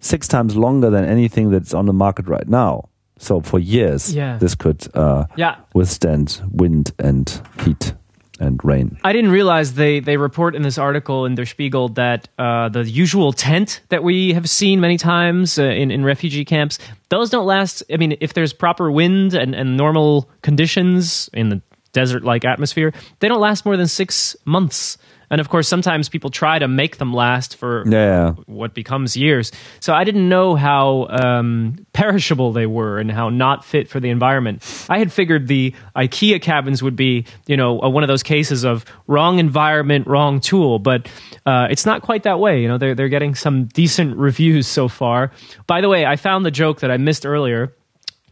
six 0.00 0.28
times 0.28 0.56
longer 0.56 0.90
than 0.90 1.04
anything 1.04 1.50
that's 1.50 1.72
on 1.74 1.86
the 1.86 1.92
market 1.92 2.28
right 2.28 2.48
now. 2.48 2.88
So 3.18 3.40
for 3.40 3.58
years, 3.58 4.12
Yeah. 4.14 4.38
this 4.38 4.54
could 4.54 4.86
uh, 4.94 5.26
yeah. 5.36 5.56
withstand 5.72 6.42
wind 6.50 6.92
and 6.98 7.40
heat 7.64 7.94
and 8.40 8.60
rain. 8.64 8.98
I 9.04 9.12
didn't 9.12 9.30
realize 9.30 9.74
they, 9.74 10.00
they 10.00 10.16
report 10.16 10.54
in 10.54 10.62
this 10.62 10.78
article 10.78 11.24
in 11.24 11.34
Der 11.34 11.44
Spiegel 11.44 11.88
that 11.90 12.28
uh, 12.38 12.68
the 12.68 12.84
usual 12.88 13.32
tent 13.32 13.80
that 13.90 14.02
we 14.02 14.32
have 14.32 14.48
seen 14.48 14.80
many 14.80 14.98
times 14.98 15.58
uh, 15.58 15.64
in, 15.64 15.90
in 15.90 16.04
refugee 16.04 16.44
camps, 16.44 16.78
those 17.10 17.30
don't 17.30 17.46
last. 17.46 17.82
I 17.92 17.96
mean, 17.96 18.16
if 18.20 18.34
there's 18.34 18.52
proper 18.52 18.90
wind 18.90 19.34
and, 19.34 19.54
and 19.54 19.76
normal 19.76 20.28
conditions 20.42 21.30
in 21.32 21.48
the 21.48 21.62
desert 21.92 22.24
like 22.24 22.44
atmosphere, 22.44 22.92
they 23.20 23.28
don't 23.28 23.40
last 23.40 23.64
more 23.64 23.76
than 23.76 23.86
six 23.86 24.36
months. 24.44 24.98
And 25.30 25.40
of 25.40 25.48
course, 25.48 25.68
sometimes 25.68 26.08
people 26.08 26.30
try 26.30 26.58
to 26.58 26.68
make 26.68 26.98
them 26.98 27.12
last 27.12 27.56
for 27.56 27.84
Yeah. 27.88 28.32
what 28.46 28.74
becomes 28.74 29.16
years. 29.16 29.52
So 29.80 29.92
I 29.94 30.04
didn't 30.04 30.28
know 30.28 30.54
how 30.54 31.06
um, 31.08 31.76
perishable 31.92 32.52
they 32.52 32.66
were 32.66 32.98
and 32.98 33.10
how 33.10 33.28
not 33.30 33.64
fit 33.64 33.88
for 33.88 34.00
the 34.00 34.10
environment. 34.10 34.62
I 34.88 34.98
had 34.98 35.12
figured 35.12 35.46
the 35.48 35.74
IKEA 35.96 36.40
cabins 36.42 36.82
would 36.82 36.96
be, 36.96 37.24
you 37.46 37.56
know, 37.56 37.74
one 37.74 38.02
of 38.02 38.08
those 38.08 38.22
cases 38.22 38.64
of 38.64 38.84
wrong 39.06 39.38
environment, 39.38 40.06
wrong 40.06 40.40
tool. 40.40 40.78
But 40.78 41.08
uh, 41.46 41.68
it's 41.70 41.86
not 41.86 42.02
quite 42.02 42.24
that 42.24 42.38
way. 42.40 42.60
You 42.62 42.68
know, 42.68 42.78
they're 42.78 42.94
they're 42.94 43.08
getting 43.08 43.34
some 43.34 43.64
decent 43.66 44.16
reviews 44.16 44.66
so 44.66 44.88
far. 44.88 45.30
By 45.66 45.80
the 45.80 45.88
way, 45.88 46.06
I 46.06 46.16
found 46.16 46.44
the 46.46 46.50
joke 46.50 46.80
that 46.80 46.90
I 46.90 46.96
missed 46.96 47.24
earlier. 47.26 47.74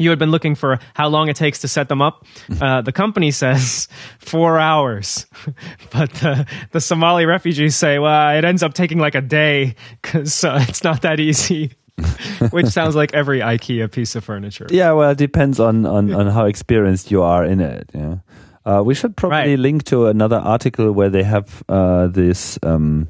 You 0.03 0.11
had 0.11 0.19
been 0.19 0.31
looking 0.31 0.55
for 0.55 0.79
how 0.95 1.09
long 1.09 1.29
it 1.29 1.37
takes 1.37 1.61
to 1.61 1.69
set 1.69 1.89
them 1.89 2.03
up. 2.03 2.27
Uh, 2.61 2.81
the 2.83 2.93
company 2.93 3.31
says 3.31 3.89
four 4.19 4.59
hours, 4.59 5.27
but 5.91 6.13
the, 6.15 6.47
the 6.71 6.81
Somali 6.81 7.25
refugees 7.27 7.75
say, 7.75 7.99
well, 7.99 8.37
it 8.37 8.45
ends 8.45 8.63
up 8.63 8.75
taking 8.75 8.99
like 8.99 9.15
a 9.17 9.21
day 9.21 9.75
because 10.03 10.45
uh, 10.45 10.65
it's 10.69 10.85
not 10.85 11.03
that 11.03 11.19
easy. 11.19 11.73
Which 12.51 12.67
sounds 12.67 12.95
like 12.95 13.15
every 13.15 13.41
IKEA 13.41 13.91
piece 13.91 14.15
of 14.15 14.25
furniture. 14.25 14.67
Yeah, 14.71 14.93
well, 14.93 15.11
it 15.11 15.19
depends 15.19 15.59
on, 15.61 15.87
on, 15.87 16.13
on 16.15 16.27
how 16.29 16.47
experienced 16.47 17.11
you 17.11 17.23
are 17.23 17.45
in 17.45 17.61
it. 17.61 17.91
Yeah. 17.95 18.17
Uh, 18.65 18.83
we 18.85 18.95
should 18.95 19.17
probably 19.17 19.51
Right. 19.51 19.59
link 19.59 19.85
to 19.85 20.07
another 20.07 20.37
article 20.39 20.93
where 20.93 21.11
they 21.11 21.23
have 21.25 21.63
uh, 21.69 22.07
this 22.09 22.59
um, 22.63 23.09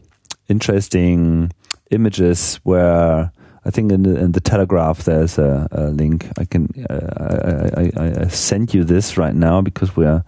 interesting 0.48 1.50
images 1.90 2.56
where 2.64 3.30
I 3.64 3.70
think 3.70 3.92
in 3.92 4.02
the, 4.02 4.18
in 4.18 4.32
the 4.32 4.40
Telegraph 4.40 5.04
there's 5.04 5.38
a, 5.38 5.68
a 5.70 5.84
link. 5.90 6.26
I 6.38 6.44
can 6.44 6.68
uh, 6.90 7.70
I, 7.76 7.90
I, 7.96 8.22
I, 8.24 8.28
send 8.28 8.74
you 8.74 8.84
this 8.84 9.16
right 9.16 9.34
now 9.34 9.60
because 9.60 9.96
we're 9.96 10.24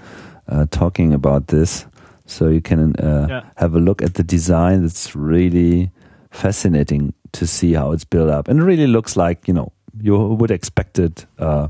uh, 0.48 0.66
talking 0.70 1.12
about 1.12 1.48
this, 1.48 1.86
so 2.26 2.48
you 2.48 2.60
can 2.60 2.94
uh, 2.96 3.26
Yeah. 3.28 3.42
have 3.56 3.74
a 3.74 3.80
look 3.80 4.02
at 4.02 4.14
the 4.14 4.22
design. 4.22 4.84
It's 4.84 5.16
really 5.16 5.90
fascinating 6.30 7.12
to 7.32 7.46
see 7.46 7.72
how 7.74 7.92
it's 7.92 8.04
built 8.04 8.30
up, 8.30 8.48
and 8.48 8.60
it 8.60 8.62
really 8.64 8.86
looks 8.86 9.16
like 9.16 9.48
you 9.48 9.54
know 9.54 9.72
you 10.00 10.16
would 10.16 10.50
expect 10.50 10.98
it 10.98 11.26
uh, 11.38 11.68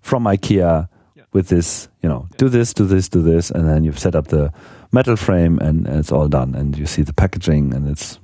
from 0.00 0.24
IKEA 0.24 0.88
with 1.32 1.48
this. 1.48 1.88
You 2.02 2.08
know, 2.10 2.28
do 2.36 2.48
this, 2.50 2.74
do 2.74 2.84
this, 2.86 3.08
do 3.08 3.22
this, 3.22 3.50
and 3.50 3.66
then 3.66 3.84
you've 3.84 3.98
set 3.98 4.14
up 4.14 4.28
the 4.28 4.52
metal 4.92 5.16
frame, 5.16 5.58
and, 5.58 5.86
and 5.86 5.98
it's 6.00 6.12
all 6.12 6.28
done. 6.28 6.54
And 6.54 6.76
you 6.76 6.86
see 6.86 7.02
the 7.02 7.14
packaging, 7.14 7.72
and 7.74 7.88
it's 7.88 8.18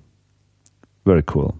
very 1.07 1.23
cool. 1.23 1.60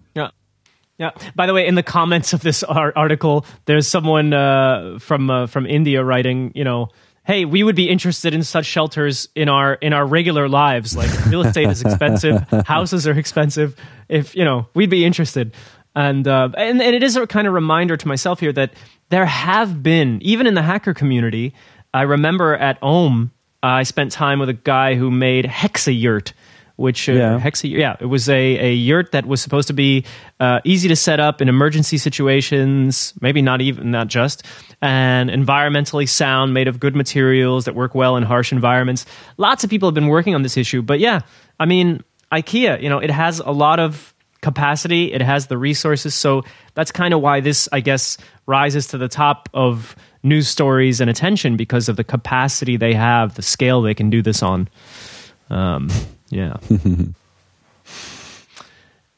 Yeah. 1.01 1.13
By 1.35 1.47
the 1.47 1.55
way, 1.55 1.67
in 1.67 1.77
the 1.77 1.83
comments 1.83 2.35
of 2.35 2.43
this 2.43 2.63
ar- 2.63 2.93
article, 2.95 3.47
there's 3.65 3.87
someone 3.87 4.35
uh, 4.35 4.99
from 5.01 5.31
uh, 5.31 5.47
from 5.47 5.65
India 5.65 6.05
writing, 6.05 6.53
you 6.55 6.63
know, 6.63 6.91
"Hey, 7.25 7.47
we 7.47 7.63
would 7.63 7.75
be 7.75 7.89
interested 7.89 8.35
in 8.35 8.43
such 8.43 8.67
shelters 8.67 9.27
in 9.35 9.49
our 9.49 9.75
in 9.75 9.95
our 9.95 10.05
regular 10.05 10.47
lives. 10.47 10.95
Like 10.95 11.09
real 11.25 11.41
estate 11.41 11.69
is 11.69 11.81
expensive, 11.81 12.47
houses 12.67 13.09
are 13.09 13.19
expensive. 13.19 13.77
If 14.11 14.37
you 14.37 14.45
know, 14.45 14.69
we'd 14.75 14.91
be 14.91 15.07
interested." 15.07 15.55
And 15.97 16.29
uh, 16.29 16.51
and 16.55 16.83
and 16.83 16.95
it 16.95 17.03
is 17.03 17.17
a 17.17 17.27
kind 17.27 17.49
of 17.49 17.55
reminder 17.55 17.97
to 17.97 18.07
myself 18.07 18.39
here 18.39 18.53
that 18.53 18.75
there 19.09 19.25
have 19.25 19.83
been 19.83 20.19
even 20.21 20.47
in 20.47 20.53
the 20.53 20.63
hacker 20.63 20.93
community. 20.93 21.55
I 21.95 22.03
remember 22.03 22.55
at 22.55 22.79
Ohm, 22.83 23.33
I 23.63 23.85
spent 23.85 24.13
time 24.13 24.39
with 24.39 24.51
a 24.51 24.55
guy 24.55 24.97
who 24.97 25.11
made 25.11 25.47
Hexayurt 25.47 26.35
which 26.81 27.11
uh, 27.11 27.13
Yeah. 27.13 27.39
Hexa, 27.39 27.71
yeah, 27.71 27.97
it 28.01 28.07
was 28.07 28.29
a, 28.31 28.59
a 28.59 28.73
yurt 28.73 29.13
that 29.13 29.27
was 29.27 29.43
supposed 29.43 29.69
to 29.69 29.75
be 29.75 30.07
uh, 30.41 30.61
easy 30.65 30.89
to 30.89 30.97
set 30.97 31.21
up 31.21 31.43
in 31.43 31.49
emergency 31.49 31.99
situations, 31.99 33.13
maybe 33.21 33.43
not 33.43 33.61
even 33.61 33.91
not 33.91 34.09
just, 34.09 34.45
and 34.81 35.29
environmentally 35.29 36.09
sound, 36.09 36.55
made 36.55 36.69
of 36.69 36.81
good 36.81 36.97
materials 36.97 37.67
that 37.67 37.75
work 37.75 37.95
well 37.95 38.17
in 38.17 38.23
harsh 38.23 38.51
environments. 38.51 39.05
Lots 39.37 39.63
of 39.63 39.69
people 39.69 39.89
have 39.89 39.95
been 39.95 40.09
working 40.09 40.35
on 40.35 40.43
this 40.43 40.57
issue, 40.57 40.81
but 40.81 40.99
yeah, 41.01 41.21
I 41.59 41.67
mean, 41.67 42.03
IKEA, 42.33 42.83
you 42.83 42.89
know, 42.89 42.99
it 42.99 43.11
has 43.11 43.41
a 43.41 43.51
lot 43.51 43.79
of 43.79 44.15
capacity, 44.41 45.13
it 45.13 45.21
has 45.21 45.49
the 45.49 45.59
resources, 45.59 46.15
so 46.15 46.43
that's 46.73 46.91
kind 46.91 47.13
of 47.13 47.21
why 47.21 47.41
this, 47.41 47.69
I 47.73 47.81
guess, 47.81 48.17
rises 48.47 48.87
to 48.89 48.99
the 48.99 49.09
top 49.09 49.51
of 49.53 49.95
news 50.23 50.49
stories 50.49 51.03
and 51.03 51.11
attention 51.11 51.59
because 51.59 51.91
of 51.91 51.97
the 51.97 52.05
capacity 52.05 52.79
they 52.79 52.95
have, 52.95 53.35
the 53.35 53.43
scale 53.43 53.83
they 53.83 53.95
can 53.95 54.09
do 54.09 54.23
this 54.23 54.43
on. 54.43 54.69
Um, 55.51 55.91
yeah. 56.31 56.57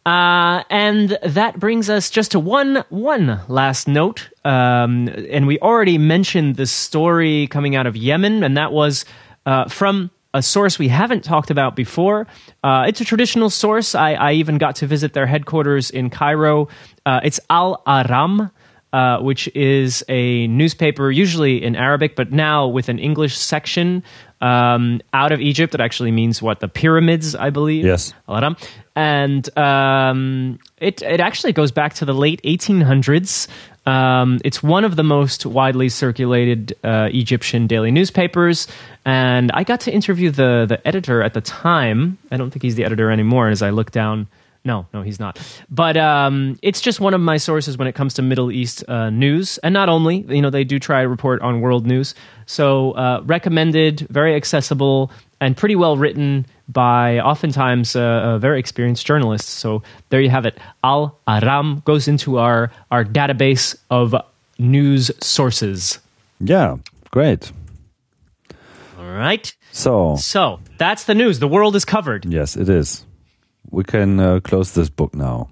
Uh, 0.05 0.65
and 0.69 1.17
that 1.23 1.61
brings 1.61 1.89
us 1.89 2.11
just 2.11 2.33
to 2.33 2.41
one 2.41 2.85
one 2.89 3.41
last 3.47 3.87
note. 3.87 4.31
Um, 4.45 5.09
and 5.09 5.47
we 5.47 5.61
already 5.61 5.97
mentioned 5.97 6.57
the 6.57 6.67
story 6.67 7.47
coming 7.47 7.77
out 7.77 7.87
of 7.87 7.97
Yemen, 7.97 8.43
and 8.43 8.57
that 8.57 8.73
was 8.73 9.05
uh, 9.47 9.69
from 9.69 10.11
a 10.35 10.43
source 10.43 10.79
we 10.79 10.89
haven't 10.89 11.23
talked 11.23 11.51
about 11.51 11.77
before. 11.77 12.27
Uh, 12.65 12.87
it's 12.89 13.01
a 13.01 13.05
traditional 13.05 13.49
source. 13.49 13.95
I, 13.95 14.15
I 14.15 14.33
even 14.33 14.59
got 14.59 14.77
to 14.77 14.87
visit 14.89 15.13
their 15.13 15.27
headquarters 15.27 15.91
in 15.91 16.11
Cairo. 16.11 16.69
Uh, 17.07 17.21
it's 17.23 17.39
Al 17.49 17.83
Ahram. 17.87 18.51
Uh, 18.95 19.19
which 19.23 19.49
is 19.57 20.05
a 20.11 20.47
newspaper 20.49 21.11
usually 21.11 21.65
in 21.65 21.75
Arabic, 21.75 22.15
but 22.15 22.31
now 22.31 22.69
with 22.69 22.91
an 22.91 22.99
English 22.99 23.39
section 23.39 24.03
um, 24.43 25.01
out 25.15 25.33
of 25.33 25.41
Egypt. 25.41 25.75
It 25.75 25.81
actually 25.81 26.11
means 26.11 26.43
what 26.43 26.61
the 26.61 26.69
pyramids, 26.69 27.35
I 27.35 27.51
believe. 27.51 27.85
Yes. 27.85 28.13
And 28.95 29.57
um, 29.57 30.59
it 30.79 31.01
it 31.01 31.21
actually 31.21 31.55
goes 31.55 31.71
back 31.71 31.95
to 31.95 32.05
the 32.05 32.13
late 32.13 32.43
1800s. 32.43 33.49
Um, 33.87 34.39
it's 34.45 34.63
one 34.63 34.85
of 34.85 34.97
the 34.97 35.03
most 35.03 35.47
widely 35.47 35.89
circulated 35.89 36.77
uh, 36.85 37.09
Egyptian 37.11 37.67
daily 37.67 37.91
newspapers, 37.91 38.69
and 39.07 39.51
I 39.53 39.65
got 39.65 39.81
to 39.83 39.93
interview 39.93 40.31
the 40.31 40.67
the 40.69 40.87
editor 40.87 41.23
at 41.23 41.33
the 41.33 41.41
time. 41.41 42.19
I 42.31 42.37
don't 42.37 42.51
think 42.51 42.63
he's 42.63 42.75
the 42.75 42.85
editor 42.85 43.11
anymore. 43.11 43.49
As 43.49 43.63
I 43.63 43.71
look 43.71 43.93
down, 43.93 44.27
no, 44.65 44.87
no, 44.95 45.03
he's 45.03 45.19
not. 45.19 45.39
But 45.71 45.97
um, 45.97 46.59
it's 46.63 46.81
just 46.81 47.01
one 47.01 47.15
of 47.15 47.21
my 47.21 47.37
sources 47.37 47.77
when 47.77 47.89
it 47.89 47.95
comes 47.95 48.15
to 48.15 48.23
Middle 48.23 48.53
East 48.53 48.85
uh, 48.89 49.11
news, 49.11 49.59
and 49.59 49.73
not 49.73 49.89
only 49.89 50.25
you 50.29 50.41
know 50.43 50.51
they 50.51 50.65
do 50.65 50.79
try 50.79 51.03
to 51.03 51.09
report 51.09 51.43
on 51.43 51.61
world 51.61 51.87
news. 51.87 52.15
So 52.47 52.93
uh, 52.93 53.23
recommended, 53.25 54.01
very 54.11 54.35
accessible, 54.37 55.11
and 55.41 55.57
pretty 55.57 55.75
well 55.77 55.97
written, 55.97 56.47
by 56.69 57.19
oftentimes 57.21 57.97
uh, 57.97 58.39
very 58.39 58.59
experienced 58.59 59.07
journalists. 59.07 59.51
So 59.51 59.83
there 60.09 60.21
you 60.21 60.31
have 60.31 60.47
it. 60.47 60.59
Al 60.85 61.19
Ahram 61.27 61.85
goes 61.85 62.09
into 62.09 62.39
our, 62.39 62.71
our 62.91 63.05
database 63.05 63.77
of 63.91 64.15
news 64.59 65.11
sources. 65.21 65.99
Yeah, 66.41 66.77
great. 67.11 67.53
All 68.99 69.05
right. 69.13 69.55
So, 69.73 70.17
So 70.17 70.61
that's 70.79 71.05
the 71.05 71.15
news. 71.15 71.39
The 71.39 71.49
world 71.49 71.77
is 71.77 71.85
covered. 71.85 72.25
yes, 72.25 72.57
it 72.57 72.69
is. 72.69 73.05
We 73.73 73.83
can 73.83 74.21
uh, 74.21 74.41
close 74.41 74.73
this 74.73 74.89
book 74.89 75.15
now. 75.15 75.49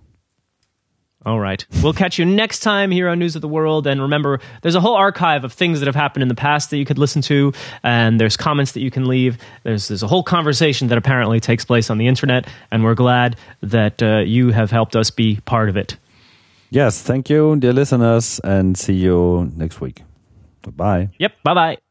All 1.27 1.39
right. 1.39 1.67
We'll 1.83 1.93
catch 1.93 2.19
you 2.19 2.25
next 2.25 2.61
time 2.61 2.91
here 2.91 3.07
on 3.09 3.19
News 3.19 3.37
of 3.37 3.43
the 3.43 3.49
World. 3.49 3.87
And 3.87 4.01
remember, 4.01 4.41
there's 4.63 4.75
a 4.75 4.81
whole 4.81 4.95
archive 4.95 5.45
of 5.45 5.53
things 5.53 5.81
that 5.81 5.87
have 5.87 5.95
happened 5.95 6.23
in 6.23 6.29
the 6.29 6.35
past 6.35 6.71
that 6.71 6.79
you 6.79 6.87
could 6.87 6.99
listen 6.99 7.21
to, 7.23 7.53
and 7.83 8.19
there's 8.19 8.39
comments 8.39 8.73
that 8.73 8.81
you 8.81 8.91
can 8.91 9.07
leave. 9.07 9.37
There's, 9.63 9.89
there's 9.89 10.03
a 10.03 10.07
whole 10.07 10.23
conversation 10.23 10.89
that 10.89 10.97
apparently 10.97 11.39
takes 11.39 11.65
place 11.65 11.91
on 11.91 11.99
the 11.99 12.07
internet, 12.07 12.47
and 12.71 12.85
we're 12.85 12.95
glad 12.95 13.37
that 13.63 14.03
uh, 14.03 14.21
you 14.21 14.51
have 14.51 14.71
helped 14.71 14.97
us 14.97 15.11
be 15.11 15.41
part 15.45 15.69
of 15.69 15.77
it. 15.77 15.97
Yes, 16.71 17.03
thank 17.03 17.29
you, 17.29 17.57
dear 17.57 17.75
listeners, 17.75 18.41
and 18.43 18.79
see 18.79 18.95
you 18.95 19.53
next 19.57 19.81
week. 19.81 20.03
Bye. 20.75 21.11
Yep. 21.19 21.33
Bye 21.43 21.55
bye. 21.55 21.90